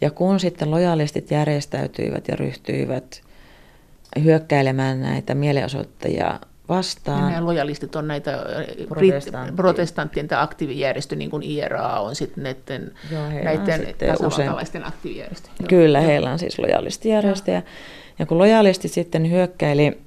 Ja 0.00 0.10
kun 0.10 0.40
sitten 0.40 0.70
lojalistit 0.70 1.30
järjestäytyivät 1.30 2.28
ja 2.28 2.36
ryhtyivät 2.36 3.23
hyökkäilemään 4.24 5.00
näitä 5.00 5.34
mielenosoittajia 5.34 6.40
vastaan. 6.68 7.22
Ja 7.22 7.30
nämä 7.30 7.46
lojalistit 7.46 7.96
on 7.96 8.08
näitä 8.08 8.38
Protestantti. 8.88 9.52
protestanttien 9.56 10.28
tai 10.28 10.42
aktiivijärjestö, 10.42 11.16
niin 11.16 11.30
kuin 11.30 11.42
IRA 11.42 12.00
on 12.00 12.14
sitten 12.14 12.44
näiden, 12.44 12.92
Joo, 13.12 13.28
näiden 13.28 13.94
tasavaltalaisten 14.08 14.86
aktiivijärjestö. 14.86 15.48
Kyllä, 15.68 15.98
Joo. 15.98 16.06
heillä 16.08 16.32
on 16.32 16.38
siis 16.38 16.58
lojalistijärjestöjä. 16.58 17.62
Ja 18.18 18.26
kun 18.26 18.38
lojalistit 18.38 18.92
sitten 18.92 19.30
hyökkäili 19.30 19.98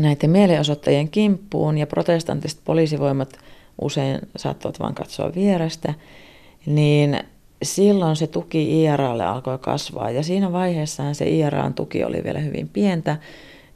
näiden 0.00 0.30
mielenosoittajien 0.30 1.08
kimppuun 1.08 1.78
ja 1.78 1.86
protestantiset 1.86 2.60
poliisivoimat 2.64 3.38
usein 3.80 4.18
saattavat 4.36 4.80
vain 4.80 4.94
katsoa 4.94 5.34
vierestä, 5.34 5.94
niin 6.66 7.20
silloin 7.62 8.16
se 8.16 8.26
tuki 8.26 8.82
IRAlle 8.82 9.24
alkoi 9.24 9.58
kasvaa 9.58 10.10
ja 10.10 10.22
siinä 10.22 10.52
vaiheessa 10.52 11.14
se 11.14 11.28
IRAn 11.28 11.74
tuki 11.74 12.04
oli 12.04 12.24
vielä 12.24 12.38
hyvin 12.38 12.68
pientä 12.68 13.16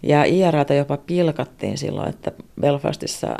ja 0.02 0.24
IRAta 0.24 0.74
jopa 0.74 0.96
pilkattiin 0.96 1.78
silloin, 1.78 2.08
että 2.08 2.32
Belfastissa 2.60 3.36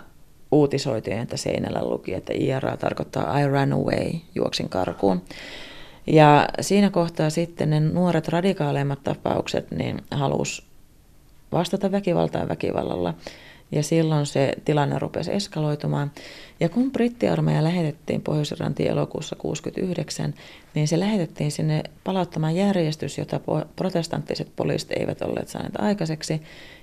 uutisoitiin, 0.53 1.19
että 1.19 1.37
seinällä 1.37 1.85
luki, 1.85 2.15
että 2.15 2.33
IRA 2.33 2.77
tarkoittaa 2.77 3.39
I 3.41 3.49
ran 3.49 3.73
away, 3.73 4.11
juoksin 4.35 4.69
karkuun. 4.69 5.23
Ja 6.07 6.49
siinä 6.61 6.91
kohtaa 6.91 7.31
sitten 7.31 7.71
ne 7.71 7.81
nuoret 7.81 8.29
radikaaleimmat 8.29 9.03
tapaukset 9.05 9.71
niin 9.71 10.03
halus 10.11 10.67
vastata 11.53 11.93
väkivaltaan 11.93 12.49
väkivallalla. 12.49 13.15
Ja 13.73 13.83
silloin 13.83 14.27
se 14.27 14.53
tilanne 14.65 14.99
rupesi 14.99 15.33
eskaloitumaan. 15.33 16.13
Ja 16.61 16.69
kun 16.69 16.91
brittiarmeija 16.91 17.65
lähetettiin 17.65 18.23
pohjois 18.23 18.55
elokuussa 18.79 19.37
69, 19.37 20.35
niin 20.75 20.89
se 20.89 21.01
lähetettiin 21.01 21.53
sinne 21.53 21.83
palauttamaan 22.05 22.57
järjestys, 22.57 23.19
jota 23.19 23.41
protestanttiset 23.77 24.57
poliisit 24.57 24.93
eivät 24.93 25.23
olleet 25.23 25.49
saaneet 25.49 25.77
aikaiseksi. 25.79 26.43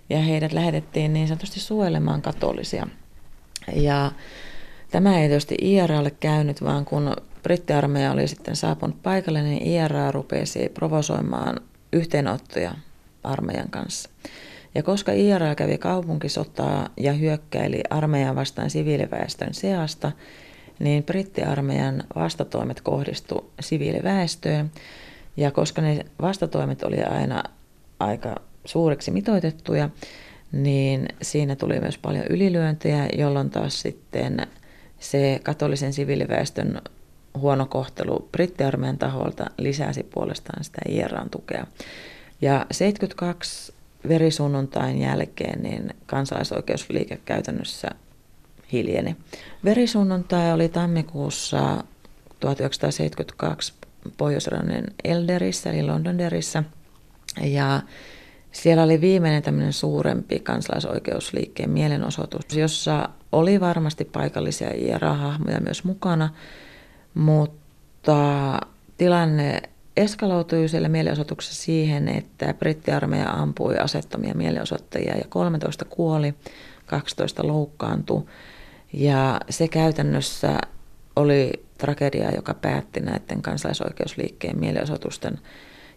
Ja 0.10 0.20
heidät 0.20 0.54
lähetettiin 0.54 1.14
niin 1.14 1.28
sanotusti 1.28 1.60
suojelemaan 1.60 2.22
katolisia. 2.22 2.88
Ja 3.76 4.12
tämä 4.92 5.20
ei 5.20 5.28
tietysti 5.28 5.56
IRAlle 5.62 6.12
käynyt, 6.12 6.64
vaan 6.64 6.86
kun 6.86 7.16
brittiarmeija 7.44 8.12
oli 8.12 8.28
sitten 8.28 8.56
saapunut 8.56 9.04
paikalle, 9.04 9.42
niin 9.42 9.68
IRA 9.68 10.12
rupesi 10.12 10.70
provosoimaan 10.74 11.60
yhteenottoja 11.94 12.72
armeijan 13.24 13.70
kanssa. 13.70 14.10
Ja 14.76 14.84
koska 14.84 15.12
IRA 15.12 15.56
kävi 15.56 15.78
kaupunkisotaa 15.78 16.90
ja 16.98 17.14
hyökkäili 17.14 17.82
armeijan 17.90 18.36
vastaan 18.36 18.70
siviiliväestön 18.70 19.54
seasta, 19.54 20.12
niin 20.80 21.04
brittiarmeijan 21.04 22.04
vastatoimet 22.16 22.82
kohdistu 22.82 23.52
siviiliväestöön. 23.60 24.72
Ja 25.38 25.52
koska 25.52 25.82
ne 25.82 26.06
vastatoimet 26.22 26.84
oli 26.84 27.04
aina 27.04 27.44
aika 28.00 28.36
suureksi 28.66 29.12
mitoitettuja, 29.12 29.90
niin 30.52 31.08
siinä 31.22 31.56
tuli 31.56 31.80
myös 31.80 31.98
paljon 31.98 32.26
ylilyöntejä, 32.30 33.10
jolloin 33.18 33.50
taas 33.50 33.82
sitten 33.82 34.48
se 35.00 35.40
katolisen 35.44 35.94
siviiliväestön 35.94 36.82
huono 37.38 37.66
kohtelu 37.66 38.30
brittiarmeijan 38.32 38.98
taholta 38.98 39.46
lisäsi 39.58 40.04
puolestaan 40.04 40.64
sitä 40.64 40.82
IRAn 40.90 41.30
tukea. 41.30 41.68
Ja 42.42 42.66
72 42.72 43.74
verisunnuntain 44.08 45.00
jälkeen 45.02 45.64
niin 45.64 45.94
kansalaisoikeusliike 46.06 47.20
käytännössä 47.26 47.88
hiljeni. 48.72 49.16
Verisunnuntai 49.66 50.54
oli 50.54 50.70
tammikuussa 50.70 51.84
1972 52.40 53.74
pohjois 54.18 54.50
Elderissä 55.04 55.70
eli 55.70 55.84
Londonderissa 55.84 56.64
ja 57.42 57.82
siellä 58.52 58.84
oli 58.84 59.02
viimeinen 59.02 59.44
tämmöinen 59.44 59.74
suurempi 59.74 60.40
kansalaisoikeusliikkeen 60.40 61.70
mielenosoitus, 61.70 62.58
jossa 62.58 63.10
oli 63.32 63.60
varmasti 63.60 64.06
paikallisia 64.06 64.70
IRA-hahmoja 64.76 65.60
myös 65.60 65.84
mukana, 65.84 66.30
mutta 67.14 68.60
tilanne 68.98 69.62
eskaloitui 69.98 70.70
siellä 70.70 70.90
mielenosoituksessa 70.90 71.64
siihen, 71.64 72.08
että 72.08 72.54
brittiarmeija 72.54 73.30
ampui 73.30 73.78
asettomia 73.78 74.34
mielenosoittajia 74.34 75.16
ja 75.16 75.26
13 75.30 75.86
kuoli, 75.86 76.34
12 76.86 77.48
loukkaantui. 77.48 78.24
Ja 78.94 79.40
se 79.50 79.68
käytännössä 79.68 80.60
oli 81.16 81.52
tragedia, 81.78 82.32
joka 82.32 82.54
päätti 82.54 83.00
näiden 83.00 83.42
kansalaisoikeusliikkeen 83.42 84.60
mielenosoitusten 84.60 85.40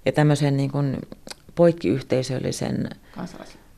ja 0.05 0.13
tämmöisen 0.13 0.57
niin 0.57 0.71
kuin 0.71 0.99
poikkiyhteisöllisen 1.55 2.89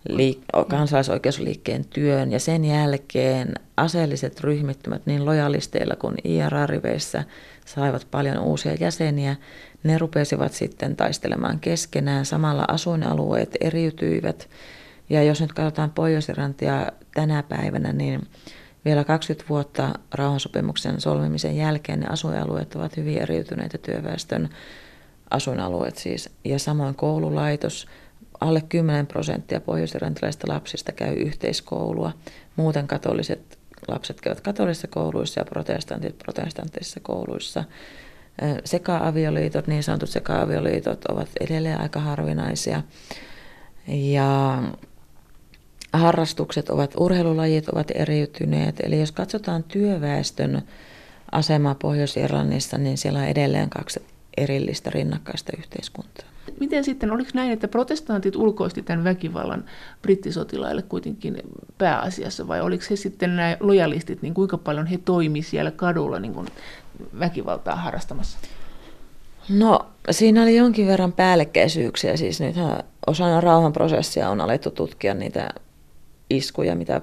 liik- 0.08 0.66
kansalaisoikeusliikkeen 0.68 1.84
työn 1.84 2.32
ja 2.32 2.38
sen 2.38 2.64
jälkeen 2.64 3.54
aseelliset 3.76 4.40
ryhmittymät 4.40 5.06
niin 5.06 5.24
lojalisteilla 5.24 5.96
kuin 5.96 6.14
IRA-riveissä 6.24 7.24
saivat 7.66 8.06
paljon 8.10 8.38
uusia 8.38 8.74
jäseniä. 8.74 9.36
Ne 9.82 9.98
rupesivat 9.98 10.52
sitten 10.52 10.96
taistelemaan 10.96 11.60
keskenään, 11.60 12.26
samalla 12.26 12.64
asuinalueet 12.68 13.56
eriytyivät. 13.60 14.48
Ja 15.10 15.22
jos 15.22 15.40
nyt 15.40 15.52
katsotaan 15.52 15.90
pohjois 15.90 16.28
tänä 17.14 17.42
päivänä, 17.42 17.92
niin 17.92 18.20
vielä 18.84 19.04
20 19.04 19.48
vuotta 19.48 19.92
rauhansopimuksen 20.14 21.00
solmimisen 21.00 21.56
jälkeen 21.56 22.00
ne 22.00 22.06
asuinalueet 22.06 22.74
ovat 22.74 22.96
hyvin 22.96 23.18
eriytyneitä 23.18 23.78
työväestön 23.78 24.48
asuinalueet 25.30 25.96
siis. 25.96 26.30
Ja 26.44 26.58
samoin 26.58 26.94
koululaitos, 26.94 27.86
alle 28.40 28.60
10 28.60 29.06
prosenttia 29.06 29.60
pohjois 29.60 29.94
lapsista 30.48 30.92
käy 30.92 31.14
yhteiskoulua. 31.14 32.12
Muuten 32.56 32.86
katoliset 32.86 33.58
lapset 33.88 34.20
käyvät 34.20 34.40
katolisissa 34.40 34.88
kouluissa 34.88 35.40
ja 35.40 35.44
protestantit 35.44 36.18
protestanttisissa 36.18 37.00
kouluissa. 37.00 37.64
Seka-avioliitot, 38.64 39.66
niin 39.66 39.82
sanotut 39.82 40.08
seka-avioliitot 40.08 41.04
ovat 41.04 41.28
edelleen 41.40 41.80
aika 41.80 42.00
harvinaisia. 42.00 42.82
Ja 43.86 44.62
harrastukset 45.92 46.68
ovat, 46.68 46.94
urheilulajit 46.96 47.68
ovat 47.68 47.90
eriytyneet. 47.94 48.80
Eli 48.80 49.00
jos 49.00 49.12
katsotaan 49.12 49.62
työväestön 49.62 50.62
asemaa 51.32 51.74
Pohjois-Irlannissa, 51.74 52.78
niin 52.78 52.98
siellä 52.98 53.18
on 53.18 53.24
edelleen 53.24 53.70
kaksi 53.70 54.02
erillistä 54.36 54.90
rinnakkaista 54.90 55.52
yhteiskuntaa. 55.58 56.26
Miten 56.60 56.84
sitten, 56.84 57.10
oliko 57.10 57.30
näin, 57.34 57.50
että 57.50 57.68
protestantit 57.68 58.36
ulkoisti 58.36 58.82
tämän 58.82 59.04
väkivallan 59.04 59.64
brittisotilaille 60.02 60.82
kuitenkin 60.82 61.36
pääasiassa, 61.78 62.48
vai 62.48 62.60
oliko 62.60 62.84
he 62.90 62.96
sitten 62.96 63.36
nämä 63.36 63.56
lojalistit, 63.60 64.22
niin 64.22 64.34
kuinka 64.34 64.58
paljon 64.58 64.86
he 64.86 64.98
toimisivat 65.04 65.50
siellä 65.50 65.70
kadulla 65.70 66.18
niin 66.18 66.34
kuin 66.34 66.46
väkivaltaa 67.18 67.76
harrastamassa? 67.76 68.38
No 69.48 69.86
siinä 70.10 70.42
oli 70.42 70.56
jonkin 70.56 70.86
verran 70.86 71.12
päällekkäisyyksiä, 71.12 72.16
siis 72.16 72.40
nythän 72.40 72.84
osana 73.06 73.40
rauhanprosessia 73.40 74.30
on 74.30 74.40
alettu 74.40 74.70
tutkia 74.70 75.14
niitä 75.14 75.50
iskuja, 76.30 76.76
mitä 76.76 77.00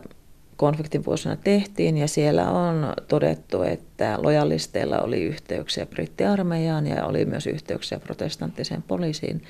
konfliktin 0.55 1.05
vuosina 1.05 1.35
tehtiin 1.35 1.97
ja 1.97 2.07
siellä 2.07 2.51
on 2.51 2.93
todettu, 3.07 3.61
että 3.61 4.17
lojalisteilla 4.21 4.99
oli 4.99 5.23
yhteyksiä 5.23 5.85
brittiarmeijaan 5.85 6.87
ja 6.87 7.05
oli 7.05 7.25
myös 7.25 7.47
yhteyksiä 7.47 7.99
protestanttiseen 7.99 8.83
poliisiin. 8.83 9.43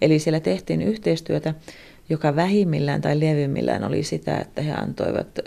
Eli 0.00 0.18
siellä 0.18 0.40
tehtiin 0.40 0.82
yhteistyötä, 0.82 1.54
joka 2.08 2.36
vähimmillään 2.36 3.00
tai 3.00 3.18
lievimmillään 3.18 3.84
oli 3.84 4.02
sitä, 4.02 4.38
että 4.38 4.62
he 4.62 4.72
antoivat 4.72 5.38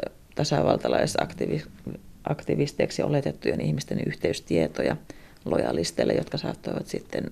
tasavaltalaisaktivisteiksi 2.27 3.03
oletettujen 3.03 3.61
ihmisten 3.61 3.99
yhteystietoja 4.05 4.97
lojalisteille, 5.45 6.13
jotka 6.13 6.37
saattoivat 6.37 6.87
sitten 6.87 7.31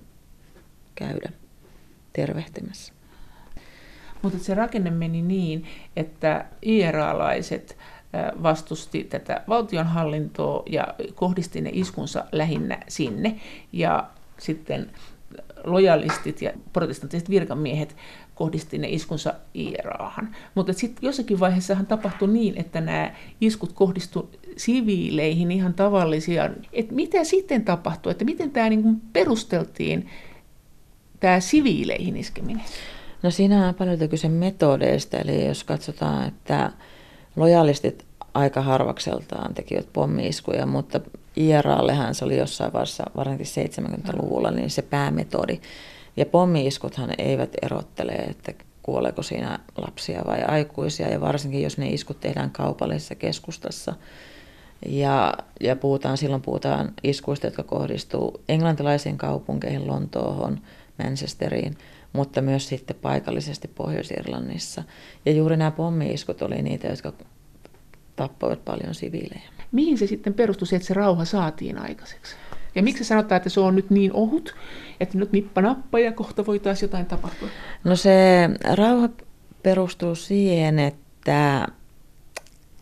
käydä 0.94 1.30
tervehtimässä. 2.12 2.92
Mutta 4.22 4.38
se 4.38 4.54
rakenne 4.54 4.90
meni 4.90 5.22
niin, 5.22 5.66
että 5.96 6.44
IRA-laiset 6.62 7.76
vastusti 8.42 9.04
tätä 9.04 9.42
valtionhallintoa 9.48 10.62
ja 10.66 10.94
kohdisti 11.14 11.60
ne 11.60 11.70
iskunsa 11.72 12.24
lähinnä 12.32 12.78
sinne. 12.88 13.40
Ja 13.72 14.10
sitten 14.38 14.90
lojalistit 15.64 16.42
ja 16.42 16.52
protestanttiset 16.72 17.30
virkamiehet 17.30 17.96
kohdisti 18.36 18.78
ne 18.78 18.88
iskunsa 18.88 19.34
IRAhan. 19.54 20.36
Mutta 20.54 20.72
sitten 20.72 21.06
jossakin 21.06 21.40
vaiheessahan 21.40 21.86
tapahtui 21.86 22.28
niin, 22.28 22.54
että 22.56 22.80
nämä 22.80 23.10
iskut 23.40 23.72
kohdistu 23.72 24.30
siviileihin 24.56 25.50
ihan 25.50 25.74
tavallisia. 25.74 26.50
Et 26.72 26.90
mitä 26.90 27.24
sitten 27.24 27.64
tapahtui, 27.64 28.10
että 28.10 28.24
miten 28.24 28.50
tämä 28.50 28.68
niinku 28.68 28.94
perusteltiin, 29.12 30.08
tämä 31.20 31.40
siviileihin 31.40 32.16
iskeminen? 32.16 32.64
No 33.22 33.30
siinä 33.30 33.68
on 33.68 33.74
paljon 33.74 34.08
kyse 34.08 34.28
metodeista, 34.28 35.16
eli 35.16 35.46
jos 35.46 35.64
katsotaan, 35.64 36.28
että 36.28 36.72
lojalistit 37.36 38.06
aika 38.34 38.62
harvakseltaan 38.62 39.54
tekivät 39.54 39.92
pommiiskuja, 39.92 40.66
mutta 40.66 41.00
IRAllehan 41.36 42.14
se 42.14 42.24
oli 42.24 42.36
jossain 42.36 42.72
vaiheessa, 42.72 43.04
varsinkin 43.16 43.46
70-luvulla, 43.46 44.50
niin 44.50 44.70
se 44.70 44.82
päämetodi. 44.82 45.60
Ja 46.16 46.26
pommiiskuthan 46.26 47.10
eivät 47.18 47.50
erottele, 47.62 48.12
että 48.12 48.52
kuoleeko 48.82 49.22
siinä 49.22 49.58
lapsia 49.76 50.22
vai 50.26 50.42
aikuisia, 50.42 51.08
ja 51.08 51.20
varsinkin 51.20 51.62
jos 51.62 51.78
ne 51.78 51.88
iskut 51.88 52.20
tehdään 52.20 52.50
kaupallisessa 52.50 53.14
keskustassa. 53.14 53.94
Ja, 54.86 55.34
ja 55.60 55.76
puhutaan, 55.76 56.16
silloin 56.16 56.42
puhutaan 56.42 56.92
iskuista, 57.02 57.46
jotka 57.46 57.62
kohdistuu 57.62 58.40
englantilaisiin 58.48 59.18
kaupunkeihin, 59.18 59.86
Lontoohon, 59.86 60.60
Manchesteriin– 60.98 61.78
mutta 62.16 62.42
myös 62.42 62.68
sitten 62.68 62.96
paikallisesti 63.02 63.68
Pohjois-Irlannissa. 63.68 64.82
Ja 65.26 65.32
juuri 65.32 65.56
nämä 65.56 65.70
pommiiskut 65.70 66.42
oli 66.42 66.62
niitä, 66.62 66.88
jotka 66.88 67.12
tappoivat 68.16 68.64
paljon 68.64 68.94
siviilejä. 68.94 69.50
Mihin 69.72 69.98
se 69.98 70.06
sitten 70.06 70.34
perustui, 70.34 70.68
että 70.72 70.88
se 70.88 70.94
rauha 70.94 71.24
saatiin 71.24 71.78
aikaiseksi? 71.78 72.36
Ja 72.76 72.82
miksi 72.82 73.04
sanotaan, 73.04 73.36
että 73.36 73.48
se 73.48 73.60
on 73.60 73.74
nyt 73.76 73.90
niin 73.90 74.12
ohut, 74.12 74.54
että 75.00 75.18
nyt 75.18 75.32
nippa 75.32 75.60
nappa 75.60 75.98
ja 75.98 76.12
kohta 76.12 76.46
voi 76.46 76.58
taas 76.58 76.82
jotain 76.82 77.06
tapahtua? 77.06 77.48
No 77.84 77.96
se 77.96 78.48
rauha 78.74 79.08
perustuu 79.62 80.14
siihen, 80.14 80.78
että 80.78 81.66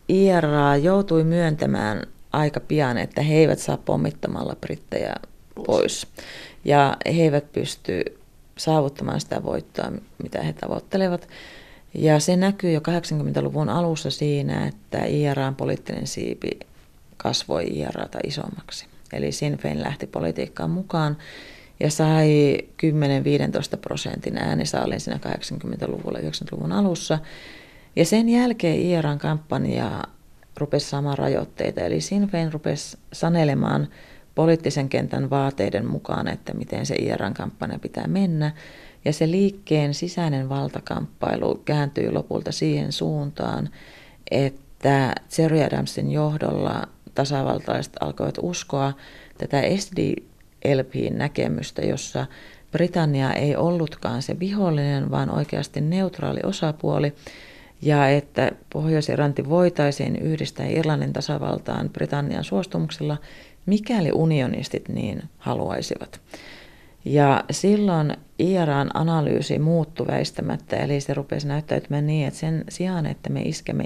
IRA 0.09 0.75
joutui 0.75 1.23
myöntämään 1.23 2.03
aika 2.33 2.59
pian, 2.59 2.97
että 2.97 3.21
he 3.21 3.35
eivät 3.35 3.59
saa 3.59 3.77
pommittamalla 3.77 4.55
brittejä 4.61 5.15
pois. 5.55 5.65
pois. 5.65 6.07
Ja 6.65 6.97
he 7.05 7.23
eivät 7.23 7.51
pysty 7.51 8.03
saavuttamaan 8.57 9.21
sitä 9.21 9.43
voittoa, 9.43 9.91
mitä 10.23 10.41
he 10.41 10.53
tavoittelevat. 10.53 11.27
Ja 11.93 12.19
se 12.19 12.35
näkyy 12.35 12.71
jo 12.71 12.79
80-luvun 12.79 13.69
alussa 13.69 14.11
siinä, 14.11 14.67
että 14.67 15.05
IRAn 15.05 15.55
poliittinen 15.55 16.07
siipi 16.07 16.59
kasvoi 17.17 17.63
IRAta 17.67 18.19
isommaksi. 18.23 18.85
Eli 19.13 19.31
Sinn 19.31 19.57
Fein 19.57 19.81
lähti 19.81 20.07
politiikkaan 20.07 20.69
mukaan 20.69 21.17
ja 21.79 21.91
sai 21.91 22.57
10-15 23.75 23.77
prosentin 23.81 24.37
äänisaalin 24.37 24.99
siinä 24.99 25.19
80-luvulla 25.25 26.19
90-luvun 26.19 26.71
alussa. 26.71 27.19
Ja 27.95 28.05
sen 28.05 28.29
jälkeen 28.29 28.79
IRAn 28.79 29.19
kampanja 29.19 30.03
rupesi 30.57 30.89
saamaan 30.89 31.17
rajoitteita, 31.17 31.81
eli 31.81 32.01
Sinn 32.01 32.27
Fein 32.27 32.53
rupesi 32.53 32.97
sanelemaan 33.13 33.87
poliittisen 34.35 34.89
kentän 34.89 35.29
vaateiden 35.29 35.85
mukaan, 35.85 36.27
että 36.27 36.53
miten 36.53 36.85
se 36.85 36.95
IRAn 36.95 37.33
kampanja 37.33 37.79
pitää 37.79 38.07
mennä. 38.07 38.51
Ja 39.05 39.13
se 39.13 39.31
liikkeen 39.31 39.93
sisäinen 39.93 40.49
valtakamppailu 40.49 41.61
kääntyi 41.65 42.11
lopulta 42.11 42.51
siihen 42.51 42.91
suuntaan, 42.91 43.69
että 44.31 45.15
Jerry 45.37 45.61
Adamsin 45.63 46.11
johdolla 46.11 46.87
tasavaltaiset 47.15 47.93
alkoivat 47.99 48.37
uskoa 48.41 48.93
tätä 49.37 49.61
SDLPin 49.77 51.17
näkemystä, 51.17 51.81
jossa 51.81 52.25
Britannia 52.71 53.33
ei 53.33 53.55
ollutkaan 53.55 54.21
se 54.21 54.39
vihollinen, 54.39 55.11
vaan 55.11 55.29
oikeasti 55.29 55.81
neutraali 55.81 56.39
osapuoli, 56.43 57.13
ja 57.81 58.09
että 58.09 58.51
Pohjois-Irlanti 58.73 59.49
voitaisiin 59.49 60.15
yhdistää 60.15 60.65
Irlannin 60.65 61.13
tasavaltaan 61.13 61.89
Britannian 61.89 62.43
suostumuksella, 62.43 63.17
mikäli 63.65 64.11
unionistit 64.11 64.89
niin 64.89 65.23
haluaisivat. 65.37 66.21
Ja 67.05 67.43
silloin 67.51 68.13
IRAn 68.39 68.91
analyysi 68.93 69.59
muuttui 69.59 70.07
väistämättä, 70.07 70.75
eli 70.75 71.01
se 71.01 71.13
rupesi 71.13 71.47
näyttäytymään 71.47 72.07
niin, 72.07 72.27
että 72.27 72.39
sen 72.39 72.63
sijaan, 72.69 73.05
että 73.05 73.29
me 73.29 73.41
iskemme 73.41 73.83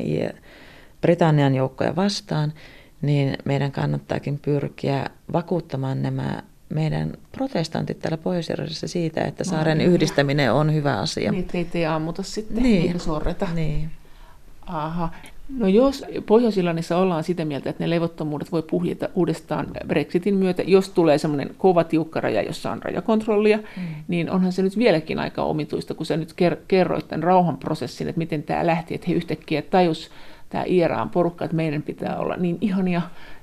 Britannian 1.01 1.55
joukkoja 1.55 1.95
vastaan, 1.95 2.53
niin 3.01 3.37
meidän 3.45 3.71
kannattaakin 3.71 4.39
pyrkiä 4.39 5.05
vakuuttamaan 5.33 6.01
nämä 6.01 6.43
meidän 6.69 7.13
protestantit 7.31 7.99
täällä 7.99 8.17
pohjois 8.17 8.49
siitä, 8.85 9.21
että 9.21 9.43
saaren 9.43 9.77
no, 9.77 9.83
yhdistäminen 9.83 10.53
on 10.53 10.73
hyvä 10.73 10.99
asia. 10.99 11.31
Niin, 11.31 11.45
teitä 11.45 11.77
ei 11.77 11.85
ammuta 11.85 12.23
sitten, 12.23 12.63
niin. 12.63 12.81
eikä 12.81 12.99
sorreta. 12.99 13.47
Niin. 13.55 13.89
Aha. 14.65 15.09
No 15.57 15.67
jos 15.67 16.05
pohjois 16.25 16.91
ollaan 16.91 17.23
sitä 17.23 17.45
mieltä, 17.45 17.69
että 17.69 17.83
ne 17.83 17.89
levottomuudet 17.89 18.51
voi 18.51 18.61
puhjeta 18.61 19.09
uudestaan 19.15 19.67
Brexitin 19.87 20.35
myötä, 20.35 20.63
jos 20.67 20.89
tulee 20.89 21.17
semmoinen 21.17 21.55
kova 21.57 21.83
tiukka 21.83 22.21
raja, 22.21 22.41
jossa 22.41 22.71
on 22.71 22.83
rajakontrollia, 22.83 23.57
mm. 23.57 23.83
niin 24.07 24.31
onhan 24.31 24.51
se 24.51 24.61
nyt 24.61 24.77
vieläkin 24.77 25.19
aika 25.19 25.43
omituista, 25.43 25.93
kun 25.93 26.05
sä 26.05 26.17
nyt 26.17 26.33
kerroit 26.67 27.07
tämän 27.07 27.23
rauhanprosessin, 27.23 28.07
että 28.07 28.19
miten 28.19 28.43
tämä 28.43 28.67
lähti, 28.67 28.95
että 28.95 29.07
he 29.07 29.13
yhtäkkiä 29.13 29.61
tajus 29.61 30.09
tämä 30.49 30.63
IRAn 30.67 31.09
porukka, 31.09 31.45
että 31.45 31.57
meidän 31.57 31.81
pitää 31.81 32.17
olla 32.17 32.35
niin 32.35 32.57
ihania, 32.61 33.01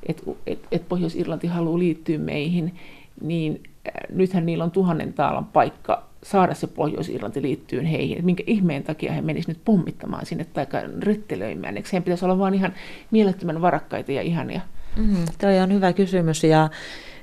että, 0.09 0.23
että, 0.47 0.69
että 0.73 0.89
Pohjois-Irlanti 0.89 1.47
haluaa 1.47 1.79
liittyä 1.79 2.19
meihin, 2.19 2.75
niin 3.21 3.63
äh, 3.89 4.17
nythän 4.17 4.47
niillä 4.47 4.65
on 4.65 4.71
tuhannen 4.71 5.13
taalan 5.13 5.45
paikka 5.45 6.07
saada 6.23 6.55
se 6.55 6.67
Pohjois-Irlanti 6.67 7.43
liittyyn 7.43 7.85
heihin. 7.85 8.25
Minkä 8.25 8.45
ihmeen 8.47 8.83
takia 8.83 9.13
he 9.13 9.21
menisivät 9.21 9.57
nyt 9.57 9.65
pommittamaan 9.65 10.27
sinne 10.27 10.45
tai 10.45 10.67
rettelöimään. 11.03 11.77
Eikö 11.77 11.89
heidän 11.93 12.05
pitäisi 12.05 12.25
olla 12.25 12.39
vaan 12.39 12.55
ihan 12.55 12.75
mielettömän 13.11 13.63
varakkaita 13.63 14.13
ja 14.13 14.23
ihania? 14.23 14.61
Mm, 14.97 15.25
Tuo 15.41 15.51
on 15.63 15.73
hyvä 15.73 15.93
kysymys 15.93 16.45
ja 16.45 16.69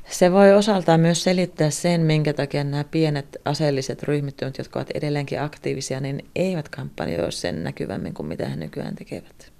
se 0.09 0.31
voi 0.31 0.53
osaltaan 0.53 0.99
myös 0.99 1.23
selittää 1.23 1.69
sen, 1.69 2.01
minkä 2.01 2.33
takia 2.33 2.63
nämä 2.63 2.83
pienet 2.83 3.37
aseelliset 3.45 4.03
ryhmittymät, 4.03 4.57
jotka 4.57 4.79
ovat 4.79 4.91
edelleenkin 4.93 5.41
aktiivisia, 5.41 5.99
niin 5.99 6.25
eivät 6.35 6.69
kampanjoi 6.69 7.31
sen 7.31 7.63
näkyvämmin 7.63 8.13
kuin 8.13 8.27
mitä 8.27 8.49
he 8.49 8.55
nykyään 8.55 8.95
tekevät. 8.95 9.52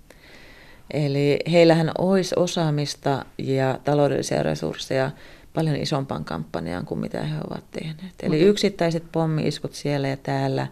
Eli 0.91 1.39
heillähän 1.51 1.91
olisi 1.97 2.35
osaamista 2.37 3.25
ja 3.37 3.79
taloudellisia 3.83 4.43
resursseja 4.43 5.11
paljon 5.53 5.75
isompaan 5.75 6.25
kampanjaan 6.25 6.85
kuin 6.85 6.99
mitä 6.99 7.23
he 7.23 7.35
ovat 7.49 7.71
tehneet. 7.71 8.13
Eli 8.23 8.35
okay. 8.35 8.49
yksittäiset 8.49 9.03
pommi-iskut 9.11 9.73
siellä 9.73 10.07
ja 10.07 10.17
täällä, 10.17 10.67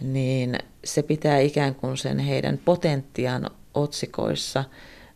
niin 0.00 0.58
se 0.84 1.02
pitää 1.02 1.38
ikään 1.38 1.74
kuin 1.74 1.96
sen 1.96 2.18
heidän 2.18 2.58
potentiaan 2.64 3.50
otsikoissa, 3.74 4.64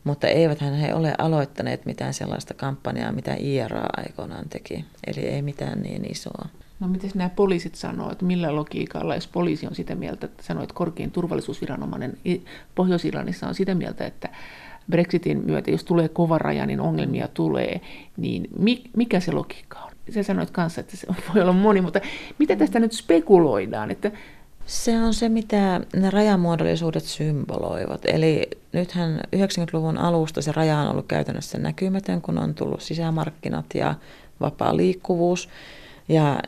mutta 0.04 0.28
eiväthän 0.28 0.74
he 0.74 0.94
ole 0.94 1.14
aloittaneet 1.18 1.86
mitään 1.86 2.14
sellaista 2.14 2.54
kampanjaa, 2.54 3.12
mitä 3.12 3.34
IRA 3.34 3.86
aikoinaan 3.96 4.48
teki. 4.48 4.84
Eli 5.06 5.20
ei 5.20 5.42
mitään 5.42 5.82
niin 5.82 6.10
isoa. 6.10 6.48
No 6.80 6.88
miten 6.88 7.10
nämä 7.14 7.30
poliisit 7.30 7.74
sanoo, 7.74 8.12
että 8.12 8.24
millä 8.24 8.56
logiikalla, 8.56 9.14
jos 9.14 9.28
poliisi 9.28 9.66
on 9.66 9.74
sitä 9.74 9.94
mieltä, 9.94 10.26
että 10.26 10.42
sanoo, 10.42 10.62
että 10.62 10.74
korkein 10.74 11.10
turvallisuusviranomainen 11.10 12.18
Pohjois-Irlannissa 12.74 13.48
on 13.48 13.54
sitä 13.54 13.74
mieltä, 13.74 14.06
että 14.06 14.28
Brexitin 14.90 15.42
myötä, 15.46 15.70
jos 15.70 15.84
tulee 15.84 16.08
kova 16.08 16.38
raja, 16.38 16.66
niin 16.66 16.80
ongelmia 16.80 17.28
tulee, 17.28 17.80
niin 18.16 18.50
mikä 18.96 19.20
se 19.20 19.32
logiikka 19.32 19.78
on? 19.78 19.90
Sä 20.10 20.22
sanoit 20.22 20.50
kanssa, 20.50 20.80
että 20.80 20.96
se 20.96 21.06
voi 21.34 21.42
olla 21.42 21.52
moni, 21.52 21.80
mutta 21.80 22.00
mitä 22.38 22.56
tästä 22.56 22.80
nyt 22.80 22.92
spekuloidaan? 22.92 23.90
Että 23.90 24.10
se 24.66 25.00
on 25.00 25.14
se, 25.14 25.28
mitä 25.28 25.80
ne 25.96 26.10
rajamuodollisuudet 26.10 27.04
symboloivat. 27.04 28.00
Eli 28.04 28.50
nythän 28.72 29.20
90-luvun 29.36 29.98
alusta 29.98 30.42
se 30.42 30.52
raja 30.52 30.78
on 30.78 30.88
ollut 30.88 31.06
käytännössä 31.06 31.58
näkymätön, 31.58 32.22
kun 32.22 32.38
on 32.38 32.54
tullut 32.54 32.82
sisämarkkinat 32.82 33.66
ja 33.74 33.94
vapaa 34.40 34.76
liikkuvuus. 34.76 35.48
Ja 36.08 36.40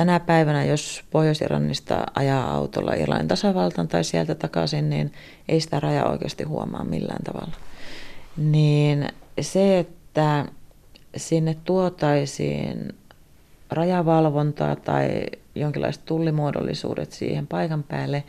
tänä 0.00 0.20
päivänä, 0.20 0.64
jos 0.64 1.04
Pohjois-Irlannista 1.10 2.06
ajaa 2.14 2.54
autolla 2.54 2.94
Irlannin 2.94 3.28
tasavaltaan 3.28 3.88
tai 3.88 4.04
sieltä 4.04 4.34
takaisin, 4.34 4.90
niin 4.90 5.12
ei 5.48 5.60
sitä 5.60 5.80
raja 5.80 6.06
oikeasti 6.06 6.44
huomaa 6.44 6.84
millään 6.84 7.24
tavalla. 7.24 7.54
Niin 8.36 9.08
se, 9.40 9.78
että 9.78 10.46
sinne 11.16 11.56
tuotaisiin 11.64 12.94
rajavalvontaa 13.70 14.76
tai 14.76 15.08
jonkinlaiset 15.54 16.04
tullimuodollisuudet 16.04 17.12
siihen 17.12 17.46
paikan 17.46 17.82
päälle, 17.82 18.24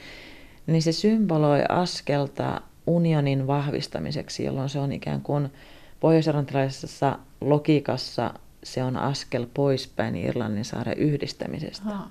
niin 0.67 0.81
se 0.81 0.91
symboloi 0.91 1.63
askelta 1.69 2.61
unionin 2.87 3.47
vahvistamiseksi, 3.47 4.43
jolloin 4.43 4.69
se 4.69 4.79
on 4.79 4.91
ikään 4.91 5.21
kuin 5.21 5.51
pohjois 5.99 6.25
logiikassa 7.41 8.33
se 8.63 8.83
on 8.83 8.97
askel 8.97 9.47
poispäin 9.53 10.15
Irlannin 10.15 10.65
saaren 10.65 10.97
yhdistämisestä. 10.97 11.89
Aha. 11.89 12.09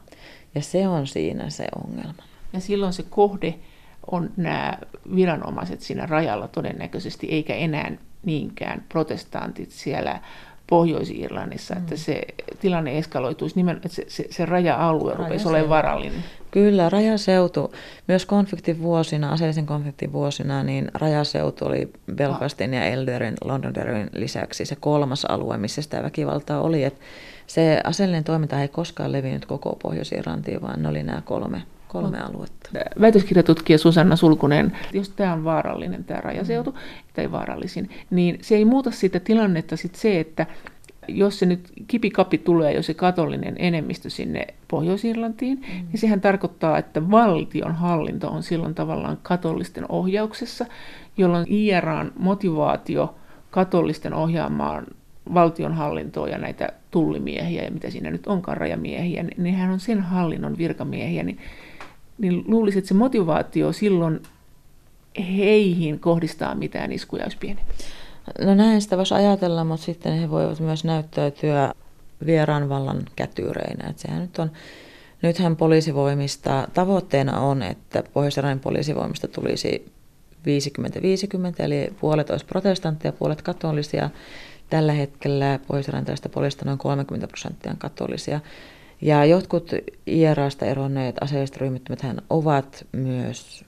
Ja 0.54 0.62
se 0.62 0.88
on 0.88 1.06
siinä 1.06 1.50
se 1.50 1.66
ongelma. 1.84 2.22
Ja 2.52 2.60
silloin 2.60 2.92
se 2.92 3.02
kohde 3.02 3.54
on 4.10 4.30
nämä 4.36 4.78
viranomaiset 5.16 5.80
siinä 5.80 6.06
rajalla 6.06 6.48
todennäköisesti, 6.48 7.26
eikä 7.26 7.54
enää 7.54 7.90
niinkään 8.24 8.84
protestantit 8.88 9.70
siellä 9.70 10.20
Pohjois-Irlannissa, 10.66 11.74
mm. 11.74 11.80
että 11.80 11.96
se 11.96 12.22
tilanne 12.60 12.98
eskaloituisi 12.98 13.56
nimen, 13.56 13.76
että 13.76 13.88
se, 13.88 14.04
se, 14.08 14.26
se 14.30 14.46
raja-alue 14.46 15.14
rupesi 15.14 15.48
olemaan 15.48 15.68
varallinen. 15.68 16.24
Kyllä, 16.50 16.88
rajaseutu, 16.88 17.72
myös 18.08 18.26
konfliktin 18.26 18.82
vuosina, 18.82 19.32
aseellisen 19.32 19.66
konfliktin 19.66 20.12
vuosina, 20.12 20.62
niin 20.62 20.88
rajaseutu 20.94 21.64
oli 21.64 21.92
Belfastin 22.14 22.74
ja 22.74 22.84
Elderin, 22.84 23.34
Londonderin 23.44 24.10
lisäksi 24.12 24.64
se 24.64 24.76
kolmas 24.76 25.24
alue, 25.24 25.58
missä 25.58 25.82
sitä 25.82 26.02
väkivaltaa 26.02 26.60
oli. 26.60 26.84
Että 26.84 27.00
se 27.46 27.80
aseellinen 27.84 28.24
toiminta 28.24 28.62
ei 28.62 28.68
koskaan 28.68 29.12
levinnyt 29.12 29.46
koko 29.46 29.78
Pohjois-Irlantiin, 29.82 30.62
vaan 30.62 30.82
ne 30.82 30.88
oli 30.88 31.02
nämä 31.02 31.22
kolme 31.24 31.62
kolme 31.92 32.18
no. 32.18 32.26
aluetta. 32.26 32.70
Väitöskirjatutkija 33.00 33.78
Susanna 33.78 34.16
Sulkunen, 34.16 34.78
jos 34.92 35.08
tämä 35.08 35.32
on 35.32 35.44
vaarallinen 35.44 36.04
tämä 36.04 36.20
rajaseutu, 36.20 36.70
mm. 36.70 36.78
tai 37.14 37.32
vaarallisin, 37.32 37.90
niin 38.10 38.38
se 38.42 38.54
ei 38.54 38.64
muuta 38.64 38.90
sitä 38.90 39.20
tilannetta 39.20 39.76
sit 39.76 39.94
se, 39.94 40.20
että 40.20 40.46
jos 41.08 41.38
se 41.38 41.46
nyt 41.46 41.72
kipikapi 41.86 42.38
tulee, 42.38 42.74
jos 42.74 42.86
se 42.86 42.94
katollinen 42.94 43.54
enemmistö 43.58 44.10
sinne 44.10 44.46
Pohjois-Irlantiin, 44.68 45.58
mm. 45.58 45.86
niin 45.88 45.98
sehän 45.98 46.20
tarkoittaa, 46.20 46.78
että 46.78 47.10
valtion 47.10 47.74
hallinto 47.74 48.28
on 48.28 48.42
silloin 48.42 48.74
tavallaan 48.74 49.18
katollisten 49.22 49.84
ohjauksessa, 49.88 50.66
jolloin 51.16 51.46
IRAn 51.48 52.12
motivaatio 52.18 53.14
katollisten 53.50 54.14
ohjaamaan 54.14 54.86
valtionhallintoa 55.34 56.28
ja 56.28 56.38
näitä 56.38 56.68
tullimiehiä 56.90 57.62
ja 57.62 57.70
mitä 57.70 57.90
siinä 57.90 58.10
nyt 58.10 58.26
onkaan 58.26 58.56
rajamiehiä, 58.56 59.22
niin 59.22 59.42
nehän 59.42 59.70
on 59.70 59.80
sen 59.80 60.00
hallinnon 60.00 60.58
virkamiehiä, 60.58 61.22
niin 61.22 61.38
niin 62.18 62.44
luulisin, 62.46 62.78
että 62.78 62.88
se 62.88 62.94
motivaatio 62.94 63.72
silloin 63.72 64.20
heihin 65.18 66.00
kohdistaa 66.00 66.54
mitään 66.54 66.92
iskuja 66.92 67.24
olisi 67.24 67.36
pieni. 67.40 67.60
No 68.40 68.54
näin 68.54 68.82
sitä 68.82 68.96
voisi 68.96 69.14
ajatella, 69.14 69.64
mutta 69.64 69.86
sitten 69.86 70.20
he 70.20 70.30
voivat 70.30 70.60
myös 70.60 70.84
näyttäytyä 70.84 71.74
vieraan 72.26 72.68
vallan 72.68 73.02
kätyreinä. 73.16 73.90
Että 73.90 74.02
sehän 74.02 74.22
nyt 74.22 74.38
on, 74.38 74.50
nythän 75.22 75.56
poliisivoimista, 75.56 76.68
tavoitteena 76.74 77.40
on, 77.40 77.62
että 77.62 78.02
pohjois 78.12 78.36
poliisivoimista 78.62 79.28
tulisi 79.28 79.92
50-50, 80.40 80.42
eli 81.58 81.92
puolet 82.00 82.30
olisi 82.30 82.46
protestantteja, 82.46 83.12
puolet 83.12 83.42
katolisia. 83.42 84.10
Tällä 84.70 84.92
hetkellä 84.92 85.58
pohjois 85.66 85.86
poliisista 86.32 86.64
noin 86.64 86.78
30 86.78 87.26
prosenttia 87.26 87.72
on 87.72 87.78
katolisia. 87.78 88.40
Ja 89.00 89.24
jotkut 89.24 89.70
IRAsta 90.06 90.66
eronneet 90.66 91.16
aseelliset 91.20 91.58
ovat 92.30 92.86
myös 92.92 93.64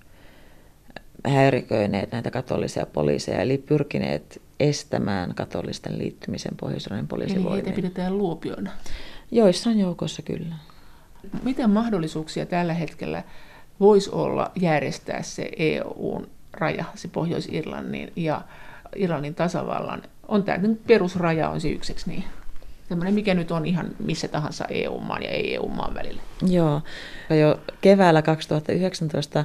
häiriköineet 1.26 2.12
näitä 2.12 2.30
katolisia 2.30 2.86
poliiseja, 2.86 3.40
eli 3.40 3.58
pyrkineet 3.58 4.42
estämään 4.60 5.34
katolisten 5.34 5.98
liittymisen 5.98 6.52
pohjois 6.60 6.88
poliisivoimiin. 7.08 7.52
Eli 7.52 7.64
heitä 7.64 7.76
pidetään 7.76 8.18
luopioina? 8.18 8.70
Joissain 9.30 9.80
joukossa 9.80 10.22
kyllä. 10.22 10.54
Mitä 11.42 11.68
mahdollisuuksia 11.68 12.46
tällä 12.46 12.74
hetkellä 12.74 13.22
voisi 13.80 14.10
olla 14.10 14.50
järjestää 14.60 15.22
se 15.22 15.50
EUn 15.56 16.28
raja, 16.52 16.84
se 16.94 17.08
Pohjois-Irlannin 17.08 18.12
ja 18.16 18.42
Irlannin 18.96 19.34
tasavallan? 19.34 20.02
On 20.28 20.42
tämä 20.42 20.58
perusraja 20.86 21.48
on 21.48 21.60
se 21.60 21.68
ykseksi 21.68 22.10
niin? 22.10 22.24
Tämmöinen, 22.88 23.14
mikä 23.14 23.34
nyt 23.34 23.50
on 23.50 23.66
ihan 23.66 23.86
missä 23.98 24.28
tahansa 24.28 24.64
EU-maan 24.64 25.22
ja 25.22 25.30
ei-EU-maan 25.30 25.94
välillä. 25.94 26.22
Joo, 26.46 26.82
jo 27.30 27.60
keväällä 27.80 28.22
2019 28.22 29.44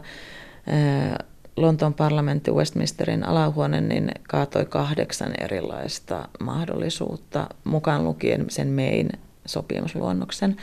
Lontoon 1.57 1.93
parlamentti 1.93 2.51
Westminsterin 2.51 3.23
alahuone 3.23 3.81
niin 3.81 4.11
kaatoi 4.27 4.65
kahdeksan 4.65 5.33
erilaista 5.41 6.27
mahdollisuutta, 6.39 7.47
mukaan 7.63 8.03
lukien 8.03 8.45
sen 8.49 8.67
main 8.67 9.09
sopimusluonnoksen. 9.45 10.57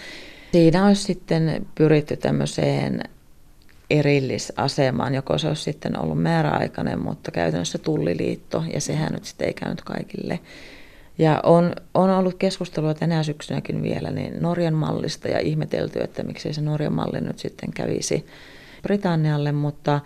Siinä 0.53 0.86
olisi 0.86 1.03
sitten 1.03 1.66
pyritty 1.74 2.16
tämmöiseen 2.16 3.01
erillisasemaan, 3.90 5.14
joko 5.14 5.38
se 5.38 5.49
olisi 5.49 5.62
sitten 5.62 6.01
ollut 6.01 6.22
määräaikainen, 6.22 7.01
mutta 7.01 7.30
käytännössä 7.30 7.78
tulliliitto, 7.78 8.64
ja 8.72 8.80
sehän 8.80 9.12
nyt 9.12 9.24
sitten 9.24 9.49
ei 9.49 9.55
käynyt 9.55 9.82
kaikille. 9.82 10.40
Ja 11.18 11.40
on, 11.42 11.72
on 11.95 12.11
ollut 12.11 12.34
keskustelua 12.34 12.95
tänä 12.95 13.22
syksynäkin 13.22 13.82
vielä 13.82 14.11
niin 14.11 14.42
Norjan 14.42 14.74
mallista 14.74 15.28
ja 15.28 15.38
ihmetelty, 15.38 16.01
että 16.01 16.22
miksei 16.22 16.55
se 16.55 16.61
Norjan 16.61 16.92
malli 16.92 17.20
nyt 17.20 17.38
sitten 17.38 17.72
kävisi 17.72 18.26
Britannialle, 18.82 19.53
mutta 19.53 20.01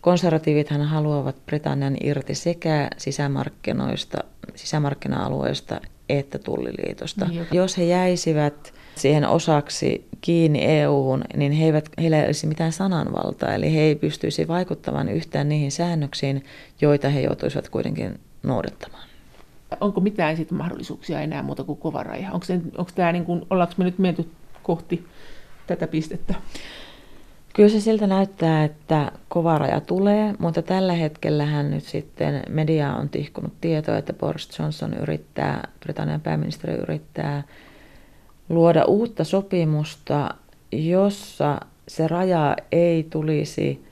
Konservatiivithan 0.00 0.82
haluavat 0.82 1.36
Britannian 1.46 1.96
irti 2.02 2.34
sekä 2.34 2.88
sisämarkkinoista, 2.96 4.18
sisämarkkina-alueesta 4.54 5.80
että 6.08 6.38
tulliliitosta. 6.38 7.24
Niin, 7.24 7.46
Jos 7.52 7.78
he 7.78 7.84
jäisivät 7.84 8.74
siihen 8.96 9.28
osaksi 9.28 10.08
kiinni 10.20 10.64
EU-hun, 10.64 11.24
niin 11.36 11.52
he 11.52 11.64
eivät, 11.64 11.88
heillä 11.98 12.20
ei 12.20 12.26
olisi 12.26 12.46
mitään 12.46 12.72
sananvaltaa, 12.72 13.54
eli 13.54 13.74
he 13.74 13.80
ei 13.80 13.94
pystyisi 13.94 14.48
vaikuttamaan 14.48 15.08
yhtään 15.08 15.48
niihin 15.48 15.72
säännöksiin, 15.72 16.44
joita 16.80 17.08
he 17.08 17.20
joutuisivat 17.20 17.68
kuitenkin 17.68 18.20
noudattamaan. 18.42 19.08
Onko 19.80 20.00
mitään 20.00 20.36
sit 20.36 20.50
mahdollisuuksia 20.50 21.20
enää 21.20 21.42
muuta 21.42 21.64
kuin 21.64 21.78
kova 21.78 22.02
raja? 22.02 22.32
Onko, 22.32 22.46
se, 22.46 22.60
onko 22.78 22.90
tämä 22.94 23.12
niin 23.12 23.24
kuin, 23.24 23.42
ollaanko 23.50 23.74
me 23.76 23.84
nyt 23.84 23.98
menty 23.98 24.30
kohti 24.62 25.06
tätä 25.66 25.86
pistettä? 25.86 26.34
Kyllä 27.54 27.68
se 27.68 27.80
siltä 27.80 28.06
näyttää, 28.06 28.64
että 28.64 29.12
kova 29.28 29.58
raja 29.58 29.80
tulee, 29.80 30.34
mutta 30.38 30.62
tällä 30.62 30.92
hetkellä 30.92 31.46
hän 31.46 31.70
nyt 31.70 31.84
sitten 31.84 32.42
media 32.48 32.94
on 32.94 33.08
tihkunut 33.08 33.52
tietoa, 33.60 33.98
että 33.98 34.12
Boris 34.12 34.58
Johnson 34.58 34.94
yrittää, 34.94 35.68
Britannian 35.80 36.20
pääministeri 36.20 36.74
yrittää 36.74 37.42
luoda 38.48 38.84
uutta 38.84 39.24
sopimusta, 39.24 40.34
jossa 40.72 41.60
se 41.88 42.08
raja 42.08 42.56
ei 42.72 43.06
tulisi, 43.10 43.84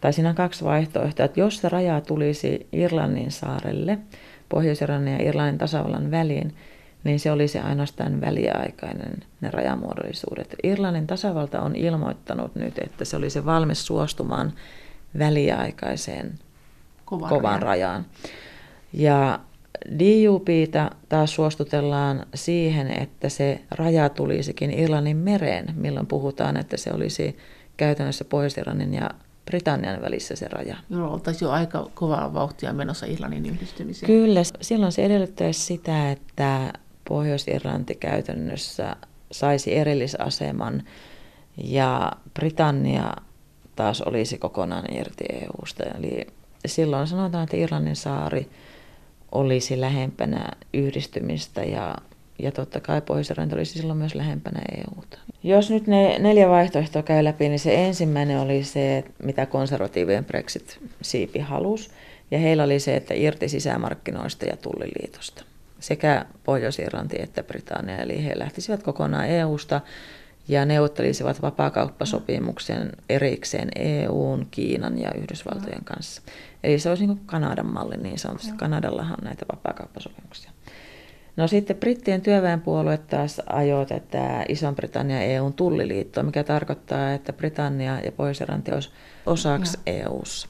tai 0.00 0.12
siinä 0.12 0.28
on 0.28 0.34
kaksi 0.34 0.64
vaihtoehtoa, 0.64 1.24
että 1.24 1.40
jos 1.40 1.56
se 1.56 1.68
raja 1.68 2.00
tulisi 2.00 2.66
Irlannin 2.72 3.30
saarelle, 3.30 3.98
Pohjois-Irlannin 4.48 5.12
ja 5.12 5.28
Irlannin 5.28 5.58
tasavallan 5.58 6.10
väliin, 6.10 6.54
niin 7.04 7.20
se 7.20 7.30
olisi 7.30 7.58
ainoastaan 7.58 8.20
väliaikainen 8.20 9.14
ne 9.40 9.50
rajamuodollisuudet. 9.50 10.54
Irlannin 10.62 11.06
tasavalta 11.06 11.62
on 11.62 11.76
ilmoittanut 11.76 12.54
nyt, 12.54 12.78
että 12.78 13.04
se 13.04 13.16
olisi 13.16 13.44
valmis 13.44 13.86
suostumaan 13.86 14.52
väliaikaiseen 15.18 16.38
kovan, 17.04 17.28
kovan 17.28 17.62
rajaan. 17.62 18.06
Ja 18.92 19.40
DUPtä 19.98 20.90
taas 21.08 21.34
suostutellaan 21.34 22.26
siihen, 22.34 22.90
että 22.90 23.28
se 23.28 23.60
raja 23.70 24.08
tulisikin 24.08 24.78
Irlannin 24.78 25.16
mereen, 25.16 25.74
milloin 25.76 26.06
puhutaan, 26.06 26.56
että 26.56 26.76
se 26.76 26.90
olisi 26.92 27.36
käytännössä 27.76 28.24
Pohjois-Irlannin 28.24 28.94
ja 28.94 29.10
Britannian 29.46 30.02
välissä 30.02 30.36
se 30.36 30.48
raja. 30.48 30.76
Joo, 30.90 31.12
oltaisiin 31.12 31.46
jo 31.46 31.52
aika 31.52 31.90
kovaa 31.94 32.34
vauhtia 32.34 32.72
menossa 32.72 33.06
Irlannin 33.06 33.46
yhdistymiseen. 33.46 34.06
Kyllä, 34.06 34.40
silloin 34.60 34.92
se 34.92 35.04
edellyttäisi 35.04 35.60
sitä, 35.60 36.10
että 36.10 36.72
Pohjois-Irlanti 37.10 37.94
käytännössä 37.94 38.96
saisi 39.32 39.76
erillisaseman 39.76 40.82
ja 41.64 42.12
Britannia 42.34 43.14
taas 43.76 44.02
olisi 44.02 44.38
kokonaan 44.38 44.94
irti 44.94 45.24
EUsta. 45.32 45.84
Eli 45.98 46.26
silloin 46.66 47.06
sanotaan, 47.06 47.44
että 47.44 47.56
Irlannin 47.56 47.96
saari 47.96 48.50
olisi 49.32 49.80
lähempänä 49.80 50.48
yhdistymistä 50.74 51.62
ja, 51.64 51.94
ja 52.38 52.52
totta 52.52 52.80
kai 52.80 53.00
pohjois 53.00 53.32
olisi 53.52 53.78
silloin 53.78 53.98
myös 53.98 54.14
lähempänä 54.14 54.60
EUta. 54.78 55.18
Jos 55.42 55.70
nyt 55.70 55.86
ne 55.86 56.18
neljä 56.18 56.48
vaihtoehtoa 56.48 57.02
käy 57.02 57.24
läpi, 57.24 57.48
niin 57.48 57.58
se 57.58 57.86
ensimmäinen 57.86 58.40
oli 58.40 58.64
se, 58.64 59.04
mitä 59.22 59.46
konservatiivien 59.46 60.24
Brexit-siipi 60.24 61.38
halusi. 61.38 61.90
Ja 62.30 62.38
heillä 62.38 62.64
oli 62.64 62.80
se, 62.80 62.96
että 62.96 63.14
irti 63.14 63.48
sisämarkkinoista 63.48 64.44
ja 64.44 64.56
tulliliitosta 64.56 65.49
sekä 65.80 66.24
Pohjois-Irlanti 66.44 67.22
että 67.22 67.42
Britannia. 67.42 67.98
Eli 67.98 68.24
he 68.24 68.38
lähtisivät 68.38 68.82
kokonaan 68.82 69.26
EUsta 69.26 69.80
ja 70.48 70.64
neuvottelisivat 70.64 71.42
vapaakauppasopimuksen 71.42 72.92
erikseen 73.08 73.68
EUn, 73.76 74.46
Kiinan 74.50 74.98
ja 74.98 75.10
Yhdysvaltojen 75.14 75.84
kanssa. 75.84 76.22
Eli 76.64 76.78
se 76.78 76.88
olisi 76.88 77.06
niin 77.06 77.16
kuin 77.16 77.26
Kanadan 77.26 77.66
malli 77.66 77.96
niin 77.96 78.18
sanotusti. 78.18 78.52
Kanadallahan 78.56 79.16
on 79.20 79.24
näitä 79.24 79.46
vapaakauppasopimuksia. 79.52 80.50
No 81.36 81.48
sitten 81.48 81.76
brittien 81.76 82.20
työväenpuolue 82.20 82.98
taas 82.98 83.40
ajoi 83.46 83.86
tätä 83.86 84.44
Ison-Britannian 84.48 85.22
EUn 85.22 85.52
tulliliittoa, 85.52 86.22
mikä 86.22 86.44
tarkoittaa, 86.44 87.12
että 87.12 87.32
Britannia 87.32 88.00
ja 88.00 88.12
Pohjois-Irlanti 88.12 88.72
olisi 88.72 88.90
osaksi 89.26 89.78
ja. 89.86 89.92
EUssa. 89.92 90.48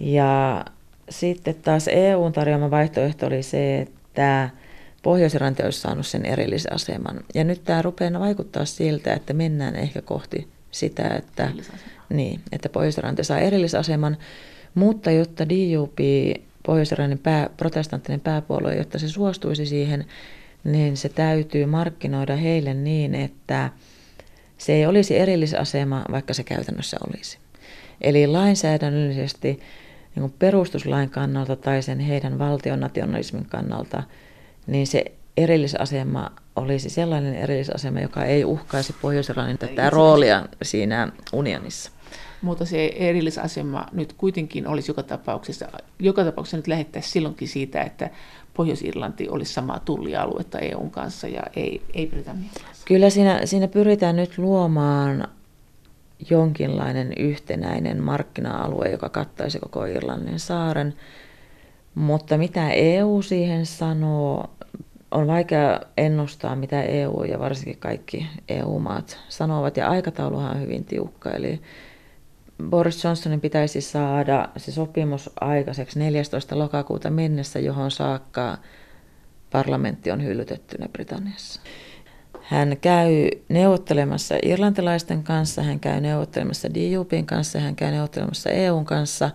Ja 0.00 0.64
sitten 1.10 1.54
taas 1.54 1.88
EUn 1.88 2.32
tarjoama 2.32 2.70
vaihtoehto 2.70 3.26
oli 3.26 3.42
se, 3.42 3.80
että 3.80 4.03
tämä 4.14 4.50
pohjois 5.02 5.36
olisi 5.64 5.80
saanut 5.80 6.06
sen 6.06 6.26
erillisaseman. 6.26 7.20
Ja 7.34 7.44
nyt 7.44 7.64
tämä 7.64 7.82
rupeaa 7.82 8.20
vaikuttaa 8.20 8.64
siltä, 8.64 9.14
että 9.14 9.32
mennään 9.32 9.76
ehkä 9.76 10.02
kohti 10.02 10.48
sitä, 10.70 11.08
että, 11.08 11.50
niin, 12.08 12.40
että 12.52 12.68
pohjois 12.68 12.96
saa 13.22 13.38
erillisaseman, 13.38 14.16
mutta 14.74 15.10
jotta 15.10 15.48
DUP, 15.48 15.98
pohjois 16.66 16.94
pää, 17.22 17.50
protestanttinen 17.56 18.20
pääpuolue, 18.20 18.74
jotta 18.74 18.98
se 18.98 19.08
suostuisi 19.08 19.66
siihen, 19.66 20.04
niin 20.64 20.96
se 20.96 21.08
täytyy 21.08 21.66
markkinoida 21.66 22.36
heille 22.36 22.74
niin, 22.74 23.14
että 23.14 23.70
se 24.58 24.72
ei 24.72 24.86
olisi 24.86 25.18
erillisasema, 25.18 26.04
vaikka 26.10 26.34
se 26.34 26.44
käytännössä 26.44 26.96
olisi. 27.08 27.38
Eli 28.00 28.26
lainsäädännöllisesti 28.26 29.60
niin 30.16 30.34
perustuslain 30.38 31.10
kannalta 31.10 31.56
tai 31.56 31.82
sen 31.82 32.00
heidän 32.00 32.38
valtion 32.38 32.80
nationalismin 32.80 33.46
kannalta, 33.46 34.02
niin 34.66 34.86
se 34.86 35.04
erillisasema 35.36 36.30
olisi 36.56 36.90
sellainen 36.90 37.34
erillisasema, 37.34 38.00
joka 38.00 38.24
ei 38.24 38.44
uhkaisi 38.44 38.94
pohjois 39.02 39.26
tätä 39.58 39.90
roolia 39.90 40.46
siinä 40.62 41.12
unionissa. 41.32 41.90
Mutta 42.42 42.64
se 42.64 42.92
erillisasema 42.96 43.86
nyt 43.92 44.12
kuitenkin 44.12 44.66
olisi 44.66 44.90
joka 44.90 45.02
tapauksessa, 45.02 45.68
joka 45.98 46.24
tapauksessa 46.24 46.56
nyt 46.56 46.66
lähettäisi 46.66 47.10
silloinkin 47.10 47.48
siitä, 47.48 47.82
että 47.82 48.10
Pohjois-Irlanti 48.54 49.28
olisi 49.28 49.52
samaa 49.52 49.78
tullialuetta 49.78 50.58
EUn 50.58 50.90
kanssa 50.90 51.28
ja 51.28 51.42
ei, 51.56 51.82
ei 51.94 52.06
Britannian 52.06 52.50
kanssa. 52.64 52.84
Kyllä 52.84 53.10
siinä, 53.10 53.40
siinä 53.44 53.68
pyritään 53.68 54.16
nyt 54.16 54.38
luomaan 54.38 55.28
jonkinlainen 56.30 57.12
yhtenäinen 57.18 58.02
markkina-alue, 58.02 58.88
joka 58.88 59.08
kattaisi 59.08 59.58
koko 59.58 59.84
Irlannin 59.84 60.40
saaren. 60.40 60.94
Mutta 61.94 62.38
mitä 62.38 62.70
EU 62.70 63.22
siihen 63.22 63.66
sanoo, 63.66 64.50
on 65.10 65.26
vaikea 65.26 65.80
ennustaa, 65.96 66.56
mitä 66.56 66.82
EU 66.82 67.24
ja 67.24 67.38
varsinkin 67.38 67.78
kaikki 67.78 68.26
EU-maat 68.48 69.18
sanovat. 69.28 69.76
Ja 69.76 69.88
aikatauluhan 69.88 70.56
on 70.56 70.60
hyvin 70.62 70.84
tiukka, 70.84 71.30
eli 71.30 71.60
Boris 72.62 73.04
Johnsonin 73.04 73.40
pitäisi 73.40 73.80
saada 73.80 74.48
se 74.56 74.72
sopimus 74.72 75.30
aikaiseksi 75.40 75.98
14. 75.98 76.58
lokakuuta 76.58 77.10
mennessä, 77.10 77.58
johon 77.58 77.90
saakka 77.90 78.58
parlamentti 79.50 80.10
on 80.10 80.24
hyllytettynä 80.24 80.88
Britanniassa. 80.88 81.60
Hän 82.44 82.76
käy 82.80 83.28
neuvottelemassa 83.48 84.34
irlantilaisten 84.42 85.22
kanssa, 85.22 85.62
hän 85.62 85.80
käy 85.80 86.00
neuvottelemassa 86.00 86.68
DUPin 86.74 87.26
kanssa, 87.26 87.60
hän 87.60 87.76
käy 87.76 87.90
neuvottelemassa 87.90 88.50
EUn 88.50 88.84
kanssa 88.84 89.30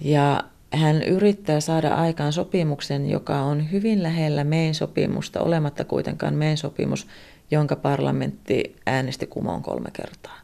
ja 0.00 0.44
hän 0.72 1.02
yrittää 1.02 1.60
saada 1.60 1.94
aikaan 1.94 2.32
sopimuksen, 2.32 3.10
joka 3.10 3.40
on 3.40 3.72
hyvin 3.72 4.02
lähellä 4.02 4.44
meidän 4.44 4.74
sopimusta, 4.74 5.40
olematta 5.40 5.84
kuitenkaan 5.84 6.34
meidän 6.34 6.56
sopimus, 6.56 7.06
jonka 7.50 7.76
parlamentti 7.76 8.76
äänesti 8.86 9.26
kumoon 9.26 9.62
kolme 9.62 9.90
kertaa. 9.92 10.38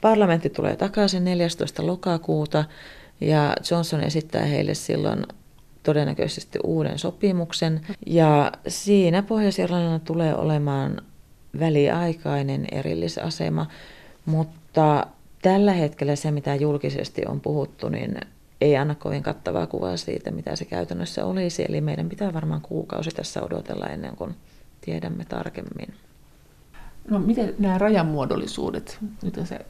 Parlamentti 0.00 0.50
tulee 0.50 0.76
takaisin 0.76 1.24
14. 1.24 1.86
lokakuuta 1.86 2.64
ja 3.20 3.54
Johnson 3.70 4.00
esittää 4.00 4.44
heille 4.44 4.74
silloin 4.74 5.26
todennäköisesti 5.82 6.58
uuden 6.64 6.98
sopimuksen. 6.98 7.80
Ja 8.06 8.52
siinä 8.68 9.22
Pohjois-Irlannilla 9.22 9.98
tulee 9.98 10.34
olemaan 10.34 11.02
väliaikainen 11.60 12.66
erillisasema, 12.72 13.66
mutta 14.26 15.06
tällä 15.42 15.72
hetkellä 15.72 16.16
se, 16.16 16.30
mitä 16.30 16.54
julkisesti 16.54 17.22
on 17.26 17.40
puhuttu, 17.40 17.88
niin 17.88 18.20
ei 18.60 18.76
anna 18.76 18.94
kovin 18.94 19.22
kattavaa 19.22 19.66
kuvaa 19.66 19.96
siitä, 19.96 20.30
mitä 20.30 20.56
se 20.56 20.64
käytännössä 20.64 21.24
olisi. 21.24 21.64
Eli 21.68 21.80
meidän 21.80 22.08
pitää 22.08 22.34
varmaan 22.34 22.60
kuukausi 22.60 23.10
tässä 23.10 23.42
odotella 23.42 23.86
ennen 23.86 24.16
kuin 24.16 24.34
tiedämme 24.80 25.24
tarkemmin. 25.24 25.94
No 27.10 27.18
miten 27.18 27.54
nämä 27.58 27.78
rajamuodollisuudet, 27.78 28.98
nyt 29.22 29.40
se 29.44 29.60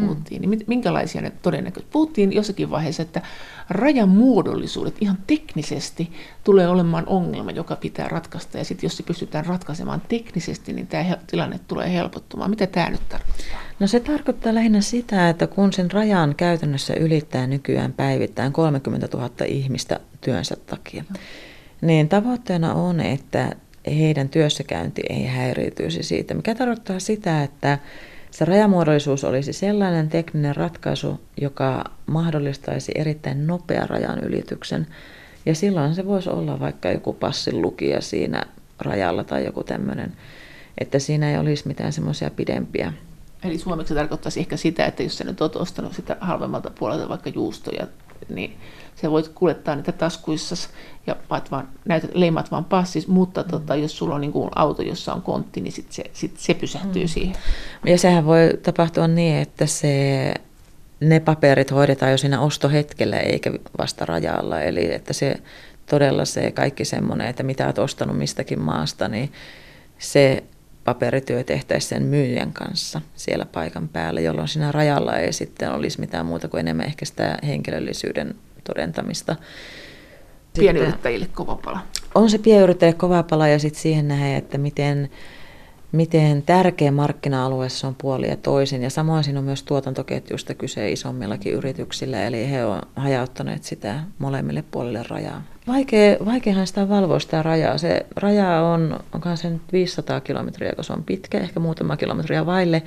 puhuttiin, 0.00 0.42
mm. 0.42 0.50
niin 0.50 0.64
minkälaisia 0.66 1.22
ne 1.22 1.32
todennäköisesti? 1.42 1.92
Puhuttiin 1.92 2.32
jossakin 2.32 2.70
vaiheessa, 2.70 3.02
että 3.02 3.22
rajamuodollisuudet 3.70 4.94
ihan 5.00 5.18
teknisesti 5.26 6.12
tulee 6.44 6.68
olemaan 6.68 7.04
ongelma, 7.06 7.50
joka 7.50 7.76
pitää 7.76 8.08
ratkaista. 8.08 8.58
Ja 8.58 8.64
sitten 8.64 8.86
jos 8.86 8.96
se 8.96 9.02
pystytään 9.02 9.46
ratkaisemaan 9.46 10.02
teknisesti, 10.08 10.72
niin 10.72 10.86
tämä 10.86 11.16
tilanne 11.26 11.60
tulee 11.68 11.92
helpottumaan. 11.92 12.50
Mitä 12.50 12.66
tämä 12.66 12.90
nyt 12.90 13.08
tarkoittaa? 13.08 13.46
No 13.80 13.86
se 13.86 14.00
tarkoittaa 14.00 14.54
lähinnä 14.54 14.80
sitä, 14.80 15.28
että 15.28 15.46
kun 15.46 15.72
sen 15.72 15.90
rajan 15.90 16.34
käytännössä 16.34 16.94
ylittää 16.94 17.46
nykyään 17.46 17.92
päivittäin 17.92 18.52
30 18.52 19.08
000 19.16 19.30
ihmistä 19.46 20.00
työnsä 20.20 20.56
takia, 20.66 21.04
niin 21.80 22.08
tavoitteena 22.08 22.74
on, 22.74 23.00
että 23.00 23.56
heidän 23.86 24.28
työssäkäynti 24.28 25.02
ei 25.08 25.26
häiriytyisi 25.26 26.02
siitä, 26.02 26.34
mikä 26.34 26.54
tarkoittaa 26.54 26.98
sitä, 26.98 27.42
että 27.42 27.78
se 28.30 28.44
rajamuodollisuus 28.44 29.24
olisi 29.24 29.52
sellainen 29.52 30.08
tekninen 30.08 30.56
ratkaisu, 30.56 31.20
joka 31.40 31.84
mahdollistaisi 32.06 32.92
erittäin 32.94 33.46
nopea 33.46 33.86
rajan 33.86 34.24
ylityksen. 34.24 34.86
Ja 35.46 35.54
silloin 35.54 35.94
se 35.94 36.06
voisi 36.06 36.30
olla 36.30 36.60
vaikka 36.60 36.90
joku 36.90 37.12
passin 37.12 37.62
lukija 37.62 38.00
siinä 38.00 38.42
rajalla 38.78 39.24
tai 39.24 39.44
joku 39.44 39.64
tämmöinen, 39.64 40.12
että 40.78 40.98
siinä 40.98 41.30
ei 41.30 41.38
olisi 41.38 41.68
mitään 41.68 41.92
semmoisia 41.92 42.30
pidempiä. 42.30 42.92
Eli 43.44 43.58
suomeksi 43.58 43.94
tarkoittaisi 43.94 44.40
ehkä 44.40 44.56
sitä, 44.56 44.86
että 44.86 45.02
jos 45.02 45.18
sä 45.18 45.24
nyt 45.24 45.40
olet 45.40 45.56
ostanut 45.56 45.92
sitä 45.92 46.16
halvemmalta 46.20 46.70
puolelta 46.78 47.08
vaikka 47.08 47.30
juustoja, 47.30 47.86
niin 48.28 48.56
sä 49.02 49.10
voit 49.10 49.28
kuljettaa 49.28 49.76
niitä 49.76 49.92
taskuissa 49.92 50.68
ja 51.06 51.16
vaan, 51.50 51.68
näytät, 51.84 52.10
leimat 52.14 52.50
vaan 52.50 52.64
passis, 52.64 53.08
mutta 53.08 53.42
mm. 53.42 53.48
tota, 53.48 53.76
jos 53.76 53.98
sulla 53.98 54.14
on 54.14 54.20
niin 54.20 54.32
kuin 54.32 54.50
auto, 54.54 54.82
jossa 54.82 55.12
on 55.12 55.22
kontti, 55.22 55.60
niin 55.60 55.72
sit 55.72 55.92
se, 55.92 56.04
sit 56.12 56.36
se 56.36 56.54
pysähtyy 56.54 57.02
mm. 57.02 57.08
siihen. 57.08 57.36
Ja 57.86 57.98
sehän 57.98 58.26
voi 58.26 58.50
tapahtua 58.62 59.08
niin, 59.08 59.36
että 59.36 59.66
se, 59.66 60.34
ne 61.00 61.20
paperit 61.20 61.70
hoidetaan 61.70 62.12
jo 62.12 62.18
siinä 62.18 62.40
ostohetkellä 62.40 63.18
eikä 63.18 63.52
vasta 63.78 64.06
rajalla. 64.06 64.60
Eli 64.60 64.94
että 64.94 65.12
se 65.12 65.36
todella 65.90 66.24
se 66.24 66.50
kaikki 66.50 66.84
semmoinen, 66.84 67.26
että 67.26 67.42
mitä 67.42 67.64
olet 67.64 67.78
ostanut 67.78 68.18
mistäkin 68.18 68.60
maasta, 68.60 69.08
niin 69.08 69.32
se 69.98 70.44
paperityö 70.84 71.44
tehtäisiin 71.44 71.88
sen 71.88 72.02
myyjän 72.02 72.52
kanssa 72.52 73.00
siellä 73.14 73.44
paikan 73.44 73.88
päällä, 73.88 74.20
jolloin 74.20 74.48
siinä 74.48 74.72
rajalla 74.72 75.18
ei 75.18 75.32
sitten 75.32 75.72
olisi 75.72 76.00
mitään 76.00 76.26
muuta 76.26 76.48
kuin 76.48 76.60
enemmän 76.60 76.86
ehkä 76.86 77.04
sitä 77.04 77.38
henkilöllisyyden 77.46 78.34
todentamista. 78.64 79.36
Pienyrittäjille 80.58 81.26
kova 81.34 81.58
pala. 81.64 81.80
On 82.14 82.30
se 82.30 82.38
pienyrittäjille 82.38 82.98
kova 82.98 83.22
pala 83.22 83.48
ja 83.48 83.58
sitten 83.58 83.82
siihen 83.82 84.08
nähdään, 84.08 84.34
että 84.34 84.58
miten, 84.58 85.10
miten 85.92 86.42
tärkeä 86.42 86.90
markkina-alue 86.90 87.68
se 87.68 87.86
on 87.86 87.94
puoli 87.94 88.28
ja 88.28 88.36
toisin. 88.36 88.82
Ja 88.82 88.90
samoin 88.90 89.24
siinä 89.24 89.38
on 89.38 89.44
myös 89.44 89.62
tuotantoketjusta 89.62 90.54
kyse 90.54 90.90
isommillakin 90.90 91.52
yrityksillä, 91.52 92.26
eli 92.26 92.50
he 92.50 92.64
ovat 92.64 92.88
hajauttaneet 92.96 93.64
sitä 93.64 94.00
molemmille 94.18 94.64
puolille 94.70 95.02
rajaa. 95.08 95.42
Vaikea, 95.66 96.16
vaikeahan 96.24 96.66
sitä 96.66 96.88
valvoa 96.88 97.18
sitä 97.20 97.42
rajaa. 97.42 97.78
Se 97.78 98.06
raja 98.16 98.60
on, 98.60 99.00
onkohan 99.12 99.36
se 99.36 99.50
nyt 99.50 99.62
500 99.72 100.20
kilometriä, 100.20 100.72
kun 100.72 100.84
se 100.84 100.92
on 100.92 101.04
pitkä, 101.04 101.38
ehkä 101.38 101.60
muutama 101.60 101.96
kilometriä 101.96 102.46
vaille. 102.46 102.82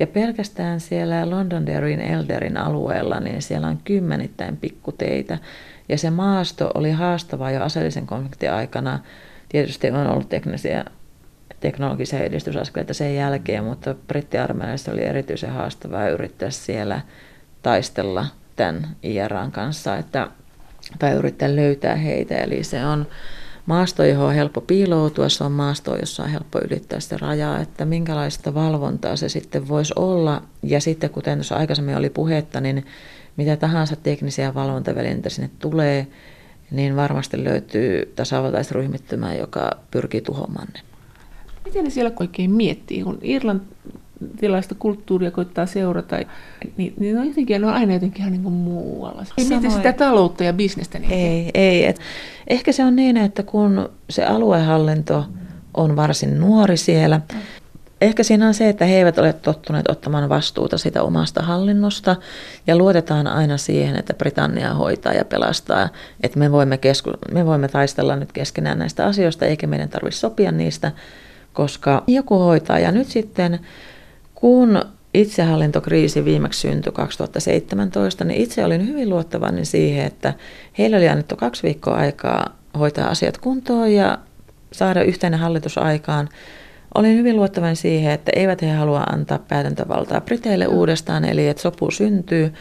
Ja 0.00 0.06
pelkästään 0.06 0.80
siellä 0.80 1.30
Londonderryn 1.30 2.00
Elderin 2.00 2.56
alueella, 2.56 3.20
niin 3.20 3.42
siellä 3.42 3.66
on 3.66 3.78
kymmenittäin 3.84 4.56
pikkuteitä. 4.56 5.38
Ja 5.88 5.98
se 5.98 6.10
maasto 6.10 6.70
oli 6.74 6.90
haastavaa 6.90 7.50
jo 7.50 7.62
aseellisen 7.62 8.06
konfliktin 8.06 8.52
aikana. 8.52 8.98
Tietysti 9.48 9.90
on 9.90 10.06
ollut 10.06 10.28
teknisiä, 10.28 10.84
teknologisia 11.60 12.18
edistysaskeleita 12.18 12.94
sen 12.94 13.14
jälkeen, 13.14 13.64
mutta 13.64 13.94
brittiarmeijassa 14.06 14.92
oli 14.92 15.04
erityisen 15.04 15.50
haastavaa 15.50 16.08
yrittää 16.08 16.50
siellä 16.50 17.00
taistella 17.62 18.26
tämän 18.56 18.88
IRAn 19.02 19.52
kanssa, 19.52 19.96
että, 19.96 20.28
tai 20.98 21.12
yrittää 21.12 21.56
löytää 21.56 21.94
heitä. 21.94 22.36
Eli 22.36 22.64
se 22.64 22.84
on 22.84 23.06
maasto, 23.66 24.04
johon 24.04 24.26
on 24.26 24.34
helppo 24.34 24.60
piiloutua, 24.60 25.28
se 25.28 25.44
on 25.44 25.52
maasto, 25.52 25.96
jossa 25.96 26.22
on 26.22 26.28
helppo 26.28 26.58
ylittää 26.58 27.00
sitä 27.00 27.16
rajaa, 27.16 27.60
että 27.60 27.84
minkälaista 27.84 28.54
valvontaa 28.54 29.16
se 29.16 29.28
sitten 29.28 29.68
voisi 29.68 29.92
olla. 29.96 30.42
Ja 30.62 30.80
sitten 30.80 31.10
kuten 31.10 31.38
tuossa 31.38 31.56
aikaisemmin 31.56 31.96
oli 31.96 32.10
puhetta, 32.10 32.60
niin 32.60 32.86
mitä 33.36 33.56
tahansa 33.56 33.96
teknisiä 33.96 34.54
valvontavälineitä 34.54 35.28
sinne 35.28 35.50
tulee, 35.58 36.06
niin 36.70 36.96
varmasti 36.96 37.44
löytyy 37.44 38.12
tasavaltaisryhmittymä, 38.16 39.34
joka 39.34 39.70
pyrkii 39.90 40.20
tuhoamaan 40.20 40.68
ne. 40.74 40.80
Miten 41.64 41.84
ne 41.84 41.90
siellä 41.90 42.12
oikein 42.20 42.50
miettii, 42.50 43.02
kun 43.02 43.18
irlantilaista 44.20 44.74
kulttuuria 44.78 45.30
koittaa 45.30 45.66
seurata, 45.66 46.16
niin, 46.76 46.94
niin 46.98 47.18
on 47.18 47.26
jotenkin, 47.26 47.60
ne 47.60 47.66
on 47.66 47.72
aina 47.72 47.92
jotenkin 47.92 48.20
ihan 48.20 48.32
niin 48.32 48.42
kuin 48.42 48.54
muualla. 48.54 49.24
Ei 49.38 49.44
mieti 49.44 49.70
sitä 49.70 49.92
taloutta 49.92 50.44
ja 50.44 50.52
bisnestä. 50.52 50.98
Niin 50.98 51.12
ei, 51.12 51.50
ei. 51.54 51.86
Et 51.86 52.00
ehkä 52.46 52.72
se 52.72 52.84
on 52.84 52.96
niin, 52.96 53.16
että 53.16 53.42
kun 53.42 53.88
se 54.10 54.24
aluehallinto 54.24 55.24
on 55.74 55.96
varsin 55.96 56.40
nuori 56.40 56.76
siellä, 56.76 57.20
Ehkä 58.00 58.22
siinä 58.22 58.46
on 58.46 58.54
se, 58.54 58.68
että 58.68 58.84
he 58.84 58.96
eivät 58.96 59.18
ole 59.18 59.32
tottuneet 59.32 59.90
ottamaan 59.90 60.28
vastuuta 60.28 60.78
siitä 60.78 61.02
omasta 61.02 61.42
hallinnosta 61.42 62.16
ja 62.66 62.76
luotetaan 62.76 63.26
aina 63.26 63.56
siihen, 63.56 63.96
että 63.96 64.14
Britannia 64.14 64.74
hoitaa 64.74 65.12
ja 65.12 65.24
pelastaa, 65.24 65.88
että 66.22 66.38
me 66.38 66.52
voimme, 66.52 66.76
kesku- 66.76 67.18
me 67.32 67.46
voimme 67.46 67.68
taistella 67.68 68.16
nyt 68.16 68.32
keskenään 68.32 68.78
näistä 68.78 69.06
asioista 69.06 69.46
eikä 69.46 69.66
meidän 69.66 69.88
tarvitse 69.88 70.18
sopia 70.18 70.52
niistä, 70.52 70.92
koska 71.52 72.04
joku 72.06 72.38
hoitaa. 72.38 72.78
Ja 72.78 72.92
nyt 72.92 73.08
sitten, 73.08 73.60
kun 74.40 74.82
itsehallintokriisi 75.14 76.24
viimeksi 76.24 76.60
syntyi 76.60 76.92
2017, 76.92 78.24
niin 78.24 78.40
itse 78.40 78.64
olin 78.64 78.88
hyvin 78.88 79.08
luottavainen 79.08 79.66
siihen, 79.66 80.06
että 80.06 80.34
heillä 80.78 80.96
oli 80.96 81.08
annettu 81.08 81.36
kaksi 81.36 81.62
viikkoa 81.62 81.94
aikaa 81.94 82.56
hoitaa 82.78 83.08
asiat 83.08 83.38
kuntoon 83.38 83.92
ja 83.92 84.18
saada 84.72 85.02
yhteinen 85.02 85.40
hallitus 85.40 85.78
aikaan. 85.78 86.28
Olin 86.94 87.16
hyvin 87.16 87.36
luottavainen 87.36 87.76
siihen, 87.76 88.12
että 88.12 88.32
eivät 88.36 88.62
he 88.62 88.70
halua 88.72 89.00
antaa 89.00 89.38
päätäntävaltaa 89.38 90.20
Briteille 90.20 90.66
uudestaan, 90.66 91.24
eli 91.24 91.48
että 91.48 91.62
sopu 91.62 91.90
syntyy, 91.90 92.52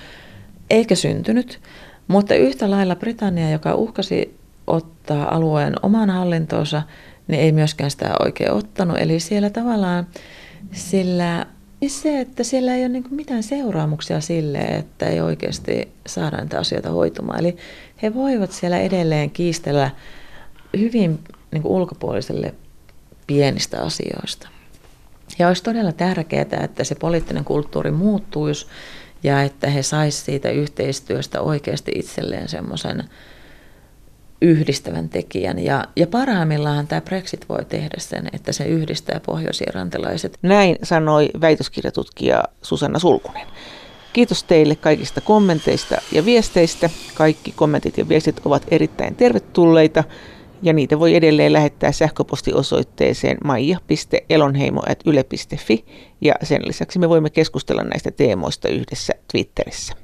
eikä 0.70 0.96
syntynyt. 0.96 1.60
Mutta 2.08 2.36
yhtä 2.36 2.72
lailla 2.72 2.96
Britannia, 2.96 3.50
joka 3.50 3.76
uhkasi 3.76 4.40
ottaa 4.68 5.36
alueen 5.36 5.74
oman 5.82 6.10
hallintoonsa, 6.10 6.82
niin 7.28 7.42
ei 7.42 7.52
myöskään 7.52 7.92
sitä 7.92 8.16
oikein 8.20 8.52
ottanut. 8.52 8.98
Eli 9.00 9.20
siellä 9.20 9.50
tavallaan 9.50 10.08
sillä 10.72 11.46
se, 11.88 12.20
että 12.20 12.44
siellä 12.44 12.76
ei 12.76 12.82
ole 12.82 12.90
niin 12.90 13.04
mitään 13.10 13.44
seuraamuksia 13.44 14.22
sille, 14.22 14.58
että 14.58 15.06
ei 15.06 15.22
oikeasti 15.22 15.88
saada 16.08 16.38
näitä 16.38 16.60
asioita 16.60 16.90
hoitumaan. 16.90 17.40
Eli 17.40 17.58
he 18.02 18.14
voivat 18.14 18.52
siellä 18.52 18.80
edelleen 18.80 19.32
kiistellä 19.32 19.92
hyvin 20.78 21.20
niin 21.52 21.66
ulkopuoliselle 21.66 22.54
pienistä 23.28 23.82
asioista. 23.82 24.50
Ja 25.40 25.48
olisi 25.48 25.64
todella 25.64 25.92
tärkeää, 25.92 26.64
että 26.64 26.84
se 26.84 26.96
poliittinen 26.96 27.46
kulttuuri 27.46 27.92
muuttuisi 27.92 28.68
ja 29.24 29.44
että 29.44 29.70
he 29.70 29.84
saisivat 29.84 30.26
siitä 30.26 30.50
yhteistyöstä 30.50 31.42
oikeasti 31.42 31.92
itselleen 31.96 32.50
semmoisen 32.50 33.04
yhdistävän 34.42 35.10
tekijän. 35.10 35.60
Ja, 35.60 35.86
ja 35.96 36.08
parhaimmillaan 36.08 36.88
tämä 36.88 37.02
Brexit 37.02 37.50
voi 37.50 37.66
tehdä 37.66 37.96
sen, 37.98 38.30
että 38.34 38.52
se 38.52 38.64
yhdistää 38.64 39.20
pohjoisirantilaiset. 39.26 40.38
Näin 40.42 40.76
sanoi 40.84 41.30
väitöskirjatutkija 41.42 42.44
Susanna 42.62 43.00
Sulkunen. 43.00 43.48
Kiitos 44.14 44.44
teille 44.44 44.76
kaikista 44.76 45.22
kommenteista 45.22 45.96
ja 46.12 46.26
viesteistä. 46.26 46.90
Kaikki 47.14 47.54
kommentit 47.56 47.98
ja 47.98 48.10
viestit 48.10 48.42
ovat 48.46 48.66
erittäin 48.72 49.16
tervetulleita 49.16 50.04
ja 50.62 50.74
niitä 50.74 51.00
voi 51.00 51.16
edelleen 51.16 51.54
lähettää 51.54 51.92
sähköpostiosoitteeseen 51.92 53.38
maija.elonheimo.yle.fi 53.44 55.86
ja 56.22 56.34
sen 56.44 56.62
lisäksi 56.68 57.00
me 57.00 57.10
voimme 57.10 57.30
keskustella 57.30 57.84
näistä 57.84 58.12
teemoista 58.12 58.70
yhdessä 58.70 59.14
Twitterissä. 59.32 59.94